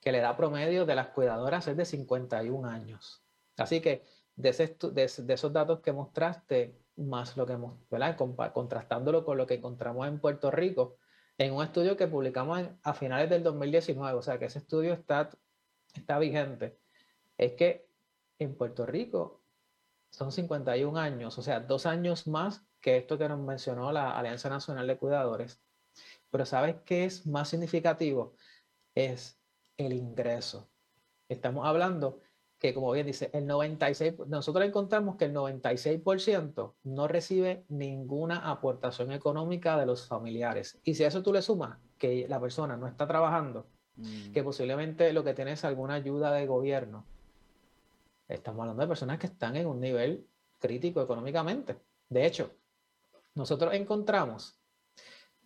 que 0.00 0.12
la 0.12 0.18
edad 0.18 0.36
promedio 0.36 0.86
de 0.86 0.94
las 0.94 1.08
cuidadoras 1.08 1.68
es 1.68 1.76
de 1.76 1.84
51 1.84 2.68
años. 2.68 3.19
Así 3.60 3.80
que 3.80 4.04
de, 4.36 4.48
esos 4.48 5.52
datos 5.52 5.80
que 5.80 5.92
mostraste, 5.92 6.74
más 6.96 7.36
lo 7.36 7.46
que 7.46 7.54
hemos, 7.54 7.78
¿verdad? 7.90 8.16
contrastándolo 8.52 9.24
con 9.24 9.36
lo 9.36 9.46
que 9.46 9.54
encontramos 9.54 10.06
en 10.08 10.18
Puerto 10.18 10.50
Rico, 10.50 10.96
en 11.38 11.54
un 11.54 11.62
estudio 11.62 11.96
que 11.96 12.06
publicamos 12.06 12.60
a 12.82 12.94
finales 12.94 13.30
del 13.30 13.42
2019, 13.42 14.18
o 14.18 14.22
sea 14.22 14.38
que 14.38 14.46
ese 14.46 14.58
estudio 14.58 14.92
está, 14.92 15.30
está 15.94 16.18
vigente, 16.18 16.78
es 17.38 17.52
que 17.52 17.88
en 18.38 18.54
Puerto 18.54 18.86
Rico 18.86 19.42
son 20.10 20.32
51 20.32 20.98
años, 20.98 21.38
o 21.38 21.42
sea, 21.42 21.60
dos 21.60 21.86
años 21.86 22.26
más 22.26 22.66
que 22.80 22.96
esto 22.96 23.18
que 23.18 23.28
nos 23.28 23.40
mencionó 23.40 23.92
la 23.92 24.18
Alianza 24.18 24.48
Nacional 24.48 24.86
de 24.86 24.98
Cuidadores. 24.98 25.62
Pero 26.30 26.46
¿sabes 26.46 26.76
qué 26.84 27.04
es 27.04 27.26
más 27.26 27.48
significativo? 27.48 28.34
Es 28.94 29.38
el 29.76 29.92
ingreso. 29.92 30.70
Estamos 31.28 31.66
hablando 31.66 32.20
que, 32.60 32.74
como 32.74 32.92
bien 32.92 33.06
dice, 33.06 33.30
el 33.32 33.46
96, 33.46 34.26
nosotros 34.28 34.66
encontramos 34.66 35.16
que 35.16 35.24
el 35.24 35.34
96% 35.34 36.74
no 36.84 37.08
recibe 37.08 37.64
ninguna 37.70 38.50
aportación 38.50 39.12
económica 39.12 39.78
de 39.78 39.86
los 39.86 40.06
familiares. 40.06 40.78
Y 40.84 40.94
si 40.94 41.04
a 41.04 41.08
eso 41.08 41.22
tú 41.22 41.32
le 41.32 41.40
sumas 41.40 41.78
que 41.96 42.28
la 42.28 42.38
persona 42.38 42.76
no 42.76 42.86
está 42.86 43.06
trabajando, 43.06 43.66
mm. 43.96 44.32
que 44.32 44.44
posiblemente 44.44 45.10
lo 45.14 45.24
que 45.24 45.32
tiene 45.32 45.52
es 45.52 45.64
alguna 45.64 45.94
ayuda 45.94 46.32
de 46.32 46.46
gobierno, 46.46 47.06
estamos 48.28 48.60
hablando 48.60 48.82
de 48.82 48.88
personas 48.88 49.18
que 49.18 49.28
están 49.28 49.56
en 49.56 49.66
un 49.66 49.80
nivel 49.80 50.26
crítico 50.58 51.00
económicamente. 51.00 51.78
De 52.10 52.26
hecho, 52.26 52.52
nosotros 53.34 53.72
encontramos 53.72 54.60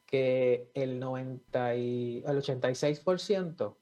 que 0.05 0.69
el, 0.75 0.99
90 0.99 1.77
y, 1.77 2.25
el 2.27 2.39
86% 2.39 3.77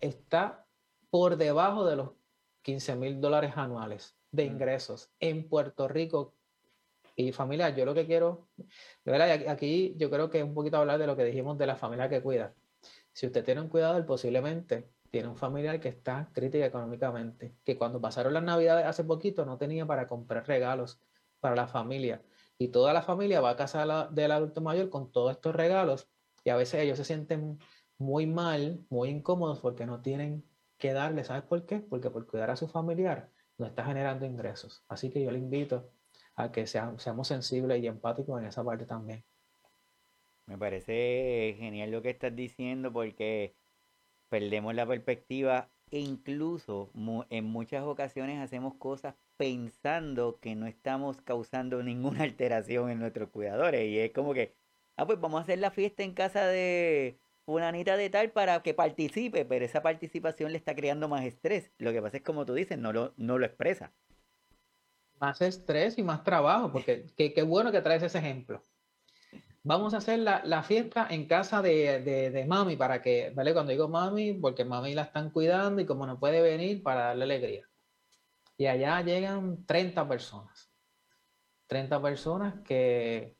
está 0.00 0.64
por 1.10 1.36
debajo 1.36 1.84
de 1.84 1.96
los 1.96 2.10
15 2.68 2.96
mil 2.96 3.18
dólares 3.18 3.54
anuales 3.56 4.14
de 4.30 4.44
ingresos 4.44 5.10
en 5.20 5.48
Puerto 5.48 5.88
Rico. 5.88 6.34
Y 7.16 7.32
familia, 7.32 7.70
yo 7.70 7.86
lo 7.86 7.94
que 7.94 8.04
quiero, 8.04 8.50
de 8.58 9.10
verdad, 9.10 9.48
aquí 9.48 9.94
yo 9.96 10.10
creo 10.10 10.28
que 10.28 10.40
es 10.40 10.44
un 10.44 10.52
poquito 10.52 10.76
hablar 10.76 10.98
de 10.98 11.06
lo 11.06 11.16
que 11.16 11.24
dijimos 11.24 11.56
de 11.56 11.66
la 11.66 11.76
familia 11.76 12.10
que 12.10 12.20
cuida. 12.20 12.52
Si 13.14 13.24
usted 13.24 13.42
tiene 13.42 13.62
un 13.62 13.70
cuidador, 13.70 14.04
posiblemente 14.04 14.90
tiene 15.10 15.28
un 15.28 15.36
familiar 15.38 15.80
que 15.80 15.88
está 15.88 16.28
crítica 16.34 16.66
económicamente, 16.66 17.54
que 17.64 17.78
cuando 17.78 18.02
pasaron 18.02 18.34
las 18.34 18.42
navidades 18.42 18.84
hace 18.84 19.02
poquito 19.02 19.46
no 19.46 19.56
tenía 19.56 19.86
para 19.86 20.06
comprar 20.06 20.46
regalos 20.46 21.00
para 21.40 21.56
la 21.56 21.68
familia. 21.68 22.20
Y 22.58 22.68
toda 22.68 22.92
la 22.92 23.00
familia 23.00 23.40
va 23.40 23.48
a 23.48 23.56
casa 23.56 24.10
del 24.10 24.30
adulto 24.30 24.60
mayor 24.60 24.90
con 24.90 25.10
todos 25.10 25.30
estos 25.30 25.56
regalos 25.56 26.10
y 26.44 26.50
a 26.50 26.56
veces 26.56 26.82
ellos 26.82 26.98
se 26.98 27.06
sienten 27.06 27.58
muy 27.96 28.26
mal, 28.26 28.84
muy 28.90 29.08
incómodos 29.08 29.58
porque 29.58 29.86
no 29.86 30.02
tienen 30.02 30.44
que 30.78 30.92
darle. 30.92 31.24
¿Sabes 31.24 31.42
por 31.44 31.66
qué? 31.66 31.80
Porque 31.80 32.10
por 32.10 32.26
cuidar 32.26 32.50
a 32.50 32.56
su 32.56 32.68
familiar 32.68 33.30
no 33.58 33.66
está 33.66 33.84
generando 33.84 34.24
ingresos. 34.24 34.84
Así 34.88 35.10
que 35.10 35.22
yo 35.22 35.30
le 35.30 35.38
invito 35.38 35.90
a 36.36 36.52
que 36.52 36.66
seamos 36.66 37.26
sensibles 37.26 37.82
y 37.82 37.86
empáticos 37.86 38.40
en 38.40 38.46
esa 38.46 38.64
parte 38.64 38.86
también. 38.86 39.24
Me 40.46 40.56
parece 40.56 41.56
genial 41.58 41.90
lo 41.90 42.00
que 42.00 42.10
estás 42.10 42.34
diciendo 42.34 42.92
porque 42.92 43.54
perdemos 44.30 44.74
la 44.74 44.86
perspectiva 44.86 45.70
e 45.90 45.98
incluso 45.98 46.90
en 47.30 47.44
muchas 47.44 47.82
ocasiones 47.82 48.40
hacemos 48.40 48.74
cosas 48.76 49.14
pensando 49.36 50.38
que 50.40 50.54
no 50.54 50.66
estamos 50.66 51.20
causando 51.22 51.82
ninguna 51.82 52.22
alteración 52.24 52.90
en 52.90 53.00
nuestros 53.00 53.30
cuidadores. 53.30 53.88
Y 53.88 53.98
es 53.98 54.12
como 54.12 54.32
que, 54.32 54.54
ah, 54.96 55.06
pues 55.06 55.20
vamos 55.20 55.40
a 55.40 55.42
hacer 55.42 55.58
la 55.58 55.70
fiesta 55.70 56.02
en 56.02 56.14
casa 56.14 56.46
de 56.46 57.18
anita 57.56 57.96
de 57.96 58.10
tal 58.10 58.30
para 58.30 58.62
que 58.62 58.74
participe, 58.74 59.44
pero 59.44 59.64
esa 59.64 59.82
participación 59.82 60.52
le 60.52 60.58
está 60.58 60.74
creando 60.74 61.08
más 61.08 61.24
estrés. 61.24 61.72
Lo 61.78 61.92
que 61.92 62.02
pasa 62.02 62.18
es 62.18 62.22
como 62.22 62.44
tú 62.44 62.54
dices, 62.54 62.78
no 62.78 62.92
lo, 62.92 63.14
no 63.16 63.38
lo 63.38 63.46
expresa. 63.46 63.92
Más 65.20 65.40
estrés 65.40 65.98
y 65.98 66.02
más 66.02 66.22
trabajo, 66.22 66.70
porque 66.70 67.06
qué 67.16 67.42
bueno 67.42 67.72
que 67.72 67.80
traes 67.80 68.02
ese 68.02 68.18
ejemplo 68.18 68.64
vamos 69.68 69.92
a 69.92 69.98
hacer 69.98 70.20
la, 70.20 70.62
fiesta 70.62 71.06
en 71.10 71.26
casa 71.26 71.60
de, 71.60 72.44
mami 72.48 72.76
para 72.76 73.02
que, 73.02 73.32
¿vale? 73.34 73.52
Cuando 73.52 73.72
digo 73.72 73.86
mami, 73.86 74.32
porque 74.32 74.64
mami 74.64 74.94
la 74.94 75.02
están 75.02 75.30
cuidando 75.30 75.82
y 75.82 75.86
como 75.86 76.06
no 76.06 76.18
puede 76.18 76.40
venir 76.40 76.82
para 76.82 77.08
darle 77.08 77.24
alegría. 77.24 77.68
Y 78.56 78.66
allá 78.66 79.02
llegan 79.02 79.66
30 79.66 80.08
personas. 80.08 80.70
30 81.66 82.00
personas 82.00 82.54
que 82.64 83.36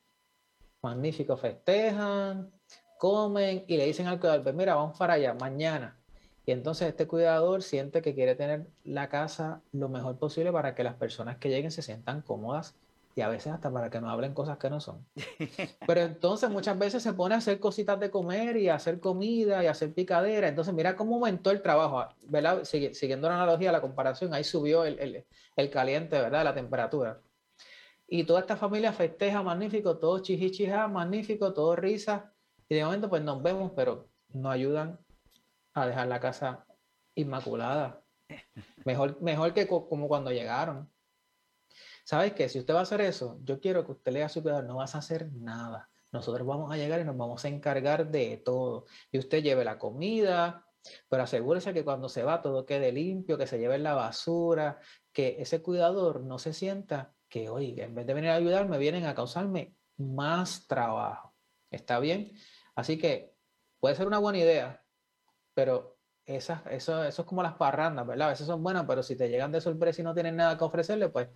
magnífico 0.83 1.35
festejan, 1.35 2.51
comen 2.99 3.63
y 3.65 3.77
le 3.77 3.85
dicen 3.85 4.07
al 4.07 4.19
cuidador, 4.19 4.43
pues 4.43 4.53
mira, 4.53 4.75
vamos 4.75 4.97
para 4.97 5.13
allá 5.13 5.33
mañana. 5.33 5.97
Y 6.45 6.51
entonces 6.51 6.89
este 6.89 7.07
cuidador 7.07 7.63
siente 7.63 8.01
que 8.01 8.13
quiere 8.13 8.35
tener 8.35 8.67
la 8.83 9.07
casa 9.09 9.61
lo 9.71 9.87
mejor 9.87 10.17
posible 10.17 10.51
para 10.51 10.75
que 10.75 10.83
las 10.83 10.95
personas 10.95 11.37
que 11.37 11.49
lleguen 11.49 11.71
se 11.71 11.81
sientan 11.81 12.21
cómodas 12.21 12.75
y 13.15 13.21
a 13.21 13.29
veces 13.29 13.53
hasta 13.53 13.71
para 13.71 13.89
que 13.89 14.01
no 14.01 14.09
hablen 14.09 14.33
cosas 14.33 14.57
que 14.57 14.69
no 14.69 14.79
son. 14.81 15.05
Pero 15.87 16.01
entonces 16.01 16.49
muchas 16.49 16.77
veces 16.77 17.01
se 17.01 17.13
pone 17.13 17.35
a 17.35 17.37
hacer 17.37 17.59
cositas 17.59 17.99
de 17.99 18.11
comer 18.11 18.57
y 18.57 18.67
a 18.67 18.75
hacer 18.75 18.99
comida 18.99 19.63
y 19.63 19.67
a 19.67 19.71
hacer 19.71 19.93
picadera. 19.93 20.47
Entonces 20.47 20.73
mira 20.73 20.95
cómo 20.95 21.15
aumentó 21.15 21.51
el 21.51 21.61
trabajo, 21.61 22.05
¿verdad? 22.27 22.63
siguiendo 22.63 23.29
la 23.29 23.35
analogía, 23.35 23.71
la 23.71 23.81
comparación, 23.81 24.33
ahí 24.33 24.43
subió 24.43 24.83
el, 24.83 25.25
caliente, 25.71 26.19
¿verdad? 26.19 26.43
La 26.43 26.53
temperatura. 26.53 27.21
Y 28.07 28.25
toda 28.25 28.41
esta 28.41 28.57
familia 28.57 28.91
festeja 28.91 29.41
magnífico, 29.41 29.97
todo 29.97 30.19
chichichija, 30.19 30.87
magnífico, 30.87 31.53
todo 31.53 31.75
risa. 31.75 32.33
Y 32.69 32.75
de 32.75 32.85
momento 32.85 33.09
pues 33.09 33.23
nos 33.23 33.41
vemos, 33.41 33.71
pero 33.75 34.09
no 34.29 34.49
ayudan 34.49 34.99
a 35.73 35.87
dejar 35.87 36.07
la 36.07 36.19
casa 36.19 36.65
inmaculada. 37.15 38.01
Mejor, 38.85 39.19
mejor 39.21 39.53
que 39.53 39.67
como 39.67 40.07
cuando 40.07 40.31
llegaron. 40.31 40.89
¿Sabes 42.03 42.33
qué? 42.33 42.47
Si 42.47 42.59
usted 42.59 42.73
va 42.73 42.79
a 42.79 42.83
hacer 42.83 43.01
eso, 43.01 43.39
yo 43.43 43.59
quiero 43.59 43.85
que 43.85 43.91
usted 43.91 44.11
le 44.11 44.19
diga 44.19 44.27
a 44.27 44.29
su 44.29 44.41
cuidador, 44.41 44.65
no 44.65 44.77
vas 44.77 44.95
a 44.95 44.99
hacer 44.99 45.31
nada. 45.33 45.89
Nosotros 46.11 46.47
vamos 46.47 46.71
a 46.71 46.77
llegar 46.77 47.01
y 47.01 47.03
nos 47.03 47.17
vamos 47.17 47.43
a 47.45 47.49
encargar 47.49 48.09
de 48.09 48.37
todo. 48.37 48.85
Y 49.11 49.19
usted 49.19 49.43
lleve 49.43 49.63
la 49.63 49.77
comida, 49.77 50.65
pero 51.07 51.23
asegúrese 51.23 51.73
que 51.73 51.83
cuando 51.83 52.09
se 52.09 52.23
va 52.23 52.41
todo 52.41 52.65
quede 52.65 52.91
limpio, 52.91 53.37
que 53.37 53.47
se 53.47 53.59
lleve 53.59 53.77
la 53.77 53.93
basura, 53.93 54.79
que 55.11 55.37
ese 55.39 55.61
cuidador 55.61 56.21
no 56.21 56.39
se 56.39 56.53
sienta 56.53 57.13
que, 57.27 57.49
oiga, 57.49 57.85
en 57.85 57.93
vez 57.93 58.07
de 58.07 58.13
venir 58.13 58.31
a 58.31 58.35
ayudarme, 58.35 58.77
vienen 58.77 59.05
a 59.05 59.13
causarme 59.13 59.75
más 59.97 60.67
trabajo. 60.67 61.35
¿Está 61.69 61.99
bien? 61.99 62.31
Así 62.79 62.97
que 62.97 63.33
puede 63.79 63.95
ser 63.95 64.07
una 64.07 64.19
buena 64.19 64.39
idea, 64.39 64.83
pero 65.53 65.97
esas, 66.25 66.65
eso, 66.67 67.03
eso 67.03 67.21
es 67.21 67.27
como 67.27 67.43
las 67.43 67.55
parrandas, 67.55 68.07
¿verdad? 68.07 68.27
A 68.27 68.31
veces 68.31 68.47
son 68.47 68.63
buenas, 68.63 68.85
pero 68.87 69.03
si 69.03 69.15
te 69.15 69.29
llegan 69.29 69.51
de 69.51 69.61
sorpresa 69.61 70.01
y 70.01 70.03
no 70.05 70.13
tienen 70.13 70.35
nada 70.35 70.57
que 70.57 70.63
ofrecerle, 70.63 71.09
pues 71.09 71.27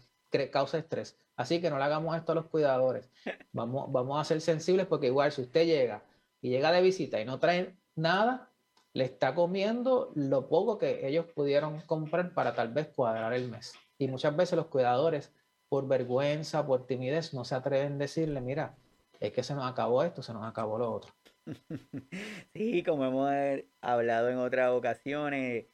causa 0.52 0.78
estrés. 0.78 1.18
Así 1.36 1.62
que 1.62 1.70
no 1.70 1.78
le 1.78 1.84
hagamos 1.84 2.16
esto 2.16 2.32
a 2.32 2.36
los 2.36 2.46
cuidadores. 2.46 3.10
Vamos, 3.52 3.92
vamos 3.92 4.20
a 4.20 4.24
ser 4.24 4.42
sensibles 4.42 4.88
porque 4.88 5.08
igual 5.08 5.32
si 5.32 5.42
usted 5.42 5.66
llega 5.66 6.04
y 6.42 6.50
llega 6.50 6.72
de 6.72 6.82
visita 6.82 7.20
y 7.20 7.26
no 7.26 7.40
trae 7.40 7.76
nada, 7.96 8.50
le 8.94 9.06
está 9.06 9.36
comiendo 9.36 10.12
lo 10.16 10.50
poco 10.50 10.78
que 10.78 11.08
ellos 11.08 11.26
pudieron 11.36 11.82
comprar 11.82 12.34
para 12.34 12.56
tal 12.56 12.74
vez 12.74 12.88
cuadrar 12.96 13.34
el 13.34 13.50
mes. 13.50 13.74
Y 13.98 14.08
muchas 14.08 14.36
veces 14.36 14.56
los 14.56 14.68
cuidadores, 14.68 15.32
por 15.70 15.88
vergüenza, 15.88 16.66
por 16.66 16.86
timidez, 16.86 17.34
no 17.34 17.46
se 17.46 17.56
atreven 17.56 17.94
a 17.94 17.98
decirle, 17.98 18.42
mira, 18.42 18.76
es 19.20 19.32
que 19.32 19.44
se 19.44 19.54
nos 19.54 19.70
acabó 19.70 20.04
esto, 20.04 20.22
se 20.22 20.34
nos 20.34 20.46
acabó 20.46 20.78
lo 20.78 20.92
otro. 20.92 21.14
Sí, 22.54 22.84
como 22.84 23.06
hemos 23.06 23.64
hablado 23.82 24.30
en 24.30 24.38
otras 24.38 24.72
ocasiones, 24.72 25.66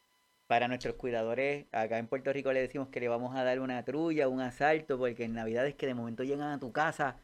para 0.48 0.68
nuestros 0.68 0.96
cuidadores, 0.96 1.68
acá 1.72 2.00
en 2.00 2.08
Puerto 2.08 2.34
Rico 2.34 2.54
le 2.54 2.62
decimos 2.62 2.90
que 2.90 3.00
le 3.00 3.08
vamos 3.10 3.36
a 3.36 3.44
dar 3.44 3.60
una 3.60 3.84
trulla, 3.86 4.28
un 4.30 4.42
asalto, 4.42 4.98
porque 4.98 5.26
en 5.26 5.34
Navidad 5.34 5.68
es 5.68 5.76
que 5.76 5.88
de 5.88 5.94
momento 5.94 6.24
llegan 6.24 6.52
a 6.52 6.60
tu 6.60 6.72
casa 6.72 7.20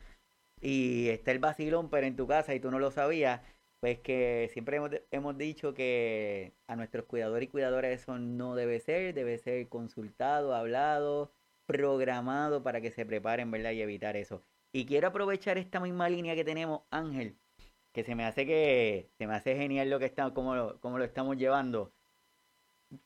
y 0.62 1.10
está 1.10 1.32
el 1.32 1.40
vacilón, 1.40 1.90
pero 1.90 2.08
en 2.08 2.16
tu 2.16 2.28
casa 2.28 2.56
y 2.56 2.60
tú 2.60 2.72
no 2.72 2.80
lo 2.80 2.92
sabías, 2.92 3.42
pues 3.80 4.00
que 4.00 4.50
siempre 4.54 4.78
hemos, 4.78 4.92
hemos 5.12 5.38
dicho 5.38 5.74
que 5.74 6.54
a 6.68 6.76
nuestros 6.76 7.06
cuidadores 7.06 7.50
y 7.50 7.52
cuidadoras 7.52 7.92
eso 7.94 8.20
no 8.20 8.56
debe 8.56 8.80
ser, 8.80 9.14
debe 9.16 9.38
ser 9.40 9.70
consultado, 9.70 10.56
hablado, 10.56 11.34
programado 11.68 12.64
para 12.64 12.82
que 12.82 12.92
se 12.92 13.06
preparen, 13.06 13.52
¿verdad? 13.52 13.72
Y 13.72 13.82
evitar 13.82 14.18
eso. 14.18 14.44
Y 14.74 14.86
quiero 14.86 15.08
aprovechar 15.10 15.58
esta 15.58 15.80
misma 15.80 16.10
línea 16.10 16.36
que 16.36 16.44
tenemos, 16.46 16.84
Ángel, 16.92 17.38
que 17.96 18.04
se 18.04 18.14
me 18.14 18.26
hace 18.26 18.46
que 18.46 19.10
se 19.18 19.26
me 19.26 19.36
hace 19.36 19.56
genial 19.56 19.90
lo 19.90 20.00
que 20.00 20.06
estamos, 20.06 20.34
como, 20.34 20.78
como 20.82 20.98
lo 20.98 21.06
estamos 21.06 21.38
llevando 21.38 21.94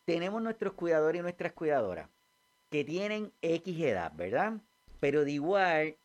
tenemos 0.04 0.42
nuestros 0.42 0.74
cuidadores 0.74 1.20
y 1.20 1.22
nuestras 1.22 1.54
cuidadoras 1.54 2.10
que 2.72 2.84
tienen 2.84 3.32
X 3.44 3.80
edad, 3.82 4.12
¿verdad? 4.16 4.54
Pero 5.00 5.26
de 5.26 5.32
igual 5.32 5.96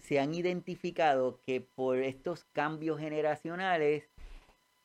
se 0.00 0.20
han 0.20 0.34
identificado 0.34 1.40
que 1.42 1.60
por 1.60 1.98
estos 1.98 2.44
cambios 2.52 3.00
generacionales, 3.00 4.08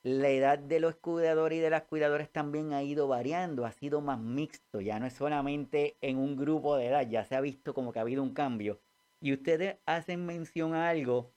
la 0.01 0.29
edad 0.29 0.57
de 0.57 0.79
los 0.79 0.95
cuidadores 0.95 1.59
y 1.59 1.61
de 1.61 1.69
las 1.69 1.83
cuidadoras 1.83 2.29
también 2.29 2.73
ha 2.73 2.81
ido 2.81 3.07
variando, 3.07 3.65
ha 3.65 3.71
sido 3.71 4.01
más 4.01 4.19
mixto, 4.19 4.81
ya 4.81 4.99
no 4.99 5.05
es 5.05 5.13
solamente 5.13 5.95
en 6.01 6.17
un 6.17 6.35
grupo 6.35 6.75
de 6.75 6.87
edad, 6.87 7.07
ya 7.07 7.23
se 7.23 7.35
ha 7.35 7.41
visto 7.41 7.73
como 7.75 7.93
que 7.93 7.99
ha 7.99 8.01
habido 8.01 8.23
un 8.23 8.33
cambio. 8.33 8.79
Y 9.21 9.31
ustedes 9.31 9.77
hacen 9.85 10.25
mención 10.25 10.73
a 10.73 10.89
algo 10.89 11.31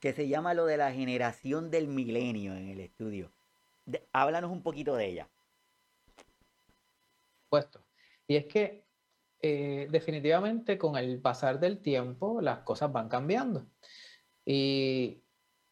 que 0.00 0.12
se 0.14 0.28
llama 0.28 0.54
lo 0.54 0.66
de 0.66 0.78
la 0.78 0.92
generación 0.92 1.70
del 1.70 1.86
milenio 1.86 2.54
en 2.56 2.68
el 2.70 2.80
estudio. 2.80 3.32
háblanos 4.12 4.50
un 4.50 4.62
poquito 4.62 4.96
de 4.96 5.06
ella. 5.06 5.30
Puesto. 7.48 7.84
Y 8.26 8.36
es 8.36 8.46
que 8.46 8.84
eh, 9.42 9.88
definitivamente 9.90 10.78
con 10.78 10.96
el 10.96 11.20
pasar 11.20 11.60
del 11.60 11.80
tiempo 11.80 12.40
las 12.40 12.60
cosas 12.60 12.90
van 12.92 13.08
cambiando. 13.08 13.66
Y 14.44 15.22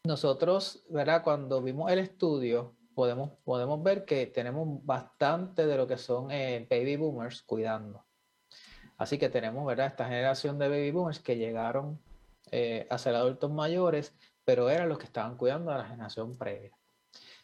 nosotros, 0.04 0.84
¿verdad? 0.90 1.22
Cuando 1.22 1.62
vimos 1.62 1.90
el 1.90 1.98
estudio, 1.98 2.76
podemos, 2.94 3.30
podemos 3.44 3.82
ver 3.82 4.04
que 4.04 4.26
tenemos 4.26 4.84
bastante 4.84 5.66
de 5.66 5.76
lo 5.76 5.86
que 5.86 5.96
son 5.96 6.30
eh, 6.30 6.66
baby 6.68 6.96
boomers 6.96 7.42
cuidando. 7.42 8.04
Así 8.96 9.18
que 9.18 9.28
tenemos, 9.28 9.64
¿verdad? 9.64 9.86
Esta 9.86 10.06
generación 10.06 10.58
de 10.58 10.68
baby 10.68 10.90
boomers 10.90 11.20
que 11.20 11.36
llegaron 11.36 12.00
eh, 12.52 12.86
a 12.90 12.98
ser 12.98 13.14
adultos 13.14 13.50
mayores, 13.50 14.14
pero 14.44 14.70
eran 14.70 14.88
los 14.88 14.98
que 14.98 15.06
estaban 15.06 15.36
cuidando 15.36 15.70
a 15.70 15.78
la 15.78 15.84
generación 15.84 16.36
previa. 16.36 16.72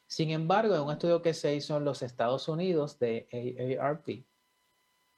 Sin 0.07 0.30
embargo, 0.30 0.74
en 0.74 0.82
un 0.82 0.92
estudio 0.92 1.22
que 1.22 1.34
se 1.34 1.55
hizo 1.55 1.76
en 1.76 1.84
los 1.84 2.02
Estados 2.02 2.48
Unidos 2.48 2.98
de 2.98 3.76
AARP, 3.80 4.24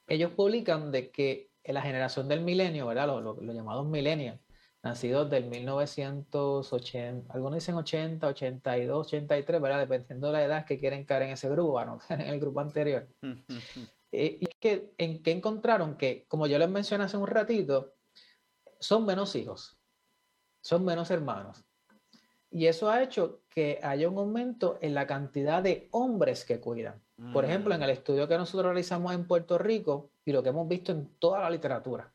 ellos 0.07 0.30
publican 0.32 0.93
de 0.93 1.11
que 1.11 1.51
la 1.64 1.82
generación 1.82 2.28
del 2.28 2.41
milenio, 2.43 2.87
¿verdad? 2.87 3.07
Los 3.07 3.43
lo, 3.43 3.53
llamados 3.53 3.87
millennials, 3.87 4.41
nacidos 4.82 5.28
del 5.30 5.47
1980, 5.47 7.32
algunos 7.32 7.57
dicen 7.57 7.74
80, 7.74 8.26
82, 8.26 9.07
83, 9.07 9.61
¿verdad? 9.61 9.80
Dependiendo 9.80 10.28
de 10.28 10.32
la 10.32 10.45
edad 10.45 10.64
que 10.64 10.78
quieren 10.78 11.05
caer 11.05 11.22
en 11.22 11.30
ese 11.30 11.49
grupo, 11.49 11.84
¿no? 11.84 11.99
en 12.09 12.20
el 12.20 12.39
grupo 12.41 12.61
anterior. 12.61 13.09
Eh, 14.12 14.39
y 14.41 14.47
que, 14.61 14.93
en 14.99 15.22
que 15.22 15.32
encontraron 15.32 15.97
que, 15.97 16.24
como 16.28 16.47
yo 16.47 16.59
les 16.59 16.70
mencioné 16.70 17.05
hace 17.05 17.16
un 17.16 17.26
ratito, 17.26 17.96
son 18.81 19.07
menos 19.07 19.35
hijos, 19.35 19.79
son 20.61 20.85
menos 20.85 21.11
hermanos. 21.11 21.64
Y 22.51 22.66
eso 22.66 22.91
ha 22.91 23.03
hecho 23.03 23.43
que 23.51 23.81
haya 23.83 24.09
un 24.09 24.18
aumento 24.18 24.79
en 24.81 24.95
la 24.95 25.07
cantidad 25.07 25.62
de 25.62 25.89
hombres 25.91 26.45
que 26.45 26.61
cuidan. 26.61 27.03
Por 27.33 27.45
ejemplo, 27.45 27.74
en 27.74 27.83
el 27.83 27.89
mm. 27.89 27.93
estudio 27.93 28.29
que 28.29 28.37
nosotros 28.37 28.66
realizamos 28.66 29.12
en 29.14 29.27
Puerto 29.27 29.59
Rico 29.59 30.11
y 30.24 30.33
lo 30.33 30.43
que 30.43 30.51
hemos 30.51 30.68
visto 30.68 30.93
en 30.93 31.09
toda 31.18 31.41
la 31.41 31.51
literatura, 31.51 32.12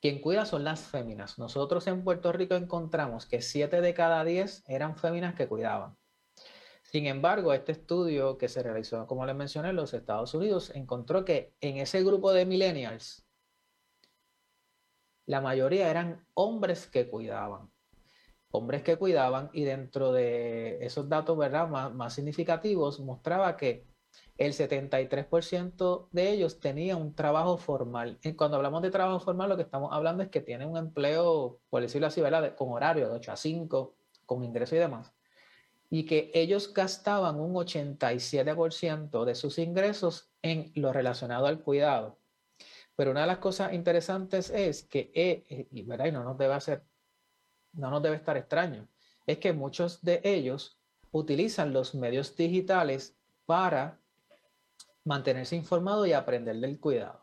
quien 0.00 0.20
cuida 0.20 0.44
son 0.44 0.64
las 0.64 0.80
féminas. 0.80 1.38
Nosotros 1.38 1.86
en 1.86 2.04
Puerto 2.04 2.32
Rico 2.32 2.54
encontramos 2.54 3.26
que 3.26 3.40
7 3.40 3.80
de 3.80 3.94
cada 3.94 4.24
10 4.24 4.64
eran 4.66 4.96
féminas 4.96 5.34
que 5.34 5.48
cuidaban. 5.48 5.96
Sin 6.82 7.06
embargo, 7.06 7.52
este 7.52 7.72
estudio 7.72 8.36
que 8.36 8.48
se 8.48 8.62
realizó, 8.62 9.06
como 9.06 9.24
les 9.24 9.36
mencioné, 9.36 9.70
en 9.70 9.76
los 9.76 9.94
Estados 9.94 10.34
Unidos, 10.34 10.72
encontró 10.74 11.24
que 11.24 11.54
en 11.60 11.76
ese 11.76 12.02
grupo 12.02 12.32
de 12.32 12.46
millennials, 12.46 13.24
la 15.30 15.40
mayoría 15.40 15.90
eran 15.90 16.24
hombres 16.34 16.86
que 16.86 17.08
cuidaban 17.08 17.70
hombres 18.50 18.82
que 18.82 18.96
cuidaban 18.96 19.50
y 19.52 19.64
dentro 19.64 20.12
de 20.12 20.84
esos 20.84 21.08
datos 21.08 21.36
¿verdad? 21.36 21.68
Más, 21.68 22.14
significativos 22.14 23.00
mostraba 23.00 23.56
que 23.56 23.86
el 24.38 24.52
73% 24.54 26.08
de 26.10 26.30
ellos 26.30 26.60
tenía 26.60 26.96
un 26.96 27.14
trabajo 27.14 27.58
formal. 27.58 28.18
Y 28.22 28.32
cuando 28.32 28.56
hablamos 28.56 28.82
de 28.82 28.90
trabajo 28.90 29.20
formal, 29.20 29.50
lo 29.50 29.56
que 29.56 29.62
estamos 29.62 29.90
hablando 29.92 30.22
es 30.22 30.30
que 30.30 30.40
tienen 30.40 30.68
un 30.68 30.78
empleo, 30.78 31.60
por 31.68 31.82
decirlo 31.82 32.06
así, 32.06 32.22
con 32.56 32.72
horario 32.72 33.08
de 33.08 33.14
8 33.14 33.32
a 33.32 33.36
5, 33.36 33.94
con 34.24 34.42
ingreso 34.42 34.74
y 34.74 34.78
demás. 34.78 35.12
Y 35.90 36.06
que 36.06 36.30
ellos 36.34 36.72
gastaban 36.72 37.38
un 37.38 37.54
87% 37.54 39.24
de 39.24 39.34
sus 39.34 39.58
ingresos 39.58 40.32
en 40.40 40.72
lo 40.74 40.92
relacionado 40.92 41.46
al 41.46 41.62
cuidado. 41.62 42.19
Pero 43.00 43.12
una 43.12 43.22
de 43.22 43.28
las 43.28 43.38
cosas 43.38 43.72
interesantes 43.72 44.50
es 44.50 44.82
que, 44.82 45.10
eh, 45.14 45.68
y, 45.70 45.84
¿verdad? 45.84 46.04
y 46.04 46.12
no 46.12 46.22
nos 46.22 46.36
debe 46.36 46.52
hacer 46.52 46.84
no 47.72 47.88
nos 47.88 48.02
debe 48.02 48.16
estar 48.16 48.36
extraño, 48.36 48.88
es 49.26 49.38
que 49.38 49.54
muchos 49.54 50.02
de 50.02 50.20
ellos 50.22 50.78
utilizan 51.10 51.72
los 51.72 51.94
medios 51.94 52.36
digitales 52.36 53.16
para 53.46 53.98
mantenerse 55.02 55.56
informado 55.56 56.04
y 56.04 56.12
aprender 56.12 56.56
del 56.56 56.78
cuidado. 56.78 57.22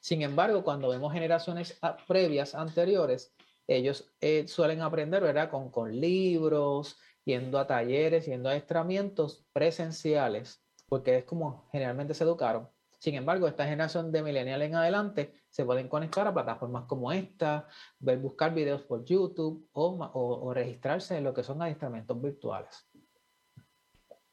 Sin 0.00 0.22
embargo, 0.22 0.64
cuando 0.64 0.88
vemos 0.88 1.12
generaciones 1.12 1.78
previas, 2.08 2.56
anteriores, 2.56 3.32
ellos 3.68 4.12
eh, 4.20 4.48
suelen 4.48 4.80
aprender, 4.82 5.22
¿verdad? 5.22 5.48
Con, 5.48 5.70
con 5.70 5.94
libros, 5.94 6.98
yendo 7.24 7.60
a 7.60 7.68
talleres, 7.68 8.26
yendo 8.26 8.48
a 8.48 8.52
adiestramientos 8.52 9.46
presenciales, 9.52 10.60
porque 10.88 11.18
es 11.18 11.24
como 11.24 11.68
generalmente 11.70 12.14
se 12.14 12.24
educaron. 12.24 12.73
Sin 13.04 13.16
embargo, 13.16 13.46
esta 13.46 13.66
generación 13.66 14.10
de 14.10 14.22
millennial 14.22 14.62
en 14.62 14.76
adelante 14.76 15.34
se 15.50 15.66
pueden 15.66 15.88
conectar 15.88 16.26
a 16.26 16.32
plataformas 16.32 16.84
como 16.86 17.12
esta, 17.12 17.68
ver, 17.98 18.18
buscar 18.18 18.54
videos 18.54 18.80
por 18.80 19.04
YouTube 19.04 19.68
o, 19.74 20.54
registrarse 20.54 21.18
en 21.18 21.24
lo 21.24 21.34
que 21.34 21.42
son 21.42 21.60
adiestramientos 21.60 22.18
virtuales. 22.18 22.88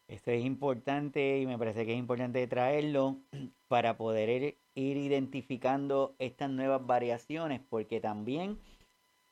Esto 0.07 0.31
es 0.31 0.45
importante 0.45 1.39
y 1.39 1.45
me 1.45 1.57
parece 1.57 1.85
que 1.85 1.91
es 1.91 1.99
importante 1.99 2.47
traerlo 2.47 3.19
para 3.67 3.97
poder 3.97 4.57
ir 4.73 4.97
identificando 4.97 6.15
estas 6.17 6.49
nuevas 6.49 6.85
variaciones, 6.85 7.59
porque 7.67 7.99
también 7.99 8.57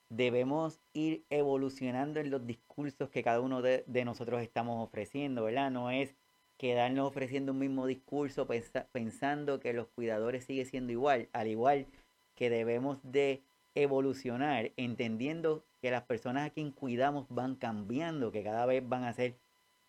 debemos 0.09 0.81
ir 0.91 1.25
evolucionando 1.29 2.19
en 2.19 2.29
los 2.29 2.45
discursos 2.45 3.09
que 3.09 3.23
cada 3.23 3.39
uno 3.39 3.61
de, 3.61 3.85
de 3.87 4.03
nosotros 4.03 4.41
estamos 4.41 4.85
ofreciendo, 4.85 5.45
¿verdad? 5.45 5.71
No 5.71 5.91
es 5.91 6.13
quedarnos 6.59 7.07
ofreciendo 7.07 7.53
un 7.53 7.59
mismo 7.59 7.87
discurso 7.87 8.45
pensando 8.91 9.61
que 9.61 9.71
los 9.71 9.87
cuidadores 9.87 10.43
sigue 10.43 10.65
siendo 10.65 10.91
igual, 10.91 11.29
al 11.31 11.47
igual 11.47 11.87
que 12.35 12.49
debemos 12.49 12.99
de 13.01 13.41
evolucionar 13.75 14.73
entendiendo 14.75 15.63
que 15.81 15.89
las 15.89 16.03
personas 16.03 16.47
a 16.47 16.49
quien 16.49 16.71
cuidamos 16.71 17.27
van 17.29 17.55
cambiando, 17.55 18.33
que 18.33 18.43
cada 18.43 18.65
vez 18.65 18.87
van 18.87 19.05
a 19.05 19.13
ser 19.13 19.35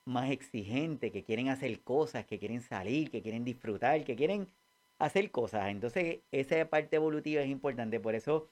más 0.04 0.30
exigentes, 0.30 1.10
que 1.10 1.24
quieren 1.24 1.48
hacer 1.48 1.80
cosas, 1.80 2.24
que 2.24 2.38
quieren 2.38 2.60
salir, 2.60 3.10
que 3.10 3.20
quieren 3.20 3.44
disfrutar, 3.44 4.04
que 4.04 4.14
quieren 4.14 4.46
hacer 5.00 5.32
cosas. 5.32 5.70
Entonces, 5.70 6.20
esa 6.30 6.64
parte 6.66 6.94
evolutiva 6.94 7.42
es 7.42 7.48
importante. 7.48 7.98
Por 7.98 8.14
eso, 8.14 8.48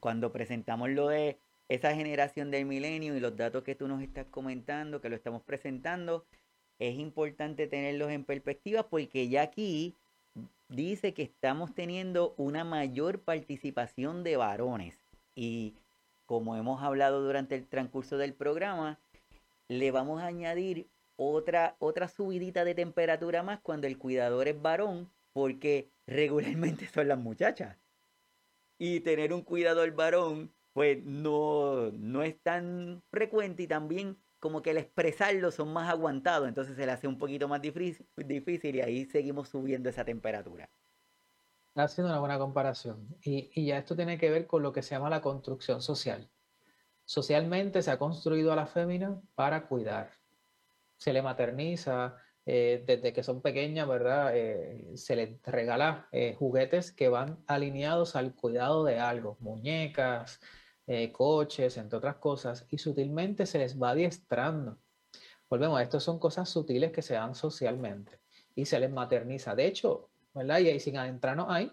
cuando 0.00 0.32
presentamos 0.32 0.90
lo 0.90 1.08
de 1.08 1.38
esa 1.68 1.94
generación 1.94 2.50
del 2.50 2.66
milenio 2.66 3.16
y 3.16 3.20
los 3.20 3.36
datos 3.36 3.64
que 3.64 3.74
tú 3.74 3.88
nos 3.88 4.02
estás 4.02 4.26
comentando, 4.26 5.00
que 5.00 5.08
lo 5.08 5.16
estamos 5.16 5.42
presentando, 5.42 6.26
es 6.78 6.98
importante 6.98 7.66
tenerlos 7.66 8.10
en 8.10 8.24
perspectiva 8.24 8.88
porque 8.88 9.28
ya 9.28 9.42
aquí 9.42 9.94
dice 10.68 11.14
que 11.14 11.22
estamos 11.22 11.74
teniendo 11.74 12.34
una 12.36 12.64
mayor 12.64 13.20
participación 13.20 14.22
de 14.22 14.36
varones 14.36 14.96
y 15.34 15.74
como 16.28 16.56
hemos 16.56 16.82
hablado 16.82 17.22
durante 17.22 17.54
el 17.54 17.66
transcurso 17.66 18.18
del 18.18 18.34
programa, 18.34 18.98
le 19.68 19.90
vamos 19.90 20.20
a 20.20 20.26
añadir 20.26 20.86
otra, 21.16 21.74
otra 21.78 22.06
subidita 22.06 22.64
de 22.64 22.74
temperatura 22.74 23.42
más 23.42 23.60
cuando 23.60 23.86
el 23.86 23.96
cuidador 23.96 24.46
es 24.46 24.60
varón, 24.60 25.10
porque 25.32 25.88
regularmente 26.06 26.86
son 26.94 27.08
las 27.08 27.18
muchachas. 27.18 27.78
Y 28.78 29.00
tener 29.00 29.32
un 29.32 29.40
cuidador 29.40 29.90
varón, 29.92 30.52
pues 30.74 31.02
no, 31.02 31.90
no 31.92 32.22
es 32.22 32.38
tan 32.40 33.02
frecuente 33.10 33.62
y 33.62 33.66
también 33.66 34.18
como 34.40 34.62
que 34.62 34.70
el 34.70 34.78
expresarlo 34.78 35.50
son 35.50 35.72
más 35.72 35.88
aguantados, 35.90 36.48
entonces 36.48 36.76
se 36.76 36.86
le 36.86 36.92
hace 36.92 37.08
un 37.08 37.18
poquito 37.18 37.48
más 37.48 37.60
difícil, 37.60 38.06
difícil 38.16 38.76
y 38.76 38.80
ahí 38.80 39.04
seguimos 39.06 39.48
subiendo 39.48 39.88
esa 39.88 40.04
temperatura. 40.04 40.68
Haciendo 41.74 42.10
una 42.10 42.20
buena 42.20 42.38
comparación. 42.38 43.06
Y, 43.22 43.50
y, 43.54 43.66
ya 43.66 43.78
esto 43.78 43.94
tiene 43.94 44.18
que 44.18 44.30
ver 44.30 44.46
con 44.46 44.62
lo 44.62 44.72
que 44.72 44.82
se 44.82 44.94
llama 44.94 45.10
la 45.10 45.20
construcción 45.20 45.80
social. 45.80 46.28
Socialmente 47.04 47.82
se 47.82 47.90
ha 47.90 47.98
construido 47.98 48.52
a 48.52 48.56
la 48.56 48.66
fémina 48.66 49.20
para 49.34 49.68
cuidar. 49.68 50.10
Se 50.96 51.12
le 51.12 51.22
materniza 51.22 52.16
eh, 52.50 52.82
desde 52.86 53.12
que 53.12 53.22
son 53.22 53.42
pequeñas, 53.42 53.86
¿verdad? 53.86 54.34
Eh, 54.34 54.96
se 54.96 55.14
les 55.16 55.42
regala 55.42 56.08
eh, 56.12 56.34
juguetes 56.38 56.92
que 56.92 57.10
van 57.10 57.44
alineados 57.46 58.16
al 58.16 58.34
cuidado 58.34 58.84
de 58.84 58.98
algo, 58.98 59.36
muñecas, 59.40 60.40
eh, 60.90 61.12
coches, 61.12 61.76
entre 61.76 61.98
otras 61.98 62.16
cosas, 62.16 62.66
y 62.70 62.78
sutilmente 62.78 63.44
se 63.44 63.58
les 63.58 63.80
va 63.80 63.90
adiestrando. 63.90 64.78
Volvemos, 65.50 65.82
esto 65.82 66.00
son 66.00 66.18
cosas 66.18 66.48
sutiles 66.48 66.92
que 66.92 67.02
se 67.02 67.12
dan 67.12 67.34
socialmente 67.34 68.20
y 68.54 68.64
se 68.64 68.80
les 68.80 68.90
materniza. 68.90 69.54
De 69.54 69.66
hecho, 69.66 70.08
¿verdad? 70.32 70.60
Y, 70.60 70.68
ahí 70.68 70.80
sin 70.80 70.96
adentrarnos 70.96 71.48
ahí, 71.50 71.70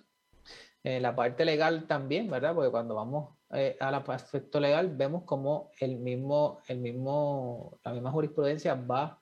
en 0.84 1.02
la 1.02 1.16
parte 1.16 1.46
legal 1.46 1.88
también, 1.88 2.30
¿verdad? 2.30 2.54
Porque 2.54 2.72
cuando 2.72 2.96
vamos 2.96 3.38
eh, 3.54 3.78
al 3.80 3.96
aspecto 3.96 4.60
legal, 4.60 4.94
vemos 4.94 5.24
como 5.24 5.72
el 5.80 5.96
mismo, 5.96 6.60
el 6.68 6.80
mismo, 6.80 7.80
la 7.86 7.94
misma 7.94 8.12
jurisprudencia 8.12 8.76
va 8.76 9.22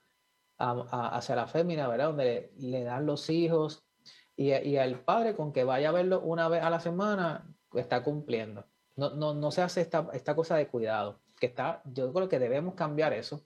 hacia 0.58 1.36
la 1.36 1.46
fémina, 1.46 1.88
¿verdad? 1.88 2.08
Donde 2.08 2.52
le, 2.58 2.84
dan 2.84 3.06
los 3.06 3.30
hijos 3.30 3.86
y, 4.36 4.54
y 4.54 4.78
al 4.78 5.02
padre 5.02 5.36
con 5.36 5.54
que 5.54 5.64
vaya 5.64 5.90
a 5.90 5.92
verlo 5.92 6.20
una 6.22 6.50
vez 6.50 6.64
a 6.64 6.72
la 6.72 6.80
semana, 6.80 7.48
está 7.76 8.04
cumpliendo. 8.04 8.66
No, 8.96 9.12
no, 9.12 9.34
no 9.34 9.52
se 9.52 9.62
hace 9.62 9.82
esta, 9.82 10.08
esta 10.14 10.36
cosa 10.36 10.56
de 10.56 10.68
cuidado, 10.68 11.20
que 11.40 11.48
está, 11.48 11.82
yo 11.86 12.14
creo 12.14 12.30
que 12.30 12.40
debemos 12.40 12.76
cambiar 12.76 13.14
eso. 13.14 13.46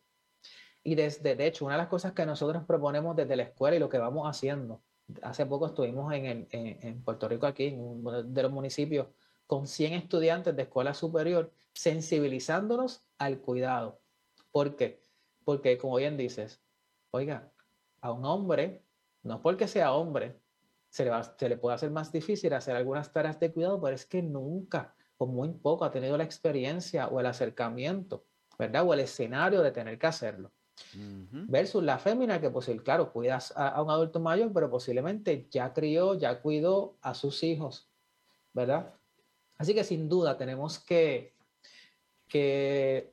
Y 0.83 0.95
desde, 0.95 1.35
de 1.35 1.47
hecho, 1.47 1.65
una 1.65 1.75
de 1.75 1.81
las 1.81 1.89
cosas 1.89 2.13
que 2.13 2.25
nosotros 2.25 2.63
proponemos 2.65 3.15
desde 3.15 3.35
la 3.35 3.43
escuela 3.43 3.75
y 3.75 3.79
lo 3.79 3.89
que 3.89 3.97
vamos 3.97 4.27
haciendo, 4.27 4.81
hace 5.21 5.45
poco 5.45 5.67
estuvimos 5.67 6.13
en, 6.13 6.25
en, 6.25 6.47
en 6.51 7.03
Puerto 7.03 7.27
Rico, 7.27 7.45
aquí, 7.45 7.67
en 7.67 7.79
uno 7.79 8.23
de 8.23 8.43
los 8.43 8.51
municipios 8.51 9.07
con 9.47 9.65
100 9.65 9.93
estudiantes 9.93 10.55
de 10.55 10.63
escuela 10.63 10.93
superior, 10.93 11.51
sensibilizándolos 11.73 13.03
al 13.17 13.39
cuidado. 13.39 14.01
¿Por 14.51 14.75
qué? 14.75 15.01
Porque, 15.45 15.77
como 15.77 15.95
bien 15.95 16.17
dices, 16.17 16.61
oiga, 17.11 17.49
a 18.01 18.11
un 18.11 18.25
hombre, 18.25 18.83
no 19.23 19.41
porque 19.41 19.67
sea 19.67 19.93
hombre, 19.93 20.37
se 20.89 21.05
le, 21.05 21.11
se 21.37 21.49
le 21.49 21.57
puede 21.57 21.75
hacer 21.75 21.91
más 21.91 22.11
difícil 22.11 22.53
hacer 22.53 22.75
algunas 22.75 23.11
tareas 23.11 23.39
de 23.39 23.51
cuidado, 23.51 23.81
pero 23.81 23.95
es 23.95 24.05
que 24.05 24.21
nunca 24.21 24.95
o 25.17 25.25
muy 25.25 25.49
poco 25.49 25.85
ha 25.85 25.91
tenido 25.91 26.17
la 26.17 26.23
experiencia 26.23 27.07
o 27.07 27.19
el 27.19 27.25
acercamiento, 27.25 28.25
¿verdad? 28.57 28.87
O 28.87 28.93
el 28.93 29.01
escenario 29.01 29.61
de 29.61 29.71
tener 29.71 29.97
que 29.97 30.07
hacerlo. 30.07 30.51
Versus 31.31 31.83
la 31.83 31.97
fémina 31.97 32.39
que, 32.39 32.51
pues, 32.51 32.69
claro, 32.83 33.11
cuidas 33.11 33.51
a, 33.55 33.81
un 33.81 33.89
adulto 33.89 34.19
mayor, 34.19 34.51
pero 34.53 34.69
posiblemente 34.69 35.47
ya 35.49 35.73
crió, 35.73 36.13
ya 36.13 36.39
cuidó 36.39 36.97
a 37.01 37.15
sus 37.15 37.41
hijos, 37.43 37.89
¿verdad? 38.53 38.93
Así 39.57 39.73
que 39.73 39.83
sin 39.83 40.07
duda 40.07 40.37
tenemos 40.37 40.77
que, 40.77 41.33
que 42.27 43.11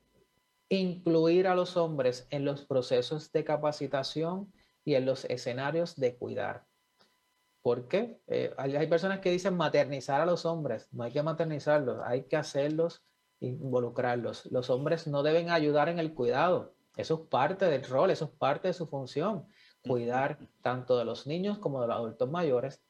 incluir 0.69 1.47
a 1.47 1.55
los 1.55 1.75
hombres 1.75 2.27
en 2.29 2.45
los 2.45 2.65
procesos 2.65 3.31
de 3.31 3.43
capacitación 3.43 4.53
y 4.83 4.93
en 4.93 5.07
los 5.07 5.25
escenarios 5.25 5.95
de 5.95 6.15
cuidar. 6.15 6.67
¿Por 7.65 7.87
qué? 7.87 8.21
Eh, 8.27 8.53
hay, 8.57 8.85
personas 8.85 9.21
que 9.21 9.31
dicen 9.31 9.57
maternizar 9.57 10.21
a 10.21 10.27
los 10.27 10.45
hombres. 10.45 10.87
No 10.91 11.03
hay 11.03 11.11
que 11.11 11.23
maternizarlos, 11.23 11.99
hay 12.05 12.25
que 12.25 12.37
hacerlos, 12.37 13.03
involucrarlos. 13.39 14.45
Los 14.51 14.69
hombres 14.69 15.07
no 15.07 15.23
deben 15.23 15.49
ayudar 15.49 15.89
en 15.89 15.97
el 15.97 16.13
cuidado. 16.13 16.75
Eso 16.95 17.15
es 17.15 17.19
parte 17.21 17.65
del 17.65 17.83
rol, 17.83 18.11
eso 18.11 18.25
es 18.25 18.31
parte 18.37 18.67
de 18.67 18.75
su 18.75 18.85
función. 18.85 19.47
Cuidar 19.81 20.37
tanto 20.61 20.95
de 20.95 21.05
los 21.05 21.25
niños 21.25 21.57
como 21.57 21.81
de 21.81 21.87
los 21.87 21.95
adultos 21.95 22.29
mayores. 22.29 22.83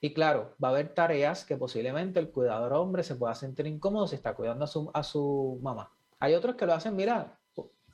Y 0.00 0.12
claro, 0.12 0.56
va 0.60 0.70
a 0.70 0.70
haber 0.72 0.92
tareas 0.92 1.44
que 1.44 1.56
posiblemente 1.56 2.18
el 2.18 2.32
cuidador 2.32 2.72
hombre 2.72 3.04
se 3.04 3.14
pueda 3.14 3.36
sentir 3.36 3.68
incómodo 3.68 4.08
si 4.08 4.16
está 4.16 4.34
cuidando 4.34 4.64
a 4.64 4.66
su, 4.66 4.90
a 4.92 5.04
su 5.04 5.60
mamá. 5.62 5.92
Hay 6.18 6.34
otros 6.34 6.56
que 6.56 6.66
lo 6.66 6.72
hacen, 6.74 6.96
mira, 6.96 7.38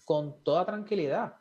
con 0.07 0.43
toda 0.43 0.65
tranquilidad 0.65 1.35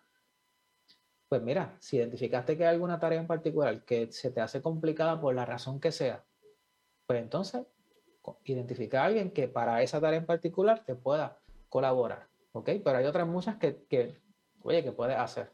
pues 1.36 1.44
mira, 1.44 1.76
si 1.82 1.98
identificaste 1.98 2.56
que 2.56 2.66
hay 2.66 2.74
alguna 2.74 2.98
tarea 2.98 3.20
en 3.20 3.28
particular 3.28 3.84
que 3.84 4.10
se 4.10 4.32
te 4.32 4.40
hace 4.40 4.62
complicada 4.62 5.20
por 5.20 5.36
la 5.36 5.46
razón 5.46 5.82
que 5.82 5.92
sea, 5.92 6.24
pues 7.06 7.22
entonces 7.22 7.66
identifica 8.46 9.02
a 9.02 9.08
alguien 9.08 9.32
que 9.32 9.50
para 9.50 9.84
esa 9.84 10.00
tarea 10.00 10.20
en 10.20 10.26
particular 10.26 10.86
te 10.86 10.96
pueda 10.96 11.38
colaborar, 11.68 12.30
¿ok? 12.54 12.70
Pero 12.82 12.98
hay 12.98 13.04
otras 13.04 13.28
muchas 13.28 13.58
que, 13.58 14.16
oye, 14.62 14.82
que 14.82 14.94
puedes 14.94 15.18
hacer. 15.18 15.52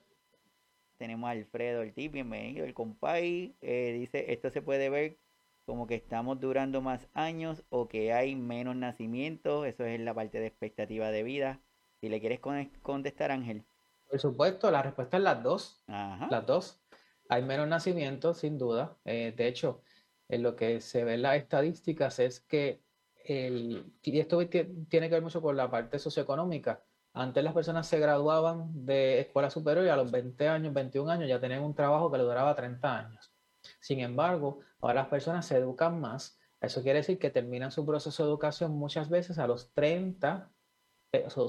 Tenemos 0.99 1.27
a 1.27 1.31
Alfredo 1.31 1.81
Ortiz, 1.81 2.11
bienvenido, 2.11 2.63
el 2.63 2.75
compay, 2.75 3.55
eh, 3.61 3.93
dice, 3.97 4.31
esto 4.31 4.51
se 4.51 4.61
puede 4.61 4.91
ver 4.91 5.17
como 5.65 5.87
que 5.87 5.95
estamos 5.95 6.39
durando 6.39 6.81
más 6.81 7.09
años 7.15 7.63
o 7.69 7.87
que 7.87 8.13
hay 8.13 8.35
menos 8.35 8.75
nacimientos, 8.75 9.65
eso 9.65 9.83
es 9.83 9.99
la 9.99 10.13
parte 10.13 10.39
de 10.39 10.45
expectativa 10.45 11.09
de 11.09 11.23
vida. 11.23 11.59
Si 12.01 12.07
le 12.07 12.19
quieres 12.19 12.39
contestar, 12.83 13.31
Ángel. 13.31 13.65
Por 14.11 14.19
supuesto, 14.19 14.69
la 14.69 14.81
respuesta 14.81 15.15
es 15.15 15.23
las 15.23 15.41
dos. 15.41 15.83
Las 15.87 16.45
dos. 16.45 16.81
Hay 17.29 17.43
menos 17.43 17.65
nacimientos, 17.69 18.39
sin 18.39 18.57
duda. 18.57 18.97
Eh, 19.05 19.33
de 19.35 19.47
hecho, 19.47 19.83
en 20.27 20.43
lo 20.43 20.57
que 20.57 20.81
se 20.81 21.05
ve 21.05 21.13
en 21.13 21.21
las 21.21 21.37
estadísticas 21.37 22.19
es 22.19 22.41
que, 22.41 22.83
el, 23.23 23.93
y 24.03 24.19
esto 24.19 24.37
tiene 24.49 24.89
que 24.89 25.09
ver 25.09 25.21
mucho 25.21 25.41
con 25.41 25.55
la 25.55 25.71
parte 25.71 25.97
socioeconómica. 25.97 26.83
Antes 27.13 27.41
las 27.41 27.53
personas 27.53 27.87
se 27.87 27.99
graduaban 27.99 28.85
de 28.85 29.21
escuela 29.21 29.49
superior 29.49 29.85
y 29.85 29.89
a 29.89 29.95
los 29.95 30.11
20 30.11 30.45
años, 30.49 30.73
21 30.73 31.09
años 31.09 31.29
ya 31.29 31.39
tenían 31.39 31.63
un 31.63 31.73
trabajo 31.73 32.11
que 32.11 32.17
le 32.17 32.25
duraba 32.25 32.53
30 32.53 32.97
años. 32.97 33.33
Sin 33.79 34.01
embargo, 34.01 34.59
ahora 34.81 34.95
las 34.95 35.07
personas 35.07 35.45
se 35.45 35.55
educan 35.55 36.01
más. 36.01 36.37
Eso 36.59 36.81
quiere 36.83 36.99
decir 36.99 37.17
que 37.17 37.29
terminan 37.29 37.71
su 37.71 37.85
proceso 37.85 38.23
de 38.23 38.29
educación 38.29 38.73
muchas 38.73 39.09
veces 39.09 39.39
a 39.39 39.47
los 39.47 39.71
30 39.73 40.51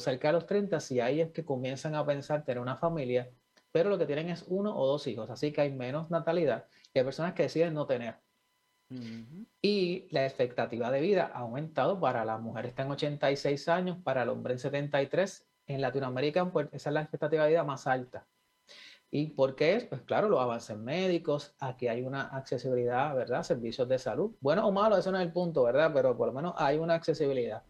cerca 0.01 0.29
de 0.29 0.33
los 0.33 0.47
30, 0.47 0.81
si 0.81 1.01
ahí 1.01 1.21
es 1.21 1.31
que 1.31 1.45
comienzan 1.45 1.95
a 1.95 2.05
pensar 2.05 2.45
tener 2.45 2.61
una 2.61 2.77
familia, 2.77 3.31
pero 3.71 3.91
lo 3.91 3.99
que 3.99 4.07
tienen 4.07 4.29
es 4.29 4.45
uno 4.49 4.77
o 4.77 4.87
dos 4.87 5.07
hijos, 5.07 5.31
así 5.31 5.53
que 5.53 5.61
hay 5.61 5.73
menos 5.73 6.11
natalidad 6.11 6.67
y 6.93 6.99
hay 6.99 7.05
personas 7.05 7.35
que 7.35 7.45
deciden 7.45 7.75
no 7.75 7.87
tener. 7.87 8.17
Y 9.63 10.07
la 10.11 10.27
expectativa 10.27 10.91
de 10.91 11.01
vida 11.01 11.31
ha 11.33 11.39
aumentado 11.39 11.99
para 11.99 12.25
la 12.27 12.37
mujer 12.37 12.67
está 12.67 12.83
en 12.83 12.91
86 12.91 13.69
años, 13.69 13.99
para 14.03 14.25
el 14.25 14.29
hombre 14.29 14.53
en 14.53 14.59
73. 14.59 15.49
En 15.69 15.81
Latinoamérica, 15.81 16.45
pues, 16.53 16.69
esa 16.73 16.91
es 16.91 16.95
la 16.95 17.01
expectativa 17.01 17.45
de 17.45 17.51
vida 17.51 17.65
más 17.65 17.87
alta. 17.87 18.27
¿Y 19.11 19.29
por 19.29 19.55
qué 19.55 19.77
es? 19.77 19.85
Pues 19.85 20.03
claro, 20.03 20.29
los 20.29 20.41
avances 20.41 20.77
médicos, 20.77 21.55
aquí 21.59 21.89
hay 21.89 22.03
una 22.03 22.23
accesibilidad, 22.23 23.15
¿verdad? 23.15 23.43
Servicios 23.43 23.89
de 23.89 23.99
salud. 23.99 24.35
Bueno 24.41 24.67
o 24.67 24.73
malo, 24.73 24.97
eso 24.99 25.13
no 25.13 25.19
es 25.19 25.27
el 25.27 25.33
punto, 25.33 25.63
¿verdad? 25.63 25.91
Pero 25.95 26.17
por 26.17 26.29
lo 26.29 26.33
menos 26.33 26.55
hay 26.57 26.79
una 26.79 26.95
accesibilidad. 26.95 27.63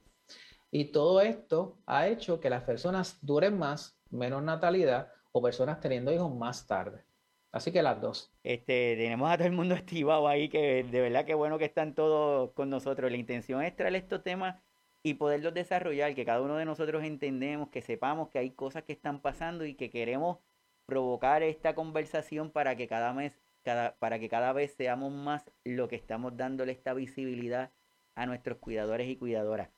Y 0.75 0.87
todo 0.87 1.21
esto 1.21 1.77
ha 1.85 2.09
hecho 2.09 2.41
que 2.41 2.49
las 2.49 2.63
personas 2.63 3.19
duren 3.21 3.59
más, 3.59 4.01
menos 4.11 4.43
natalidad 4.43 5.13
o 5.31 5.43
personas 5.43 5.81
teniendo 5.81 6.11
hijos 6.11 6.35
más 6.35 6.67
tarde. 6.67 7.05
Así 7.53 7.71
que 7.71 7.83
las 7.83 8.01
dos. 8.01 8.33
Este, 8.43 8.97
tenemos 8.97 9.31
a 9.31 9.37
todo 9.37 9.47
el 9.47 9.53
mundo 9.53 9.75
activado 9.77 10.27
ahí, 10.27 10.49
que 10.49 10.83
de 10.83 11.01
verdad 11.03 11.27
que 11.27 11.35
bueno 11.35 11.59
que 11.59 11.67
están 11.67 11.95
todos 11.95 12.53
con 12.53 12.71
nosotros. 12.71 13.11
La 13.11 13.19
intención 13.19 13.63
es 13.63 13.77
traer 13.77 13.95
estos 13.97 14.23
temas 14.23 14.63
y 15.03 15.15
poderlos 15.15 15.53
desarrollar, 15.53 16.15
que 16.15 16.25
cada 16.25 16.41
uno 16.41 16.57
de 16.57 16.65
nosotros 16.65 17.05
entendemos, 17.05 17.69
que 17.69 17.83
sepamos 17.83 18.31
que 18.31 18.39
hay 18.39 18.53
cosas 18.53 18.85
que 18.85 18.95
están 18.95 19.21
pasando 19.21 19.67
y 19.67 19.75
que 19.75 19.91
queremos 19.91 20.39
provocar 20.87 21.43
esta 21.43 21.75
conversación 21.75 22.51
para 22.51 22.77
que 22.77 22.89
cada 22.89 23.13
mes, 23.13 23.39
cada, 23.63 23.95
para 23.99 24.19
que 24.19 24.31
cada 24.31 24.55
vez 24.55 24.73
seamos 24.73 25.13
más 25.13 25.51
lo 25.65 25.89
que 25.89 25.97
estamos 25.97 26.35
dándole 26.39 26.73
esta 26.73 26.95
visibilidad 26.95 27.73
a 28.15 28.25
nuestros 28.25 28.57
cuidadores 28.57 29.09
y 29.11 29.17
cuidadoras. 29.17 29.69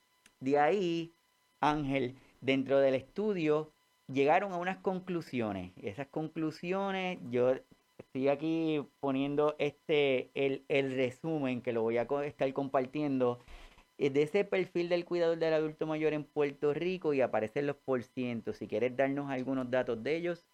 De 0.45 0.59
ahí, 0.59 1.15
Ángel, 1.59 2.19
dentro 2.39 2.79
del 2.79 2.93
estudio, 2.93 3.73
llegaron 4.07 4.53
a 4.53 4.57
unas 4.57 4.77
conclusiones. 4.77 5.71
Esas 5.81 6.05
conclusiones, 6.05 7.17
yo 7.31 7.55
estoy 7.97 8.27
aquí 8.27 8.85
poniendo 8.99 9.55
este, 9.57 10.29
el, 10.35 10.63
el 10.67 10.95
resumen 10.95 11.63
que 11.63 11.73
lo 11.73 11.81
voy 11.81 11.97
a 11.97 12.05
estar 12.25 12.53
compartiendo 12.53 13.39
eh, 13.97 14.11
de 14.11 14.21
ese 14.21 14.45
perfil 14.45 14.87
del 14.87 15.03
cuidador 15.03 15.39
del 15.39 15.55
adulto 15.55 15.87
mayor 15.87 16.13
en 16.13 16.23
Puerto 16.23 16.75
Rico 16.75 17.15
y 17.15 17.21
aparecen 17.21 17.65
los 17.65 17.77
porcientos. 17.77 18.57
Si 18.57 18.67
quieres 18.67 18.95
darnos 18.95 19.31
algunos 19.31 19.71
datos 19.71 20.03
de 20.03 20.15
ellos. 20.15 20.45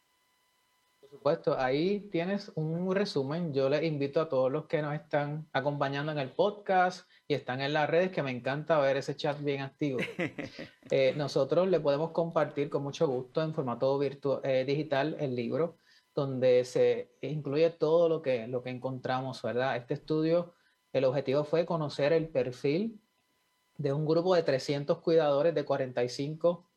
Por 1.11 1.17
supuesto, 1.17 1.59
ahí 1.59 2.07
tienes 2.09 2.53
un 2.55 2.95
resumen. 2.95 3.53
Yo 3.53 3.67
les 3.67 3.83
invito 3.83 4.21
a 4.21 4.29
todos 4.29 4.49
los 4.49 4.67
que 4.67 4.81
nos 4.81 4.95
están 4.95 5.45
acompañando 5.51 6.13
en 6.13 6.19
el 6.19 6.31
podcast 6.31 7.05
y 7.27 7.33
están 7.33 7.59
en 7.59 7.73
las 7.73 7.89
redes, 7.89 8.11
que 8.11 8.23
me 8.23 8.31
encanta 8.31 8.79
ver 8.79 8.95
ese 8.95 9.17
chat 9.17 9.37
bien 9.43 9.61
activo. 9.61 9.99
Eh, 10.93 11.13
nosotros 11.15 11.69
le 11.69 11.79
podemos 11.79 12.11
compartir 12.11 12.69
con 12.69 12.83
mucho 12.83 13.07
gusto 13.07 13.41
en 13.41 13.53
formato 13.53 13.97
virtual, 13.97 14.41
eh, 14.43 14.65
digital 14.65 15.15
el 15.19 15.35
libro, 15.35 15.77
donde 16.13 16.65
se 16.65 17.13
incluye 17.21 17.69
todo 17.69 18.09
lo 18.09 18.21
que, 18.21 18.47
lo 18.47 18.61
que 18.61 18.71
encontramos, 18.71 19.41
¿verdad? 19.41 19.77
Este 19.77 19.93
estudio, 19.93 20.53
el 20.91 21.05
objetivo 21.05 21.45
fue 21.45 21.65
conocer 21.65 22.11
el 22.11 22.27
perfil 22.27 22.99
de 23.77 23.93
un 23.93 24.05
grupo 24.05 24.35
de 24.35 24.43
300 24.43 24.99
cuidadores 24.99 25.55
de 25.55 25.63
45 25.63 26.69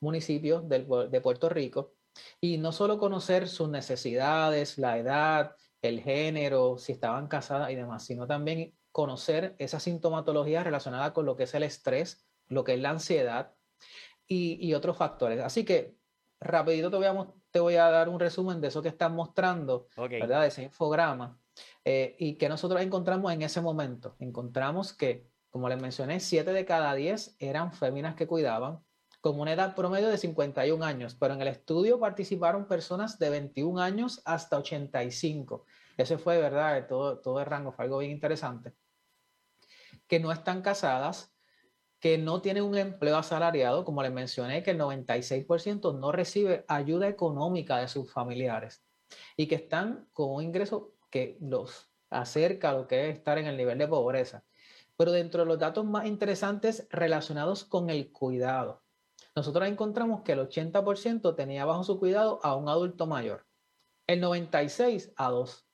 municipios 0.00 0.68
de 0.68 1.20
Puerto 1.20 1.48
Rico 1.48 1.92
y 2.40 2.58
no 2.58 2.72
solo 2.72 2.98
conocer 2.98 3.48
sus 3.48 3.68
necesidades, 3.68 4.78
la 4.78 4.98
edad, 4.98 5.56
el 5.82 6.00
género, 6.00 6.78
si 6.78 6.92
estaban 6.92 7.26
casadas 7.28 7.70
y 7.70 7.74
demás, 7.74 8.04
sino 8.04 8.26
también 8.26 8.74
conocer 8.92 9.54
esa 9.58 9.80
sintomatología 9.80 10.64
relacionada 10.64 11.12
con 11.12 11.26
lo 11.26 11.36
que 11.36 11.44
es 11.44 11.54
el 11.54 11.62
estrés, 11.62 12.26
lo 12.48 12.64
que 12.64 12.74
es 12.74 12.80
la 12.80 12.90
ansiedad 12.90 13.54
y, 14.26 14.74
otros 14.74 14.96
factores. 14.96 15.40
Así 15.40 15.64
que 15.64 15.96
rapidito 16.40 16.90
te 16.90 16.96
voy, 16.96 17.06
a, 17.06 17.26
te 17.50 17.60
voy 17.60 17.76
a 17.76 17.90
dar 17.90 18.08
un 18.08 18.20
resumen 18.20 18.60
de 18.60 18.68
eso 18.68 18.82
que 18.82 18.88
están 18.88 19.14
mostrando, 19.14 19.88
¿verdad? 19.96 20.42
De 20.42 20.48
ese 20.48 20.62
infograma. 20.62 21.38
Eh, 21.84 22.16
y 22.18 22.36
que 22.36 22.48
nosotros 22.48 22.80
encontramos 22.80 23.32
en 23.32 23.42
ese 23.42 23.60
momento. 23.60 24.16
Encontramos 24.18 24.92
que, 24.92 25.26
como 25.50 25.68
les 25.68 25.80
mencioné, 25.80 26.20
7 26.20 26.52
de 26.52 26.64
cada 26.64 26.94
10 26.94 27.36
eran 27.38 27.72
féminas 27.72 28.14
que 28.14 28.26
cuidaban, 28.26 28.80
con 29.20 29.38
una 29.38 29.52
edad 29.52 29.74
promedio 29.74 30.08
de 30.08 30.18
51 30.18 30.84
años, 30.84 31.14
pero 31.14 31.34
en 31.34 31.42
el 31.42 31.48
estudio 31.48 32.00
participaron 32.00 32.66
personas 32.66 33.18
de 33.18 33.30
21 33.30 33.80
años 33.80 34.22
hasta 34.24 34.58
85. 34.58 35.66
Ese 35.96 36.16
fue, 36.16 36.38
¿verdad? 36.38 36.86
Todo, 36.88 37.18
todo 37.18 37.40
el 37.40 37.46
rango 37.46 37.72
fue 37.72 37.84
algo 37.84 37.98
bien 37.98 38.12
interesante. 38.12 38.72
Que 40.06 40.20
no 40.20 40.32
están 40.32 40.62
casadas, 40.62 41.34
que 42.00 42.16
no 42.16 42.40
tienen 42.40 42.64
un 42.64 42.78
empleo 42.78 43.18
asalariado, 43.18 43.84
como 43.84 44.02
les 44.02 44.12
mencioné, 44.12 44.62
que 44.62 44.70
el 44.70 44.78
96% 44.78 45.98
no 45.98 46.12
recibe 46.12 46.64
ayuda 46.66 47.08
económica 47.08 47.76
de 47.76 47.88
sus 47.88 48.10
familiares 48.10 48.82
y 49.36 49.46
que 49.46 49.56
están 49.56 50.08
con 50.12 50.30
un 50.30 50.42
ingreso 50.42 50.94
que 51.10 51.36
los 51.40 51.90
acerca 52.08 52.70
a 52.70 52.72
lo 52.72 52.86
que 52.86 53.08
es 53.08 53.16
estar 53.16 53.38
en 53.38 53.46
el 53.46 53.56
nivel 53.56 53.78
de 53.78 53.86
pobreza. 53.86 54.44
Pero 54.96 55.12
dentro 55.12 55.42
de 55.42 55.46
los 55.46 55.58
datos 55.58 55.84
más 55.84 56.06
interesantes 56.06 56.86
relacionados 56.90 57.64
con 57.64 57.90
el 57.90 58.10
cuidado, 58.10 58.82
nosotros 59.34 59.68
encontramos 59.68 60.22
que 60.22 60.32
el 60.32 60.40
80% 60.40 61.34
tenía 61.36 61.64
bajo 61.64 61.84
su 61.84 61.98
cuidado 61.98 62.40
a 62.42 62.56
un 62.56 62.68
adulto 62.68 63.06
mayor, 63.06 63.46
el 64.06 64.22
96% 64.22 65.12
a 65.16 65.30
dos 65.30 65.66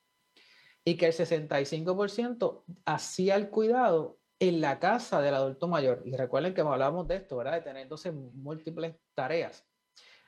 y 0.84 0.96
que 0.96 1.06
el 1.06 1.12
65% 1.12 2.64
hacía 2.84 3.34
el 3.34 3.50
cuidado 3.50 4.18
en 4.38 4.60
la 4.60 4.78
casa 4.78 5.20
del 5.20 5.34
adulto 5.34 5.66
mayor. 5.66 6.02
Y 6.04 6.14
recuerden 6.14 6.54
que 6.54 6.60
hablábamos 6.60 7.08
de 7.08 7.16
esto, 7.16 7.36
¿verdad? 7.36 7.54
De 7.54 7.62
tener 7.62 7.82
entonces 7.82 8.14
múltiples 8.14 8.94
tareas. 9.14 9.66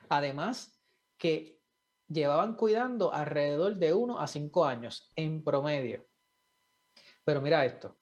Además, 0.09 0.77
que 1.17 1.61
llevaban 2.07 2.55
cuidando 2.55 3.13
alrededor 3.13 3.75
de 3.75 3.93
1 3.93 4.19
a 4.19 4.27
5 4.27 4.65
años 4.65 5.11
en 5.15 5.43
promedio. 5.43 6.05
Pero 7.23 7.41
mira 7.41 7.65
esto, 7.65 7.97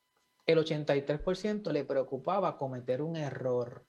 el 0.46 0.58
83% 0.58 1.72
le 1.72 1.84
preocupaba 1.84 2.58
cometer 2.58 3.02
un 3.02 3.18
error 3.18 3.87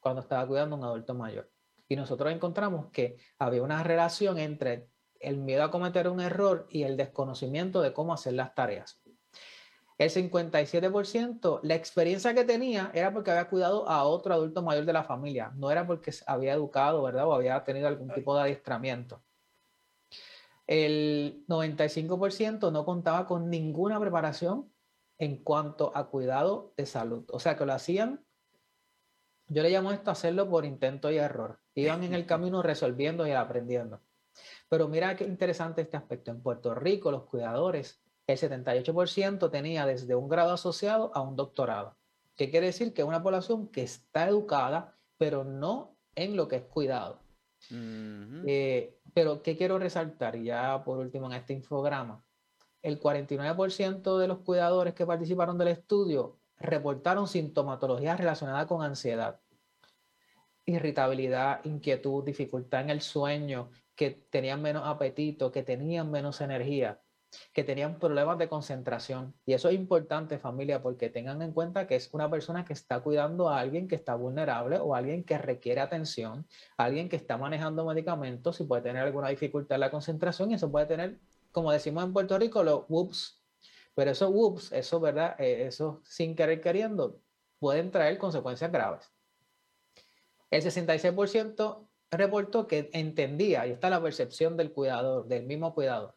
cuando 0.00 0.22
estaba 0.22 0.46
cuidando 0.46 0.76
a 0.76 0.78
un 0.78 0.84
adulto 0.84 1.14
mayor. 1.14 1.50
Y 1.88 1.96
nosotros 1.96 2.32
encontramos 2.32 2.90
que 2.90 3.16
había 3.38 3.62
una 3.62 3.82
relación 3.82 4.38
entre 4.38 4.88
el 5.20 5.38
miedo 5.38 5.64
a 5.64 5.70
cometer 5.70 6.08
un 6.08 6.20
error 6.20 6.66
y 6.70 6.82
el 6.82 6.96
desconocimiento 6.96 7.80
de 7.80 7.92
cómo 7.92 8.12
hacer 8.12 8.34
las 8.34 8.54
tareas. 8.54 9.00
El 9.98 10.10
57%, 10.10 11.60
la 11.64 11.74
experiencia 11.74 12.32
que 12.32 12.44
tenía 12.44 12.92
era 12.94 13.12
porque 13.12 13.32
había 13.32 13.48
cuidado 13.48 13.88
a 13.88 14.04
otro 14.04 14.32
adulto 14.32 14.62
mayor 14.62 14.84
de 14.84 14.92
la 14.92 15.02
familia, 15.02 15.50
no 15.56 15.72
era 15.72 15.88
porque 15.88 16.12
había 16.26 16.52
educado, 16.52 17.02
¿verdad? 17.02 17.26
O 17.26 17.34
había 17.34 17.64
tenido 17.64 17.88
algún 17.88 18.12
tipo 18.12 18.36
de 18.36 18.42
adiestramiento. 18.42 19.24
El 20.68 21.44
95% 21.48 22.70
no 22.70 22.84
contaba 22.84 23.26
con 23.26 23.50
ninguna 23.50 23.98
preparación 23.98 24.72
en 25.18 25.42
cuanto 25.42 25.90
a 25.96 26.08
cuidado 26.08 26.74
de 26.76 26.86
salud. 26.86 27.24
O 27.32 27.40
sea, 27.40 27.56
que 27.56 27.66
lo 27.66 27.72
hacían, 27.72 28.24
yo 29.48 29.62
le 29.62 29.70
llamo 29.70 29.92
esto 29.92 30.10
hacerlo 30.10 30.48
por 30.48 30.64
intento 30.64 31.10
y 31.10 31.18
error. 31.18 31.60
Iban 31.74 32.04
en 32.04 32.14
el 32.14 32.26
camino 32.26 32.62
resolviendo 32.62 33.26
y 33.26 33.32
aprendiendo. 33.32 34.00
Pero 34.68 34.88
mira 34.88 35.16
qué 35.16 35.24
interesante 35.24 35.82
este 35.82 35.96
aspecto. 35.96 36.30
En 36.30 36.42
Puerto 36.42 36.74
Rico, 36.74 37.10
los 37.10 37.24
cuidadores 37.24 38.02
el 38.28 38.36
78% 38.38 39.50
tenía 39.50 39.86
desde 39.86 40.14
un 40.14 40.28
grado 40.28 40.52
asociado 40.52 41.10
a 41.14 41.22
un 41.22 41.34
doctorado. 41.34 41.96
¿Qué 42.36 42.50
quiere 42.50 42.66
decir? 42.66 42.92
Que 42.92 43.00
es 43.02 43.08
una 43.08 43.22
población 43.22 43.68
que 43.68 43.82
está 43.82 44.28
educada, 44.28 44.96
pero 45.16 45.44
no 45.44 45.96
en 46.14 46.36
lo 46.36 46.46
que 46.46 46.56
es 46.56 46.64
cuidado. 46.64 47.20
Eh, 47.70 48.98
pero, 49.14 49.42
¿qué 49.42 49.56
quiero 49.56 49.78
resaltar? 49.78 50.36
Ya 50.36 50.84
por 50.84 50.98
último 50.98 51.26
en 51.26 51.32
este 51.32 51.54
infograma, 51.54 52.22
el 52.82 53.00
49% 53.00 54.18
de 54.18 54.28
los 54.28 54.38
cuidadores 54.40 54.94
que 54.94 55.06
participaron 55.06 55.56
del 55.58 55.68
estudio 55.68 56.38
reportaron 56.58 57.28
sintomatología 57.28 58.16
relacionada 58.16 58.66
con 58.66 58.82
ansiedad, 58.82 59.40
irritabilidad, 60.64 61.64
inquietud, 61.64 62.24
dificultad 62.24 62.82
en 62.82 62.90
el 62.90 63.00
sueño, 63.00 63.70
que 63.94 64.10
tenían 64.30 64.62
menos 64.62 64.86
apetito, 64.86 65.50
que 65.50 65.62
tenían 65.62 66.10
menos 66.10 66.40
energía 66.40 67.00
que 67.52 67.64
tenían 67.64 67.98
problemas 67.98 68.38
de 68.38 68.48
concentración. 68.48 69.34
Y 69.44 69.52
eso 69.52 69.68
es 69.68 69.74
importante, 69.74 70.38
familia, 70.38 70.82
porque 70.82 71.10
tengan 71.10 71.42
en 71.42 71.52
cuenta 71.52 71.86
que 71.86 71.96
es 71.96 72.12
una 72.12 72.30
persona 72.30 72.64
que 72.64 72.72
está 72.72 73.00
cuidando 73.00 73.48
a 73.48 73.60
alguien 73.60 73.88
que 73.88 73.96
está 73.96 74.14
vulnerable 74.14 74.78
o 74.78 74.94
alguien 74.94 75.24
que 75.24 75.38
requiere 75.38 75.80
atención, 75.80 76.46
alguien 76.76 77.08
que 77.08 77.16
está 77.16 77.36
manejando 77.36 77.84
medicamentos 77.84 78.60
y 78.60 78.64
puede 78.64 78.82
tener 78.82 79.02
alguna 79.02 79.28
dificultad 79.28 79.76
en 79.76 79.80
la 79.80 79.90
concentración 79.90 80.50
y 80.50 80.54
eso 80.54 80.70
puede 80.70 80.86
tener, 80.86 81.18
como 81.52 81.72
decimos 81.72 82.04
en 82.04 82.12
Puerto 82.12 82.38
Rico, 82.38 82.62
los 82.62 82.84
whoops. 82.88 83.37
Pero 83.98 84.12
esos 84.12 84.30
whoops, 84.30 84.70
eso, 84.70 85.00
¿verdad? 85.00 85.34
Eh, 85.40 85.66
eso 85.66 86.00
sin 86.04 86.36
querer 86.36 86.60
queriendo, 86.60 87.20
pueden 87.58 87.90
traer 87.90 88.16
consecuencias 88.16 88.70
graves. 88.70 89.12
El 90.52 90.62
66% 90.62 91.88
reportó 92.12 92.68
que 92.68 92.90
entendía, 92.92 93.66
y 93.66 93.72
está 93.72 93.90
la 93.90 94.00
percepción 94.00 94.56
del 94.56 94.70
cuidador, 94.70 95.26
del 95.26 95.46
mismo 95.46 95.74
cuidador, 95.74 96.14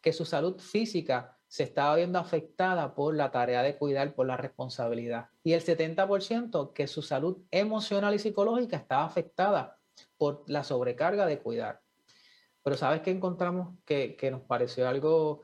que 0.00 0.12
su 0.12 0.24
salud 0.24 0.60
física 0.60 1.36
se 1.48 1.64
estaba 1.64 1.96
viendo 1.96 2.20
afectada 2.20 2.94
por 2.94 3.16
la 3.16 3.32
tarea 3.32 3.64
de 3.64 3.76
cuidar, 3.76 4.14
por 4.14 4.28
la 4.28 4.36
responsabilidad. 4.36 5.26
Y 5.42 5.54
el 5.54 5.60
70% 5.60 6.72
que 6.72 6.86
su 6.86 7.02
salud 7.02 7.38
emocional 7.50 8.14
y 8.14 8.20
psicológica 8.20 8.76
estaba 8.76 9.06
afectada 9.06 9.76
por 10.16 10.44
la 10.46 10.62
sobrecarga 10.62 11.26
de 11.26 11.40
cuidar. 11.40 11.82
Pero 12.62 12.76
¿sabes 12.76 13.00
qué 13.00 13.10
encontramos 13.10 13.76
que, 13.84 14.16
nos 14.30 14.42
pareció 14.42 14.88
algo 14.88 15.42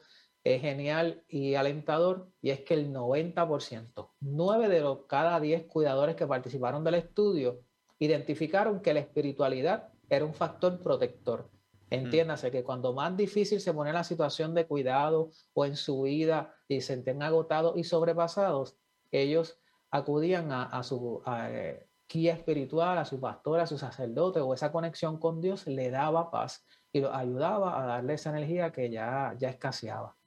eh, 0.55 0.61
genial 0.61 1.25
y 1.29 1.55
alentador? 1.55 2.31
Y 2.41 2.51
es 2.51 2.61
que 2.61 2.75
el 2.75 2.93
90%, 2.93 4.11
9 4.21 4.69
de 4.69 4.81
los 4.81 5.07
cada 5.07 5.41
10 5.41 5.67
cuidadores 5.67 6.17
que 6.17 6.27
participaron 6.27 6.85
del 6.85 6.95
estudio, 6.95 7.61
identificaron 7.99 8.81
que 8.81 8.95
la 8.95 9.01
espiritualidad 9.01 9.89
era 10.09 10.25
un 10.25 10.35
factor 10.35 10.81
protector 10.83 11.51
Entiéndase 11.91 12.51
que 12.51 12.65
cuando 12.65 12.93
más 12.93 13.17
difícil 13.17 13.61
se 13.61 13.73
pone 13.73 13.93
la 13.93 14.05
situación 14.05 14.55
de 14.55 14.67
cuidado 14.67 15.31
o 15.55 15.65
en 15.65 15.77
su 15.77 16.03
vida 16.03 16.55
y 16.69 16.81
se 16.81 16.89
sienten 16.89 17.23
agotados 17.23 17.77
y 17.77 17.85
sobrepasados, 17.85 18.77
ellos 19.11 19.59
acudían 19.91 20.53
a, 20.53 20.83
su 20.83 21.23
eh, 21.27 21.89
guía 22.07 22.35
espiritual, 22.35 22.99
a 22.99 23.07
su 23.07 23.21
pastor, 23.21 23.61
a 23.61 23.67
su 23.67 23.79
sacerdote 23.79 24.41
o 24.41 24.53
esa 24.53 24.71
conexión 24.71 25.19
con 25.19 25.41
Dios 25.41 25.67
le 25.67 25.91
daba 25.91 26.31
paz 26.31 26.67
y 26.93 27.01
los 27.01 27.15
ayudaba 27.15 27.83
a 27.83 27.87
darle 27.87 28.15
esa 28.15 28.31
energía 28.31 28.71
que 28.71 28.91
ya, 28.91 29.35
ya 29.39 29.49
escaseaba. 29.49 30.18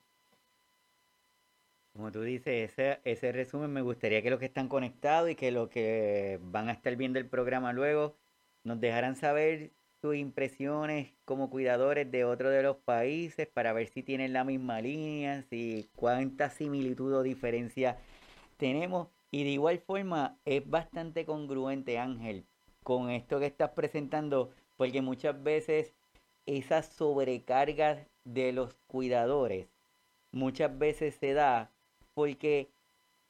Como 1.94 2.12
tú 2.12 2.22
dices, 2.22 2.72
ese, 2.72 3.00
ese 3.04 3.32
resumen 3.32 3.72
me 3.72 3.82
gustaría 3.82 4.22
que 4.22 4.30
los 4.30 4.39
que 4.39 4.46
están 4.46 4.70
conectados 4.70 5.30
y 5.30 5.36
que 5.36 5.52
los 5.52 5.70
que 5.70 6.39
van 6.42 6.70
a 6.70 6.72
estar 6.72 6.96
viendo 6.96 7.20
el 7.20 7.28
programa 7.28 7.74
luego 7.74 8.16
nos 8.64 8.80
dejaran 8.80 9.16
saber 9.16 9.72
sus 10.02 10.16
impresiones 10.16 11.14
como 11.26 11.50
cuidadores 11.50 12.10
de 12.10 12.24
otro 12.26 12.50
de 12.50 12.64
los 12.64 12.78
países 12.78 13.48
para 13.48 13.74
ver 13.74 13.88
si 13.89 14.04
tienen 14.04 14.34
la 14.34 14.44
misma 14.44 14.82
línea, 14.82 15.44
si 15.44 15.89
cuánta 15.96 16.50
similitud 16.50 17.14
o 17.14 17.24
diferencia 17.24 17.98
tenemos. 18.58 19.10
Y 19.30 19.44
de 19.44 19.52
igual 19.52 19.80
forma 19.80 20.38
es 20.46 20.68
bastante 20.68 21.26
congruente, 21.26 22.00
Ángel, 22.00 22.46
con 22.84 23.10
esto 23.10 23.39
que 23.39 23.46
estás 23.46 23.72
presentando, 23.72 24.52
porque 24.78 25.02
muchas 25.02 25.42
veces 25.44 25.94
esa 26.46 26.84
sobrecarga 26.84 28.06
de 28.24 28.54
los 28.54 28.74
cuidadores 28.88 29.68
muchas 30.32 30.78
veces 30.78 31.16
se 31.16 31.34
da 31.34 31.70
porque 32.14 32.70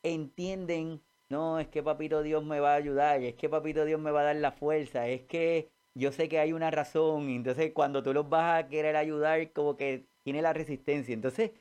entienden, 0.03 1.01
no, 1.29 1.59
es 1.59 1.67
que 1.67 1.83
papito 1.83 2.23
Dios 2.23 2.43
me 2.43 2.59
va 2.59 2.73
a 2.73 2.75
ayudar, 2.77 3.21
es 3.23 3.35
que 3.35 3.49
papito 3.49 3.85
Dios 3.85 3.99
me 3.99 4.11
va 4.11 4.21
a 4.21 4.25
dar 4.25 4.35
la 4.37 4.51
fuerza, 4.51 5.07
es 5.07 5.21
que 5.23 5.69
yo 5.93 6.11
sé 6.11 6.29
que 6.29 6.39
hay 6.39 6.53
una 6.53 6.71
razón, 6.71 7.29
entonces 7.29 7.71
cuando 7.73 8.03
tú 8.03 8.13
los 8.13 8.29
vas 8.29 8.63
a 8.63 8.67
querer 8.69 8.95
ayudar, 8.95 9.51
como 9.53 9.77
que 9.77 10.05
tiene 10.23 10.41
la 10.41 10.53
resistencia. 10.53 11.13
Entonces, 11.13 11.51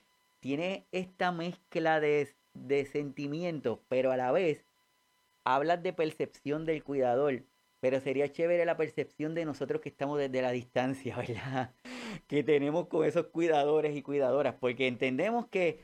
tiene 0.40 0.86
esta 0.92 1.32
mezcla 1.32 2.00
de, 2.00 2.34
de 2.54 2.86
sentimientos, 2.86 3.80
pero 3.88 4.12
a 4.12 4.16
la 4.16 4.32
vez 4.32 4.64
hablas 5.44 5.82
de 5.82 5.92
percepción 5.92 6.64
del 6.66 6.84
cuidador, 6.84 7.44
pero 7.80 8.00
sería 8.00 8.30
chévere 8.30 8.64
la 8.64 8.76
percepción 8.76 9.34
de 9.34 9.44
nosotros 9.44 9.80
que 9.80 9.88
estamos 9.88 10.18
desde 10.18 10.42
la 10.42 10.50
distancia, 10.52 11.16
¿verdad? 11.28 11.74
Que 12.26 12.42
tenemos 12.42 12.88
con 12.88 13.06
esos 13.06 13.26
cuidadores 13.26 13.96
y 13.96 14.02
cuidadoras, 14.02 14.54
porque 14.60 14.86
entendemos 14.86 15.46
que 15.48 15.80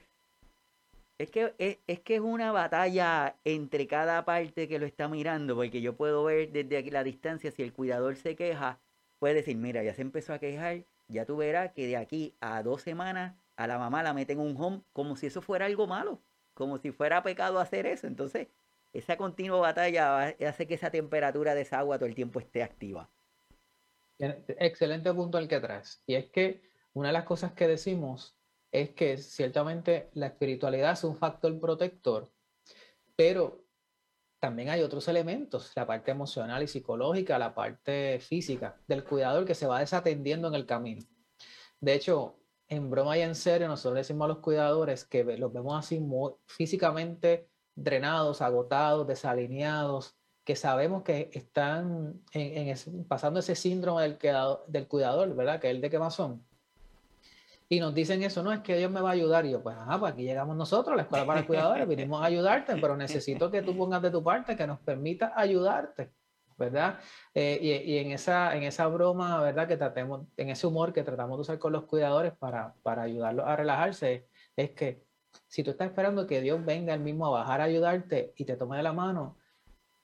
es 1.18 1.30
que 1.30 1.54
es, 1.58 2.00
que 2.00 2.16
es 2.16 2.20
una 2.20 2.52
batalla 2.52 3.36
entre 3.44 3.86
cada 3.86 4.24
parte 4.24 4.68
que 4.68 4.78
lo 4.78 4.86
está 4.86 5.08
mirando, 5.08 5.54
porque 5.54 5.80
yo 5.80 5.96
puedo 5.96 6.24
ver 6.24 6.52
desde 6.52 6.76
aquí 6.76 6.90
la 6.90 7.04
distancia, 7.04 7.50
si 7.50 7.62
el 7.62 7.72
cuidador 7.72 8.16
se 8.16 8.36
queja, 8.36 8.80
puede 9.18 9.34
decir, 9.34 9.56
mira, 9.56 9.82
ya 9.82 9.94
se 9.94 10.02
empezó 10.02 10.34
a 10.34 10.38
quejar, 10.38 10.84
ya 11.08 11.24
tú 11.24 11.36
verás 11.36 11.72
que 11.72 11.86
de 11.86 11.96
aquí 11.96 12.34
a 12.40 12.62
dos 12.62 12.82
semanas 12.82 13.34
a 13.56 13.66
la 13.66 13.78
mamá 13.78 14.02
la 14.02 14.12
meten 14.12 14.38
un 14.38 14.54
home 14.58 14.82
como 14.92 15.16
si 15.16 15.26
eso 15.26 15.40
fuera 15.40 15.66
algo 15.66 15.86
malo, 15.86 16.20
como 16.52 16.76
si 16.78 16.92
fuera 16.92 17.22
pecado 17.22 17.58
hacer 17.58 17.86
eso. 17.86 18.06
Entonces, 18.06 18.48
esa 18.92 19.16
continua 19.16 19.60
batalla 19.60 20.34
hace 20.46 20.66
que 20.66 20.74
esa 20.74 20.90
temperatura 20.90 21.54
de 21.54 21.62
esa 21.62 21.78
agua 21.78 21.98
todo 21.98 22.08
el 22.08 22.14
tiempo 22.14 22.40
esté 22.40 22.62
activa. 22.62 23.08
Excelente 24.18 25.12
punto 25.12 25.38
el 25.38 25.48
que 25.48 25.60
traes. 25.60 26.02
Y 26.06 26.14
es 26.14 26.26
que 26.26 26.62
una 26.92 27.08
de 27.08 27.12
las 27.14 27.24
cosas 27.24 27.52
que 27.52 27.66
decimos 27.68 28.36
es 28.72 28.90
que 28.90 29.16
ciertamente 29.18 30.10
la 30.14 30.26
espiritualidad 30.26 30.92
es 30.92 31.04
un 31.04 31.16
factor 31.16 31.58
protector, 31.60 32.30
pero 33.14 33.64
también 34.38 34.68
hay 34.68 34.82
otros 34.82 35.08
elementos, 35.08 35.72
la 35.74 35.86
parte 35.86 36.10
emocional 36.10 36.62
y 36.62 36.68
psicológica, 36.68 37.38
la 37.38 37.54
parte 37.54 38.20
física 38.20 38.78
del 38.86 39.04
cuidador 39.04 39.44
que 39.44 39.54
se 39.54 39.66
va 39.66 39.80
desatendiendo 39.80 40.48
en 40.48 40.54
el 40.54 40.66
camino. 40.66 41.02
De 41.80 41.94
hecho, 41.94 42.38
en 42.68 42.90
broma 42.90 43.16
y 43.16 43.22
en 43.22 43.34
serio, 43.34 43.68
nosotros 43.68 43.96
decimos 43.96 44.26
a 44.26 44.28
los 44.28 44.38
cuidadores 44.38 45.04
que 45.04 45.24
los 45.24 45.52
vemos 45.52 45.78
así 45.78 46.00
físicamente 46.46 47.48
drenados, 47.74 48.42
agotados, 48.42 49.06
desalineados, 49.06 50.16
que 50.44 50.56
sabemos 50.56 51.02
que 51.02 51.30
están 51.32 52.22
pasando 53.08 53.40
ese 53.40 53.54
síndrome 53.54 54.02
del, 54.02 54.18
del 54.68 54.88
cuidador, 54.88 55.34
¿verdad? 55.34 55.60
Que 55.60 55.68
es 55.68 55.74
el 55.74 55.80
de 55.80 55.90
quemazón 55.90 56.46
y 57.68 57.80
nos 57.80 57.94
dicen 57.94 58.22
eso, 58.22 58.42
no, 58.42 58.52
es 58.52 58.60
que 58.60 58.76
Dios 58.76 58.90
me 58.90 59.00
va 59.00 59.10
a 59.10 59.12
ayudar. 59.12 59.44
Y 59.44 59.50
yo, 59.50 59.62
pues, 59.62 59.76
ajá, 59.76 59.98
pues 59.98 60.12
aquí 60.12 60.22
llegamos 60.22 60.56
nosotros, 60.56 60.94
la 60.94 61.02
Escuela 61.02 61.26
para 61.26 61.46
Cuidadores, 61.46 61.88
vinimos 61.88 62.22
a 62.22 62.26
ayudarte, 62.26 62.76
pero 62.76 62.96
necesito 62.96 63.50
que 63.50 63.62
tú 63.62 63.76
pongas 63.76 64.02
de 64.02 64.10
tu 64.10 64.22
parte, 64.22 64.56
que 64.56 64.66
nos 64.66 64.78
permita 64.80 65.32
ayudarte, 65.34 66.12
¿verdad? 66.56 67.00
Eh, 67.34 67.82
y, 67.84 67.98
en, 67.98 68.12
esa, 68.12 68.56
en 68.56 68.62
esa 68.62 68.86
broma, 68.86 69.40
¿verdad? 69.42 69.66
Que 69.66 69.76
tratemos, 69.76 70.28
en 70.36 70.50
ese 70.50 70.66
humor 70.66 70.92
que 70.92 71.02
tratamos 71.02 71.38
de 71.38 71.42
usar 71.42 71.58
con 71.58 71.72
los 71.72 71.84
cuidadores 71.84 72.32
para, 72.38 72.74
para 72.82 73.02
ayudarlos 73.02 73.46
a 73.46 73.56
relajarse, 73.56 74.28
es 74.54 74.70
que 74.70 75.04
Si 75.48 75.62
tú 75.62 75.70
estás 75.70 75.88
esperando 75.88 76.26
que 76.26 76.40
Dios 76.40 76.64
venga 76.64 76.94
el 76.94 77.00
mismo 77.00 77.26
a 77.26 77.30
bajar 77.30 77.60
a 77.60 77.64
ayudarte 77.64 78.32
y 78.36 78.44
te 78.44 78.56
tome 78.56 78.78
de 78.78 78.82
la 78.82 78.92
mano, 78.92 79.36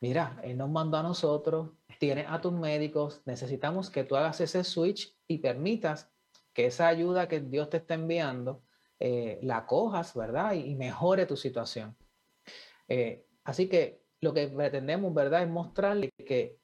mira, 0.01 0.39
Él 0.43 0.59
nos 0.59 0.69
mandó 0.69 0.99
a 0.99 1.03
nosotros, 1.03 1.71
tienes 1.99 2.27
a 2.29 2.41
tus 2.41 2.53
médicos, 2.53 3.23
necesitamos 3.25 3.89
que 3.89 4.05
tú 4.05 4.17
hagas 4.17 4.41
ese 4.41 4.63
switch 4.65 5.17
y 5.27 5.39
permitas 5.39 6.12
que 6.53 6.67
esa 6.67 6.89
ayuda 6.89 7.29
que 7.29 7.41
Dios 7.41 7.71
te 7.71 7.79
está 7.79 7.95
enviando 7.95 8.63
eh, 8.99 9.41
la 9.43 9.67
cojas, 9.67 10.15
¿verdad? 10.15 10.53
Y, 10.53 10.75
mejore 10.75 11.27
tu 11.27 11.37
situación. 11.37 11.97
Eh, 12.89 13.27
así 13.45 13.69
que 13.69 14.05
lo 14.21 14.33
que 14.33 14.47
pretendemos, 14.49 15.13
¿verdad? 15.13 15.43
Es 15.43 15.49
mostrarle 15.49 16.11
que 16.25 16.59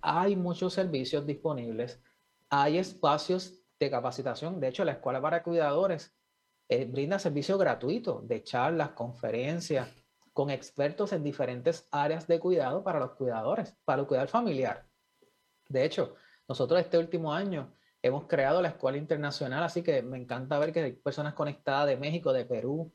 hay 0.00 0.36
muchos 0.36 0.74
servicios 0.74 1.26
disponibles, 1.26 2.00
hay 2.48 2.78
espacios 2.78 3.60
de 3.78 3.90
capacitación. 3.90 4.60
De 4.60 4.68
hecho, 4.68 4.84
la 4.84 4.92
Escuela 4.92 5.20
para 5.20 5.42
Cuidadores 5.42 6.14
eh, 6.68 6.84
brinda 6.84 7.18
servicio 7.18 7.58
gratuito 7.58 8.20
de 8.22 8.44
charlas, 8.44 8.90
conferencias 8.90 9.88
con 10.32 10.50
expertos 10.50 11.12
en 11.12 11.24
diferentes 11.24 11.88
áreas 11.90 12.28
de 12.28 12.38
cuidado 12.38 12.84
para 12.84 13.00
los 13.00 13.12
cuidadores, 13.12 13.76
para 13.84 14.02
el 14.02 14.06
cuidado 14.06 14.28
familiar. 14.28 14.86
De 15.68 15.84
hecho, 15.84 16.14
nosotros 16.48 16.80
este 16.80 16.98
último 16.98 17.32
año 17.32 17.74
hemos 18.02 18.26
creado 18.26 18.62
la 18.62 18.68
Escuela 18.68 18.98
Internacional, 18.98 19.62
así 19.62 19.82
que 19.82 20.02
me 20.02 20.18
encanta 20.18 20.58
ver 20.58 20.72
que 20.72 20.80
hay 20.80 20.92
personas 20.92 21.34
conectadas 21.34 21.86
de 21.86 21.96
México, 21.96 22.32
de 22.32 22.44
Perú, 22.44 22.92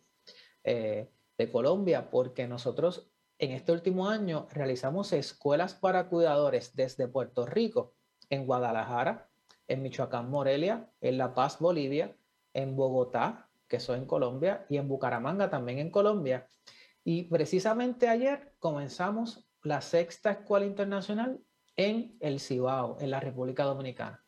eh, 0.64 1.10
de 1.38 1.52
Colombia, 1.52 2.10
porque 2.10 2.48
nosotros 2.48 3.12
en 3.38 3.52
este 3.52 3.72
último 3.72 4.08
año 4.10 4.48
realizamos 4.52 5.12
escuelas 5.14 5.76
para 5.76 6.08
cuidadores 6.08 6.76
desde 6.76 7.08
Puerto 7.08 7.46
Rico, 7.46 7.94
en 8.30 8.46
Guadalajara, 8.46 9.30
en 9.68 9.82
Michoacán, 9.82 10.30
Morelia, 10.30 10.90
en 11.02 11.18
La 11.18 11.34
Paz, 11.34 11.60
Bolivia, 11.60 12.16
en 12.54 12.76
Bogotá, 12.76 13.50
que 13.68 13.80
soy 13.80 14.00
en 14.00 14.06
Colombia, 14.06 14.66
y 14.70 14.78
en 14.78 14.88
Bucaramanga, 14.88 15.50
también 15.50 15.80
en 15.80 15.92
Colombia. 15.92 16.50
Y 17.04 17.24
precisamente 17.24 18.08
ayer 18.08 18.54
comenzamos 18.60 19.48
la 19.64 19.82
sexta 19.82 20.32
escuela 20.32 20.66
internacional 20.66 21.40
en 21.76 22.16
el 22.20 22.40
Cibao, 22.40 22.98
en 23.00 23.12
la 23.12 23.20
República 23.20 23.64
Dominicana. 23.64 24.24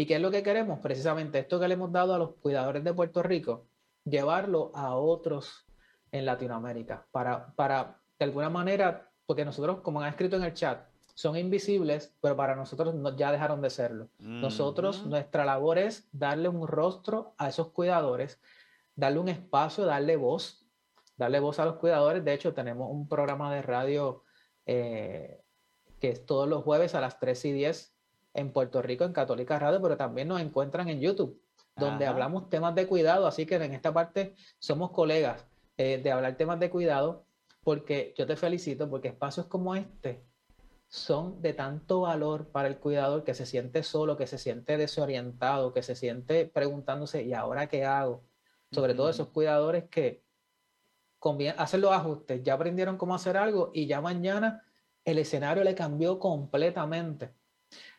¿Y 0.00 0.06
qué 0.06 0.14
es 0.14 0.22
lo 0.22 0.30
que 0.30 0.42
queremos? 0.42 0.78
Precisamente 0.78 1.40
esto 1.40 1.60
que 1.60 1.68
le 1.68 1.74
hemos 1.74 1.92
dado 1.92 2.14
a 2.14 2.18
los 2.18 2.36
cuidadores 2.36 2.82
de 2.82 2.94
Puerto 2.94 3.22
Rico, 3.22 3.66
llevarlo 4.02 4.72
a 4.74 4.94
otros 4.94 5.66
en 6.10 6.24
Latinoamérica, 6.24 7.06
para, 7.10 7.54
para 7.54 8.00
de 8.18 8.24
alguna 8.24 8.48
manera, 8.48 9.10
porque 9.26 9.44
nosotros, 9.44 9.80
como 9.82 10.00
han 10.00 10.08
escrito 10.08 10.36
en 10.36 10.44
el 10.44 10.54
chat, 10.54 10.88
son 11.12 11.36
invisibles, 11.36 12.16
pero 12.22 12.34
para 12.34 12.56
nosotros 12.56 12.94
ya 13.14 13.30
dejaron 13.30 13.60
de 13.60 13.68
serlo. 13.68 14.08
Nosotros, 14.20 15.04
nuestra 15.04 15.44
labor 15.44 15.76
es 15.76 16.08
darle 16.12 16.48
un 16.48 16.66
rostro 16.66 17.34
a 17.36 17.50
esos 17.50 17.68
cuidadores, 17.68 18.40
darle 18.96 19.18
un 19.18 19.28
espacio, 19.28 19.84
darle 19.84 20.16
voz, 20.16 20.66
darle 21.18 21.40
voz 21.40 21.58
a 21.58 21.66
los 21.66 21.76
cuidadores. 21.76 22.24
De 22.24 22.32
hecho, 22.32 22.54
tenemos 22.54 22.90
un 22.90 23.06
programa 23.06 23.54
de 23.54 23.60
radio 23.60 24.24
eh, 24.64 25.42
que 26.00 26.08
es 26.08 26.24
todos 26.24 26.48
los 26.48 26.64
jueves 26.64 26.94
a 26.94 27.02
las 27.02 27.20
3 27.20 27.44
y 27.44 27.52
10 27.52 27.99
en 28.34 28.52
Puerto 28.52 28.82
Rico, 28.82 29.04
en 29.04 29.12
Católica 29.12 29.58
Radio, 29.58 29.80
pero 29.82 29.96
también 29.96 30.28
nos 30.28 30.40
encuentran 30.40 30.88
en 30.88 31.00
YouTube, 31.00 31.40
donde 31.76 32.06
hablamos 32.06 32.48
temas 32.48 32.74
de 32.74 32.86
cuidado. 32.86 33.26
Así 33.26 33.46
que 33.46 33.56
en 33.56 33.74
esta 33.74 33.92
parte 33.92 34.34
somos 34.58 34.90
colegas 34.90 35.46
eh, 35.76 36.00
de 36.02 36.12
hablar 36.12 36.36
temas 36.36 36.60
de 36.60 36.70
cuidado, 36.70 37.24
porque 37.62 38.14
yo 38.16 38.26
te 38.26 38.36
felicito, 38.36 38.88
porque 38.88 39.08
espacios 39.08 39.46
como 39.46 39.74
este 39.74 40.24
son 40.88 41.40
de 41.40 41.54
tanto 41.54 42.00
valor 42.00 42.48
para 42.48 42.66
el 42.66 42.78
cuidador 42.78 43.22
que 43.22 43.34
se 43.34 43.46
siente 43.46 43.82
solo, 43.82 44.16
que 44.16 44.26
se 44.26 44.38
siente 44.38 44.76
desorientado, 44.76 45.72
que 45.72 45.82
se 45.82 45.94
siente 45.94 46.46
preguntándose, 46.46 47.22
¿y 47.22 47.32
ahora 47.32 47.68
qué 47.68 47.84
hago? 47.84 48.24
Sobre 48.72 48.94
todo 48.94 49.08
esos 49.08 49.28
cuidadores 49.28 49.88
que 49.88 50.24
hacen 51.56 51.80
los 51.80 51.92
ajustes, 51.92 52.42
ya 52.42 52.54
aprendieron 52.54 52.96
cómo 52.96 53.14
hacer 53.14 53.36
algo 53.36 53.70
y 53.72 53.86
ya 53.86 54.00
mañana 54.00 54.64
el 55.04 55.18
escenario 55.18 55.64
le 55.64 55.74
cambió 55.74 56.18
completamente. 56.18 57.34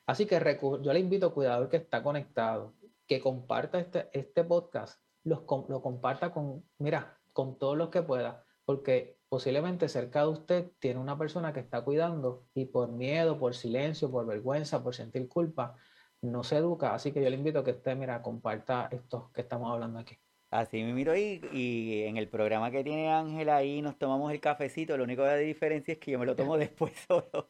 Así 0.06 0.26
que 0.26 0.40
yo 0.62 0.94
le 0.94 1.00
invito 1.00 1.28
al 1.28 1.34
cuidador 1.34 1.70
que 1.70 1.78
está 1.78 2.04
conectado, 2.04 2.74
que 3.08 3.20
comparta 3.20 3.80
este, 3.80 4.10
este 4.14 4.44
podcast, 4.44 5.02
lo 5.24 5.46
comparta 5.46 6.34
con, 6.34 6.64
mira, 6.80 7.20
con 7.34 7.58
todos 7.58 7.78
los 7.78 7.90
que 7.90 8.02
pueda, 8.02 8.46
porque 8.66 9.20
posiblemente 9.30 9.88
cerca 9.88 10.22
de 10.22 10.28
usted 10.28 10.72
tiene 10.80 11.00
una 11.00 11.18
persona 11.18 11.54
que 11.54 11.62
está 11.62 11.82
cuidando 11.84 12.46
y 12.54 12.66
por 12.66 12.92
miedo, 12.92 13.40
por 13.40 13.56
silencio, 13.56 14.12
por 14.12 14.26
vergüenza, 14.26 14.84
por 14.84 14.94
sentir 14.94 15.28
culpa, 15.30 15.76
no 16.22 16.44
se 16.44 16.58
educa. 16.58 16.94
Así 16.94 17.12
que 17.12 17.24
yo 17.24 17.30
le 17.30 17.38
invito 17.38 17.60
a 17.60 17.64
que 17.64 17.72
usted, 17.72 17.96
mira, 17.96 18.22
comparta 18.22 18.90
esto 18.92 19.32
que 19.34 19.42
estamos 19.42 19.72
hablando 19.72 20.00
aquí. 20.00 20.18
Así 20.52 20.84
me 20.84 20.94
miro 20.94 21.14
ahí 21.14 21.42
y 21.54 22.04
en 22.04 22.18
el 22.18 22.28
programa 22.28 22.72
que 22.72 22.84
tiene 22.84 23.10
Ángela 23.10 23.56
ahí 23.56 23.82
nos 23.82 23.98
tomamos 23.98 24.34
el 24.34 24.42
cafecito. 24.42 24.98
Lo 24.98 25.06
único 25.06 25.24
de 25.24 25.40
diferencia 25.40 25.94
es 25.94 26.00
que 26.00 26.12
yo 26.12 26.20
me 26.20 26.26
lo 26.26 26.36
tomo 26.36 26.58
después 26.58 26.92
solo 27.08 27.50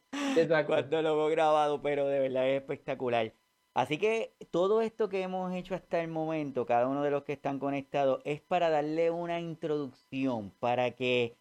cuando 0.66 1.02
lo 1.02 1.28
he 1.28 1.32
grabado, 1.32 1.82
pero 1.82 2.06
de 2.06 2.20
verdad 2.20 2.48
es 2.48 2.60
espectacular. 2.60 3.34
Así 3.74 3.98
que 3.98 4.34
todo 4.50 4.82
esto 4.82 5.08
que 5.08 5.22
hemos 5.22 5.52
hecho 5.54 5.74
hasta 5.74 6.00
el 6.00 6.08
momento, 6.08 6.66
cada 6.66 6.86
uno 6.88 7.02
de 7.02 7.10
los 7.10 7.24
que 7.24 7.32
están 7.32 7.58
conectados, 7.58 8.20
es 8.24 8.40
para 8.40 8.70
darle 8.70 9.10
una 9.10 9.40
introducción, 9.40 10.50
para 10.60 10.92
que 10.92 11.38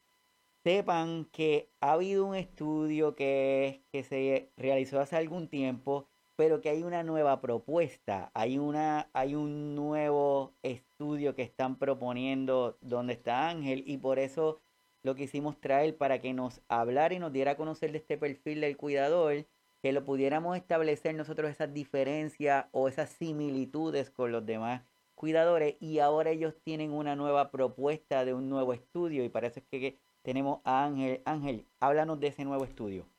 sepan 0.63 1.25
que 1.25 1.69
ha 1.81 1.93
habido 1.93 2.25
un 2.25 2.35
estudio 2.35 3.15
que, 3.15 3.83
que 3.91 4.03
se 4.03 4.51
realizó 4.57 4.99
hace 4.99 5.17
algún 5.17 5.49
tiempo 5.49 6.10
pero 6.41 6.59
que 6.59 6.69
hay 6.69 6.81
una 6.81 7.03
nueva 7.03 7.39
propuesta, 7.39 8.31
hay, 8.33 8.57
una, 8.57 9.11
hay 9.13 9.35
un 9.35 9.75
nuevo 9.75 10.55
estudio 10.63 11.35
que 11.35 11.43
están 11.43 11.77
proponiendo 11.77 12.79
donde 12.81 13.13
está 13.13 13.47
Ángel 13.47 13.83
y 13.85 13.99
por 13.99 14.17
eso 14.17 14.59
lo 15.03 15.13
quisimos 15.13 15.61
traer 15.61 15.95
para 15.97 16.19
que 16.19 16.33
nos 16.33 16.63
hablara 16.67 17.13
y 17.13 17.19
nos 17.19 17.31
diera 17.31 17.51
a 17.51 17.57
conocer 17.57 17.91
de 17.91 17.99
este 17.99 18.17
perfil 18.17 18.61
del 18.61 18.75
cuidador, 18.75 19.45
que 19.83 19.91
lo 19.91 20.03
pudiéramos 20.03 20.57
establecer 20.57 21.13
nosotros 21.13 21.51
esas 21.51 21.75
diferencias 21.75 22.65
o 22.71 22.87
esas 22.87 23.11
similitudes 23.11 24.09
con 24.09 24.31
los 24.31 24.43
demás 24.43 24.81
cuidadores 25.13 25.75
y 25.79 25.99
ahora 25.99 26.31
ellos 26.31 26.55
tienen 26.63 26.91
una 26.91 27.15
nueva 27.15 27.51
propuesta 27.51 28.25
de 28.25 28.33
un 28.33 28.49
nuevo 28.49 28.73
estudio 28.73 29.23
y 29.23 29.29
parece 29.29 29.61
que 29.61 29.99
tenemos 30.23 30.61
a 30.63 30.85
Ángel. 30.85 31.21
Ángel, 31.23 31.67
háblanos 31.79 32.19
de 32.19 32.29
ese 32.29 32.45
nuevo 32.45 32.63
estudio. 32.65 33.10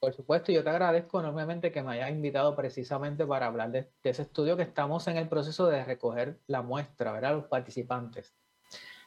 Por 0.00 0.14
supuesto, 0.14 0.50
yo 0.50 0.64
te 0.64 0.70
agradezco 0.70 1.20
enormemente 1.20 1.70
que 1.70 1.82
me 1.82 1.92
hayas 1.92 2.10
invitado 2.10 2.56
precisamente 2.56 3.26
para 3.26 3.46
hablar 3.46 3.70
de, 3.70 3.90
ese 4.02 4.22
estudio 4.22 4.56
que 4.56 4.62
estamos 4.62 5.06
en 5.08 5.18
el 5.18 5.28
proceso 5.28 5.66
de 5.66 5.84
recoger 5.84 6.40
la 6.46 6.62
muestra, 6.62 7.12
¿verdad? 7.12 7.34
Los 7.34 7.44
participantes. 7.44 8.34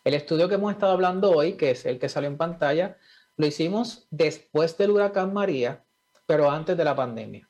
El 0.04 0.14
estudio 0.14 0.48
que 0.48 0.56
hemos 0.56 0.72
estado 0.72 0.92
hablando 0.92 1.32
hoy, 1.32 1.54
que 1.54 1.72
es 1.72 1.88
el 1.88 1.98
que 1.98 2.10
salió 2.10 2.30
en 2.30 2.38
pantalla, 2.38 2.98
lo 3.38 3.48
hicimos 3.48 4.06
después 4.12 4.78
del 4.78 4.92
huracán 4.92 5.34
María, 5.34 5.84
pero 6.28 6.52
antes 6.52 6.78
de 6.78 6.84
la 6.84 6.96
pandemia. 6.96 7.50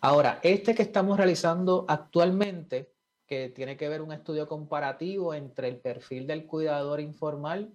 Ahora, 0.00 0.40
este 0.42 0.74
que 0.74 0.82
estamos 0.82 1.18
realizando 1.18 1.84
actualmente, 1.86 2.90
que 3.26 3.50
tiene 3.50 3.76
que 3.76 3.90
ver 3.90 4.00
un 4.00 4.12
estudio 4.12 4.48
comparativo 4.48 5.34
entre 5.34 5.68
el 5.68 5.76
perfil 5.76 6.26
del 6.26 6.46
cuidador 6.46 7.00
informal 7.00 7.70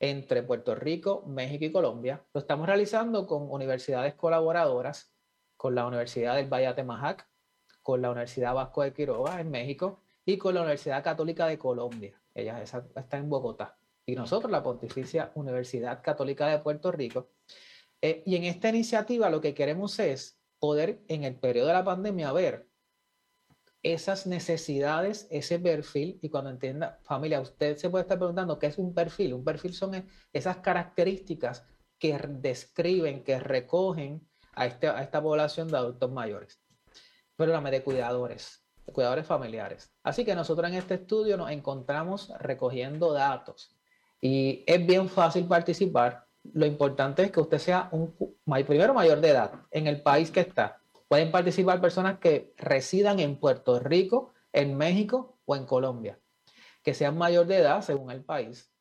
entre 0.00 0.42
Puerto 0.42 0.74
Rico, 0.74 1.24
México 1.26 1.64
y 1.64 1.72
Colombia. 1.72 2.24
Lo 2.32 2.40
estamos 2.40 2.66
realizando 2.66 3.26
con 3.26 3.50
universidades 3.50 4.14
colaboradoras, 4.14 5.14
con 5.56 5.74
la 5.74 5.86
Universidad 5.86 6.36
del 6.36 6.48
Valle 6.52 6.82
Majac, 6.84 7.28
con 7.82 8.02
la 8.02 8.10
Universidad 8.10 8.54
Vasco 8.54 8.82
de 8.82 8.92
Quiroga 8.92 9.40
en 9.40 9.50
México 9.50 10.02
y 10.24 10.36
con 10.36 10.54
la 10.54 10.60
Universidad 10.62 11.02
Católica 11.02 11.46
de 11.46 11.58
Colombia. 11.58 12.20
Ella 12.34 12.62
está 12.62 13.16
en 13.16 13.30
Bogotá. 13.30 13.78
Y 14.04 14.14
nosotros, 14.14 14.50
la 14.52 14.62
Pontificia 14.62 15.32
Universidad 15.34 16.02
Católica 16.02 16.46
de 16.48 16.58
Puerto 16.58 16.92
Rico. 16.92 17.30
Eh, 18.02 18.22
y 18.26 18.36
en 18.36 18.44
esta 18.44 18.68
iniciativa 18.68 19.30
lo 19.30 19.40
que 19.40 19.54
queremos 19.54 19.98
es 19.98 20.38
poder, 20.58 21.02
en 21.08 21.24
el 21.24 21.36
periodo 21.36 21.68
de 21.68 21.72
la 21.72 21.84
pandemia, 21.84 22.32
ver 22.32 22.68
esas 23.82 24.26
necesidades, 24.26 25.28
ese 25.30 25.58
perfil, 25.58 26.18
y 26.22 26.28
cuando 26.28 26.50
entienda, 26.50 26.98
familia, 27.02 27.40
usted 27.40 27.76
se 27.76 27.88
puede 27.90 28.02
estar 28.02 28.18
preguntando 28.18 28.58
qué 28.58 28.66
es 28.66 28.78
un 28.78 28.94
perfil. 28.94 29.34
Un 29.34 29.44
perfil 29.44 29.74
son 29.74 30.06
esas 30.32 30.56
características 30.58 31.64
que 31.98 32.18
describen, 32.18 33.22
que 33.22 33.38
recogen 33.38 34.26
a, 34.54 34.66
este, 34.66 34.88
a 34.88 35.02
esta 35.02 35.22
población 35.22 35.68
de 35.68 35.76
adultos 35.76 36.10
mayores. 36.10 36.60
Pero 37.36 37.60
de 37.60 37.82
cuidadores, 37.82 38.64
cuidadores 38.92 39.26
familiares. 39.26 39.92
Así 40.02 40.24
que 40.24 40.34
nosotros 40.34 40.68
en 40.68 40.76
este 40.76 40.94
estudio 40.94 41.36
nos 41.36 41.50
encontramos 41.50 42.32
recogiendo 42.40 43.12
datos 43.12 43.76
y 44.20 44.64
es 44.66 44.84
bien 44.86 45.08
fácil 45.08 45.46
participar. 45.46 46.26
Lo 46.54 46.64
importante 46.64 47.24
es 47.24 47.30
que 47.30 47.40
usted 47.40 47.58
sea 47.58 47.88
un 47.92 48.14
primero 48.66 48.94
mayor 48.94 49.20
de 49.20 49.30
edad 49.30 49.52
en 49.70 49.86
el 49.86 50.02
país 50.02 50.30
que 50.30 50.40
está 50.40 50.80
Pueden 51.08 51.30
participar 51.30 51.80
personas 51.80 52.18
que 52.18 52.52
residan 52.56 53.20
en 53.20 53.38
Puerto 53.38 53.78
Rico, 53.78 54.34
en 54.52 54.76
México 54.76 55.38
o 55.44 55.54
en 55.54 55.66
Colombia, 55.66 56.18
que 56.82 56.94
sean 56.94 57.16
mayor 57.16 57.46
de 57.46 57.58
edad 57.58 57.82
según 57.82 58.10
el 58.10 58.24
país, 58.24 58.72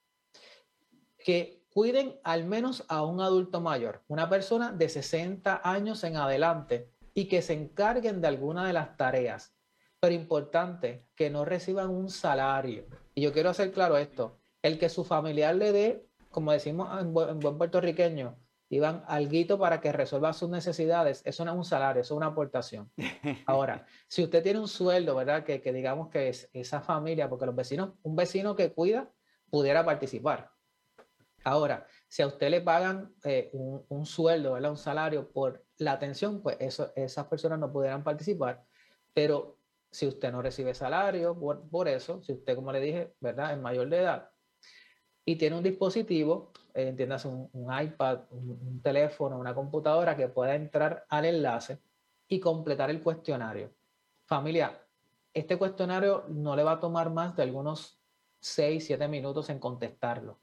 que 1.20 1.66
cuiden 1.70 2.20
al 2.24 2.46
menos 2.46 2.86
a 2.88 3.04
un 3.04 3.20
adulto 3.20 3.60
mayor, 3.60 4.04
una 4.08 4.30
persona 4.30 4.72
de 4.72 4.88
60 4.90 5.62
años 5.64 6.04
en 6.04 6.16
adelante 6.16 6.90
y 7.14 7.28
que 7.28 7.42
se 7.42 7.54
encarguen 7.54 8.22
de 8.22 8.28
alguna 8.28 8.66
de 8.66 8.74
las 8.74 8.96
tareas. 8.96 9.56
Pero 10.00 10.14
importante, 10.14 11.08
que 11.16 11.30
no 11.30 11.46
reciban 11.46 11.90
un 11.90 12.10
salario, 12.10 12.86
Y 13.14 13.22
yo 13.22 13.34
quiero 13.34 13.50
hacer 13.50 13.72
claro 13.72 13.98
esto, 13.98 14.38
el 14.62 14.78
que 14.78 14.90
su 14.90 15.04
familiar 15.04 15.56
le 15.56 15.72
dé, 15.72 16.10
como 16.30 16.52
decimos 16.52 16.90
en 17.02 17.14
buen, 17.14 17.40
puertorriqueño, 17.40 18.38
iban 18.70 19.04
alguito 19.08 19.60
para 19.60 19.80
que 19.80 19.92
resuelva 19.92 20.34
sus 20.34 20.50
necesidades, 20.50 21.22
eso 21.26 21.46
no 21.46 21.52
es 21.52 21.58
un 21.58 21.66
salario, 21.66 22.02
eso 22.02 22.14
es 22.14 22.18
una 22.18 22.28
aportación. 22.28 22.92
Ahora, 23.46 23.86
si 24.08 24.24
usted 24.24 24.42
tiene 24.42 24.60
un 24.60 24.68
sueldo, 24.68 25.16
¿verdad? 25.16 25.44
Que, 25.44 25.62
que 25.62 25.72
digamos 25.72 26.10
que 26.10 26.30
es 26.30 26.50
esa 26.54 26.82
familia, 26.82 27.30
porque 27.30 27.46
los 27.46 27.56
vecinos, 27.56 27.94
un 28.04 28.16
vecino 28.16 28.56
que 28.56 28.74
cuida 28.74 29.12
pudiera 29.50 29.86
participar. 29.86 30.52
Ahora, 31.44 31.86
si 32.08 32.24
a 32.24 32.28
usted 32.28 32.50
le 32.50 32.62
pagan 32.62 33.14
eh, 33.24 33.52
un, 33.54 34.06
sueldo, 34.06 34.54
¿verdad? 34.54 34.72
un 34.72 34.78
salario 34.78 35.32
por 35.32 35.64
la 35.78 35.92
atención, 35.92 36.42
pues 36.42 36.58
eso, 36.60 36.92
esas 36.96 37.28
personas 37.28 37.60
no 37.60 37.72
pudieran 37.72 38.04
participar. 38.04 38.66
Pero 39.14 39.60
si 39.92 40.08
usted 40.08 40.32
no 40.32 40.42
recibe 40.42 40.74
salario 40.74 41.40
por, 41.40 41.88
eso, 41.88 42.22
si 42.24 42.34
usted, 42.34 42.56
como 42.56 42.72
le 42.72 42.80
dije, 42.80 43.14
¿verdad? 43.20 43.54
es 43.54 43.60
mayor 43.60 43.90
de 43.90 44.00
edad 44.00 44.30
y 45.26 45.36
tiene 45.36 45.58
un 45.58 45.64
dispositivo, 45.64 46.52
eh, 46.74 46.90
entiendas, 46.90 47.26
un, 47.26 47.50
iPad, 47.54 48.20
un, 48.32 48.80
teléfono, 48.82 49.38
una 49.38 49.56
computadora 49.56 50.16
que 50.16 50.28
pueda 50.28 50.56
entrar 50.56 51.06
al 51.10 51.26
enlace 51.26 51.80
y 52.28 52.40
completar 52.40 52.90
el 52.90 53.02
cuestionario. 53.02 53.72
Familia, 54.26 54.80
este 55.34 55.58
cuestionario 55.58 56.26
no 56.30 56.56
le 56.56 56.64
va 56.64 56.74
a 56.74 56.80
tomar 56.80 57.10
más 57.10 57.36
de 57.36 57.44
algunos 57.44 58.00
6, 58.40 58.86
7 58.86 59.08
minutos 59.08 59.50
en 59.50 59.60
contestarlo 59.60 60.40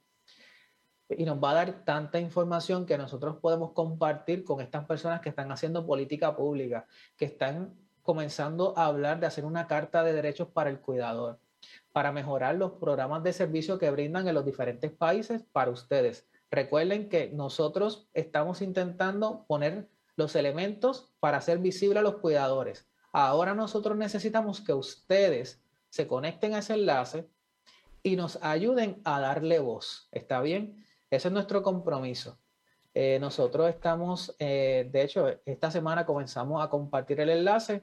y 1.19 1.25
nos 1.25 1.43
va 1.43 1.51
a 1.51 1.55
dar 1.55 1.85
tanta 1.85 2.19
información 2.19 2.87
que 2.87 2.99
nosotros 2.99 3.37
podemos 3.37 3.73
compartir 3.73 4.45
con 4.45 4.61
estas 4.61 4.85
personas 4.87 5.21
que 5.21 5.29
están 5.29 5.51
haciendo 5.53 5.87
política 5.87 6.35
pública, 6.37 6.87
que 7.17 7.27
están 7.27 7.75
comenzando 8.03 8.77
a 8.77 8.87
hablar 8.87 9.21
de 9.21 9.27
hacer 9.27 9.45
una 9.45 9.67
carta 9.67 10.03
de 10.03 10.13
derechos 10.13 10.49
para 10.49 10.71
el 10.71 10.81
cuidador, 10.81 11.39
para 11.93 12.13
mejorar 12.13 12.57
los 12.57 12.73
programas 12.73 13.23
de 13.23 13.33
servicio 13.33 13.79
que 13.79 13.91
brindan 13.91 14.29
en 14.29 14.35
los 14.35 14.45
diferentes 14.45 14.91
países 14.91 15.45
para 15.53 15.71
ustedes. 15.71 16.27
Recuerden 16.51 17.09
que 17.09 17.31
nosotros 17.31 18.09
estamos 18.13 18.63
intentando 18.63 19.45
poner 19.47 19.89
los 20.17 20.37
elementos 20.37 21.13
para 21.21 21.39
hacer 21.39 21.59
visible 21.59 22.01
a 22.01 22.03
los 22.03 22.17
cuidadores. 22.17 22.87
Ahora 23.13 23.55
nosotros 23.55 23.97
necesitamos 23.97 24.61
que 24.61 24.73
ustedes 24.73 25.63
se 25.89 26.07
conecten 26.07 26.55
a 26.55 26.59
ese 26.59 26.75
enlace 26.75 27.29
y 28.03 28.17
nos 28.17 28.39
ayuden 28.43 29.01
a 29.05 29.21
darle 29.21 29.59
voz. 29.59 30.09
¿Está 30.13 30.41
bien? 30.41 30.85
Ese 31.11 31.29
es 31.29 31.35
nuestro 31.35 31.63
compromiso. 31.63 32.39
Eh, 32.95 33.19
nosotros 33.21 33.69
estamos, 33.71 34.35
eh, 34.39 34.89
de 34.91 35.03
hecho, 35.03 35.29
esta 35.47 35.71
semana 35.71 36.05
comenzamos 36.05 36.63
a 36.63 36.69
compartir 36.69 37.21
el 37.21 37.31
enlace. 37.31 37.83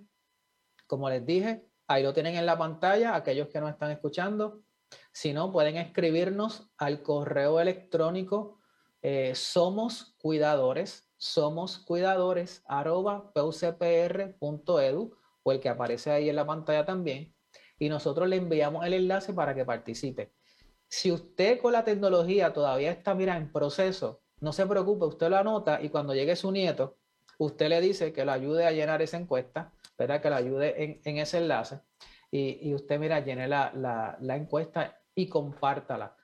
Como 0.87 1.09
les 1.09 1.25
dije, 1.25 1.63
ahí 1.89 2.03
lo 2.03 2.13
tienen 2.13 2.35
en 2.35 2.45
la 2.45 2.57
pantalla, 2.57 3.15
aquellos 3.15 3.49
que 3.49 3.59
no 3.59 3.67
están 3.67 3.91
escuchando. 3.91 4.61
Si 5.11 5.33
no, 5.33 5.51
pueden 5.51 5.75
escribirnos 5.75 6.69
al 6.77 7.01
correo 7.01 7.59
electrónico 7.59 8.59
eh, 9.01 9.33
somos 9.33 10.15
cuidadores, 10.21 11.09
somos 11.17 11.79
cuidadores 11.79 12.63
arroba 12.67 13.31
pucpr.edu 13.33 15.17
o 15.43 15.51
el 15.51 15.59
que 15.59 15.69
aparece 15.69 16.11
ahí 16.11 16.29
en 16.29 16.35
la 16.35 16.45
pantalla 16.45 16.85
también. 16.85 17.33
Y 17.79 17.89
nosotros 17.89 18.27
le 18.27 18.35
enviamos 18.35 18.85
el 18.85 18.93
enlace 18.93 19.33
para 19.33 19.55
que 19.55 19.65
participe. 19.65 20.33
Si 20.87 21.11
usted 21.11 21.59
con 21.61 21.73
la 21.73 21.83
tecnología 21.85 22.53
todavía 22.53 22.91
está, 22.91 23.15
mira, 23.15 23.37
en 23.37 23.51
proceso, 23.51 24.21
no 24.41 24.53
se 24.53 24.65
preocupe, 24.65 25.05
usted 25.05 25.29
lo 25.29 25.37
anota 25.37 25.81
y 25.81 25.89
cuando 25.89 26.13
llegue 26.13 26.35
su 26.35 26.51
nieto, 26.51 26.97
usted 27.37 27.69
le 27.69 27.81
dice 27.81 28.11
que 28.11 28.25
lo 28.25 28.31
ayude 28.31 28.65
a 28.65 28.71
llenar 28.71 29.01
esa 29.01 29.17
encuesta, 29.17 29.71
¿verdad? 29.99 30.21
Que 30.21 30.29
lo 30.29 30.35
ayude 30.35 30.99
en, 31.03 31.17
ese 31.17 31.37
enlace 31.37 31.81
y, 32.31 32.73
usted, 32.73 32.99
mira, 32.99 33.19
llene 33.19 33.47
la, 33.47 34.17
la 34.19 34.35
encuesta 34.35 34.99
y 35.13 35.27
compártala. 35.27 36.15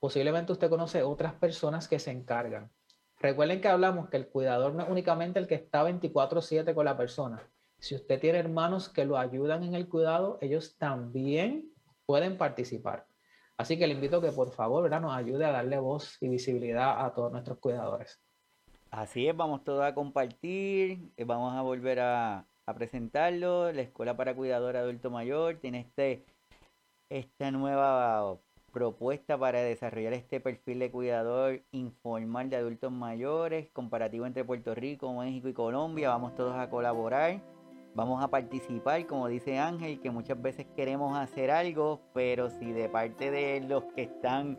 Posiblemente 0.00 0.52
usted 0.52 0.70
conoce 0.70 1.02
otras 1.02 1.34
personas 1.34 1.86
que 1.86 1.98
se 1.98 2.10
encargan. 2.10 2.70
Recuerden 3.20 3.60
que 3.60 3.68
hablamos 3.68 4.08
que 4.08 4.16
el 4.16 4.28
cuidador 4.28 4.74
no 4.74 4.84
es 4.84 4.88
únicamente 4.88 5.40
el 5.40 5.48
que 5.48 5.56
está 5.56 5.82
24/7 5.82 6.72
con 6.74 6.84
la 6.84 6.96
persona. 6.96 7.42
Si 7.78 7.94
usted 7.94 8.20
tiene 8.20 8.38
hermanos 8.38 8.88
que 8.88 9.04
lo 9.04 9.18
ayudan 9.18 9.64
en 9.64 9.74
el 9.74 9.88
cuidado, 9.88 10.38
ellos 10.40 10.76
también 10.78 11.72
pueden 12.06 12.38
participar. 12.38 13.06
Así 13.56 13.76
que 13.76 13.88
le 13.88 13.94
invito 13.94 14.18
a 14.18 14.22
que 14.22 14.30
por 14.30 14.52
favor 14.52 14.84
¿verdad? 14.84 15.00
nos 15.00 15.16
ayude 15.16 15.44
a 15.44 15.50
darle 15.50 15.78
voz 15.78 16.16
y 16.20 16.28
visibilidad 16.28 17.04
a 17.04 17.12
todos 17.12 17.32
nuestros 17.32 17.58
cuidadores. 17.58 18.20
Así 18.90 19.28
es, 19.28 19.36
vamos 19.36 19.64
todos 19.64 19.84
a 19.84 19.94
compartir, 19.94 21.12
eh, 21.16 21.24
vamos 21.24 21.52
a 21.54 21.62
volver 21.62 22.00
a, 22.00 22.46
presentarlo. 22.74 23.72
La 23.72 23.82
Escuela 23.82 24.16
para 24.16 24.34
Cuidador 24.34 24.76
Adulto 24.76 25.10
Mayor 25.10 25.56
tiene 25.56 25.80
este, 25.80 26.24
esta 27.08 27.50
nueva 27.50 28.38
propuesta 28.72 29.38
para 29.38 29.60
desarrollar 29.60 30.12
este 30.12 30.40
perfil 30.40 30.78
de 30.78 30.90
cuidador 30.90 31.62
informal 31.72 32.50
de 32.50 32.56
adultos 32.56 32.92
mayores, 32.92 33.68
comparativo 33.72 34.26
entre 34.26 34.44
Puerto 34.44 34.74
Rico, 34.74 35.12
México 35.14 35.48
y 35.48 35.54
Colombia. 35.54 36.10
Vamos 36.10 36.34
todos 36.34 36.56
a 36.56 36.68
colaborar 36.68 37.40
vamos 37.98 38.22
a 38.22 38.28
participar, 38.28 39.06
como 39.06 39.26
dice 39.26 39.58
Ángel, 39.58 39.98
que 40.00 40.12
muchas 40.12 40.40
veces 40.40 40.66
queremos 40.76 41.18
hacer 41.18 41.50
algo, 41.50 42.00
pero 42.14 42.48
si 42.48 42.70
de 42.70 42.88
parte 42.88 43.32
de 43.32 43.60
los 43.60 43.82
que 43.94 44.02
están 44.02 44.56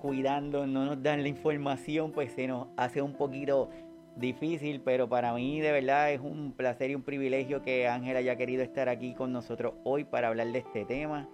cuidando 0.00 0.66
no 0.66 0.84
nos 0.84 1.00
dan 1.00 1.22
la 1.22 1.28
información, 1.28 2.10
pues 2.10 2.32
se 2.32 2.48
nos 2.48 2.66
hace 2.76 3.00
un 3.00 3.12
poquito 3.12 3.70
difícil, 4.16 4.80
pero 4.80 5.08
para 5.08 5.32
mí 5.34 5.60
de 5.60 5.72
verdad 5.72 6.12
es 6.12 6.20
un 6.20 6.52
placer 6.52 6.90
y 6.90 6.94
un 6.94 7.02
privilegio 7.02 7.62
que 7.62 7.88
Ángel 7.88 8.16
haya 8.16 8.36
querido 8.36 8.62
estar 8.62 8.88
aquí 8.88 9.14
con 9.14 9.32
nosotros 9.32 9.74
hoy 9.84 10.04
para 10.04 10.28
hablar 10.28 10.48
de 10.48 10.58
este 10.58 10.84
tema. 10.84 11.28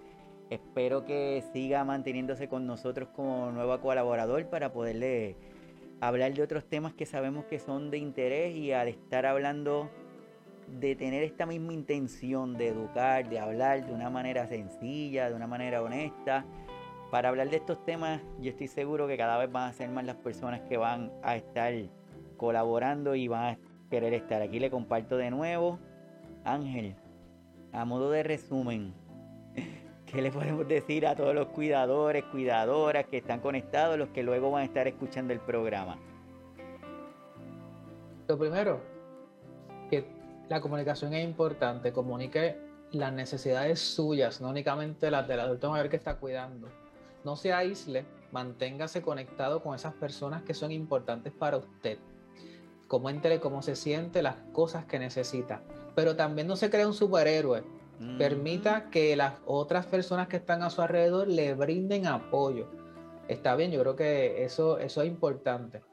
Espero 0.49 1.05
que 1.05 1.43
siga 1.53 1.83
manteniéndose 1.83 2.47
con 2.47 2.65
nosotros 2.65 3.09
como 3.15 3.51
nuevo 3.51 3.79
colaborador 3.81 4.47
para 4.49 4.71
poderle 4.71 5.35
hablar 6.01 6.33
de 6.33 6.41
otros 6.41 6.65
temas 6.67 6.93
que 6.93 7.05
sabemos 7.05 7.45
que 7.45 7.59
son 7.59 7.91
de 7.91 7.97
interés 7.97 8.55
y 8.55 8.71
al 8.71 8.87
estar 8.87 9.25
hablando 9.25 9.89
de 10.67 10.95
tener 10.95 11.23
esta 11.23 11.45
misma 11.45 11.73
intención 11.73 12.57
de 12.57 12.69
educar, 12.69 13.27
de 13.29 13.39
hablar 13.39 13.85
de 13.85 13.93
una 13.93 14.09
manera 14.09 14.47
sencilla, 14.47 15.29
de 15.29 15.35
una 15.35 15.47
manera 15.47 15.81
honesta. 15.81 16.45
Para 17.11 17.29
hablar 17.29 17.49
de 17.49 17.57
estos 17.57 17.83
temas, 17.85 18.21
yo 18.39 18.51
estoy 18.51 18.67
seguro 18.67 19.07
que 19.07 19.17
cada 19.17 19.37
vez 19.37 19.51
van 19.51 19.69
a 19.69 19.73
ser 19.73 19.89
más 19.89 20.05
las 20.05 20.15
personas 20.17 20.61
que 20.61 20.77
van 20.77 21.11
a 21.23 21.35
estar 21.35 21.73
colaborando 22.39 23.13
y 23.13 23.27
van 23.27 23.53
a 23.53 23.57
querer 23.91 24.15
estar. 24.15 24.41
Aquí 24.41 24.59
le 24.59 24.71
comparto 24.71 25.17
de 25.17 25.29
nuevo. 25.29 25.77
Ángel, 26.43 26.95
a 27.71 27.85
modo 27.85 28.09
de 28.09 28.23
resumen, 28.23 28.95
¿qué 30.07 30.23
le 30.23 30.31
podemos 30.31 30.67
decir 30.67 31.05
a 31.05 31.15
todos 31.15 31.35
los 31.35 31.49
cuidadores, 31.49 32.23
cuidadoras 32.25 33.05
que 33.05 33.17
están 33.17 33.41
conectados, 33.41 33.99
los 33.99 34.09
que 34.09 34.23
luego 34.23 34.49
van 34.49 34.63
a 34.63 34.65
estar 34.65 34.87
escuchando 34.87 35.33
el 35.33 35.39
programa? 35.39 35.99
Lo 38.27 38.37
primero, 38.37 38.79
que 39.89 40.05
la 40.49 40.61
comunicación 40.61 41.13
es 41.13 41.23
importante, 41.23 41.91
comunique 41.91 42.57
las 42.91 43.13
necesidades 43.13 43.79
suyas, 43.79 44.41
no 44.41 44.49
únicamente 44.49 45.11
las 45.11 45.27
del 45.27 45.39
adulto 45.39 45.69
mayor 45.69 45.89
que 45.89 45.97
está 45.97 46.15
cuidando. 46.15 46.67
No 47.23 47.35
se 47.35 47.53
aísle, 47.53 48.05
manténgase 48.31 49.01
conectado 49.01 49.61
con 49.61 49.75
esas 49.75 49.93
personas 49.93 50.43
que 50.43 50.53
son 50.53 50.71
importantes 50.71 51.33
para 51.33 51.57
usted. 51.57 51.99
Coméntele 52.89 53.39
cómo 53.39 53.61
se 53.61 53.77
siente, 53.77 54.21
las 54.21 54.35
cosas 54.51 54.83
que 54.83 54.99
necesita. 54.99 55.63
Pero 55.95 56.17
también 56.17 56.47
no 56.47 56.57
se 56.57 56.69
crea 56.69 56.87
un 56.87 56.93
superhéroe. 56.93 57.63
Permita 58.17 58.89
que 58.89 59.15
las 59.15 59.35
otras 59.45 59.85
personas 59.85 60.27
que 60.27 60.37
están 60.37 60.63
a 60.63 60.69
su 60.69 60.81
alrededor 60.81 61.27
le 61.27 61.53
brinden 61.53 62.07
apoyo. 62.07 62.67
Está 63.27 63.55
bien, 63.55 63.71
yo 63.71 63.79
creo 63.81 63.95
que 63.95 64.43
eso, 64.43 64.79
eso 64.79 65.01
es 65.01 65.07
importante. 65.07 65.83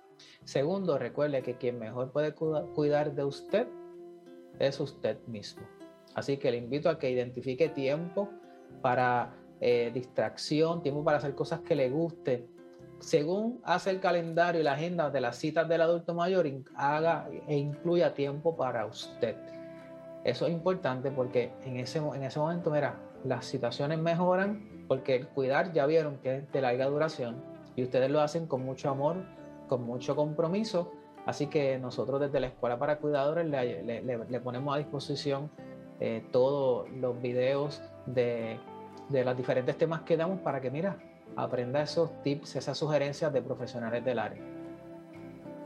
Segundo, 0.45 0.99
recuerde 0.99 1.43
que 1.43 1.57
quien 1.57 1.79
mejor 1.79 2.13
puede 2.13 2.33
cuidar 2.35 3.15
de 3.15 3.25
usted 3.25 3.69
es 4.59 4.81
usted 4.81 5.19
mismo. 5.27 5.67
Así 6.15 6.39
que 6.39 6.51
le 6.51 6.57
invito 6.57 6.89
a 6.89 6.99
que 6.99 7.11
identifique 7.11 7.69
tiempo 7.69 8.31
para 8.81 9.35
eh, 9.61 9.91
distracción, 9.93 10.83
tiempo 10.83 11.05
para 11.05 11.19
hacer 11.19 11.35
cosas 11.35 11.61
que 11.61 11.75
le 11.75 11.91
guste. 11.91 12.49
Según 12.99 13.61
hace 13.65 13.91
el 13.91 14.01
calendario 14.01 14.61
y 14.61 14.65
la 14.65 14.73
agenda 14.73 15.11
de 15.11 15.21
las 15.21 15.37
citas 15.37 15.69
del 15.69 15.83
adulto 15.83 16.15
mayor, 16.15 16.47
haga 16.75 17.29
e 17.47 17.57
incluya 17.57 18.15
tiempo 18.15 18.57
para 18.57 18.87
usted. 18.87 19.37
Eso 20.25 20.47
es 20.47 20.53
importante 20.53 21.11
porque 21.11 21.53
en 21.65 21.77
ese, 21.77 21.99
en 21.99 22.23
ese 22.23 22.39
momento, 22.39 22.71
mira, 22.71 22.97
las 23.25 23.45
situaciones 23.45 23.99
mejoran 23.99 24.85
porque 24.89 25.17
el 25.17 25.29
cuidar 25.29 25.73
ya 25.73 25.87
vieron 25.87 26.19
que 26.19 26.37
es 26.37 26.53
de 26.53 26.61
larga 26.61 26.87
duración 26.87 27.37
y 27.77 27.83
ustedes 27.83 28.11
lo 28.11 28.21
hacen 28.21 28.47
con 28.47 28.65
mucho 28.65 28.91
amor, 28.91 29.17
con 29.69 29.83
mucho 29.83 30.17
compromiso 30.17 30.93
Así 31.27 31.49
que 31.49 31.77
nosotros 31.79 32.21
desde 32.21 32.39
la 32.39 32.47
Escuela 32.47 32.79
para 32.79 32.99
Cuidadores 32.99 33.47
le, 33.47 34.41
ponemos 34.41 34.75
a 34.75 34.79
disposición 34.79 35.51
eh, 35.99 36.25
todos 36.31 36.89
los 36.91 37.21
videos 37.21 37.83
de, 38.07 38.61
los 39.11 39.37
diferentes 39.37 39.77
temas 39.77 40.03
que 40.03 40.17
damos 40.17 40.39
para 40.41 40.61
que, 40.61 40.71
mira, 40.71 40.97
aprenda 41.35 41.83
esos 41.83 42.23
tips, 42.23 42.57
esas 42.57 42.79
sugerencias 42.79 43.33
de 43.33 43.43
profesionales 43.43 44.05
del 44.05 44.19
área. 44.19 44.43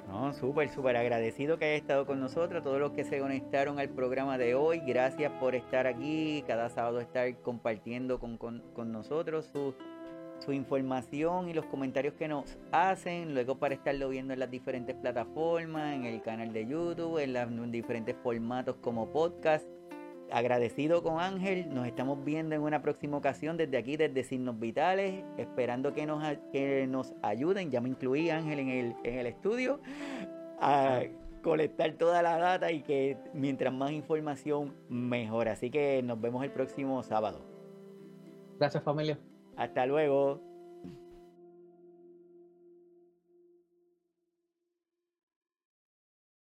No, 0.09 0.33
súper, 0.33 0.69
súper 0.71 0.97
agradecido 0.97 1.59
que 1.59 1.67
haya 1.67 1.77
estado 1.77 2.07
con 2.07 2.21
nosotros, 2.21 2.65
todos 2.65 2.81
los 2.81 2.93
que 2.93 3.05
se 3.05 3.21
conectaron 3.21 3.79
al 3.79 3.91
programa 3.91 4.39
de 4.39 4.55
hoy. 4.55 4.81
Gracias 4.81 5.31
por 5.39 5.55
estar 5.55 5.87
aquí, 5.87 6.43
cada 6.47 6.69
sábado 6.69 7.01
estar 7.01 7.37
compartiendo 7.43 8.19
con, 8.19 8.37
con 8.37 8.93
nosotros 8.93 9.47
sus 9.53 9.75
su 10.41 10.53
información 10.53 11.49
y 11.49 11.55
los 11.55 11.67
comentarios 11.67 12.15
que 12.15 12.27
nos 12.27 12.57
hacen, 12.73 13.35
luego 13.35 13.59
para 13.59 13.75
estarlo 13.75 14.09
viendo 14.09 14.33
en 14.33 14.41
las 14.41 14.51
diferentes 14.51 14.97
plataformas, 14.97 15.95
en 15.95 16.05
el 16.05 16.23
canal 16.23 16.53
de 16.53 16.67
YouTube, 16.67 17.19
en 17.19 17.33
los 17.33 17.71
diferentes 17.71 18.17
formatos 18.23 18.77
como 18.77 19.11
podcast. 19.13 19.67
Agradecido 20.33 21.03
con 21.03 21.21
Ángel, 21.21 21.73
nos 21.75 21.87
estamos 21.87 22.25
viendo 22.25 22.55
en 22.55 22.63
una 22.63 22.83
próxima 22.83 23.17
ocasión 23.17 23.57
desde 23.57 23.77
aquí, 23.77 23.97
desde 23.97 24.23
Signos 24.25 24.59
Vitales, 24.59 25.25
esperando 25.39 25.93
que 25.93 26.07
nos, 26.07 26.23
que 26.53 26.87
nos 26.87 27.15
ayuden, 27.23 27.71
ya 27.71 27.81
me 27.81 27.89
incluí 27.89 28.31
Ángel 28.31 28.61
en 28.61 28.69
el, 28.69 28.97
en 29.05 29.19
el 29.19 29.27
estudio, 29.27 29.81
a 30.61 31.03
colectar 31.43 31.93
toda 31.95 32.23
la 32.23 32.39
data 32.39 32.71
y 32.71 32.83
que 32.83 33.17
mientras 33.33 33.73
más 33.73 33.93
información 33.93 34.75
mejor. 34.89 35.49
Así 35.49 35.71
que 35.71 36.03
nos 36.03 36.21
vemos 36.21 36.45
el 36.45 36.51
próximo 36.51 37.03
sábado. 37.03 37.41
Gracias 38.59 38.83
familia. 38.83 39.19
Hasta 39.57 39.87
luego. 39.87 40.50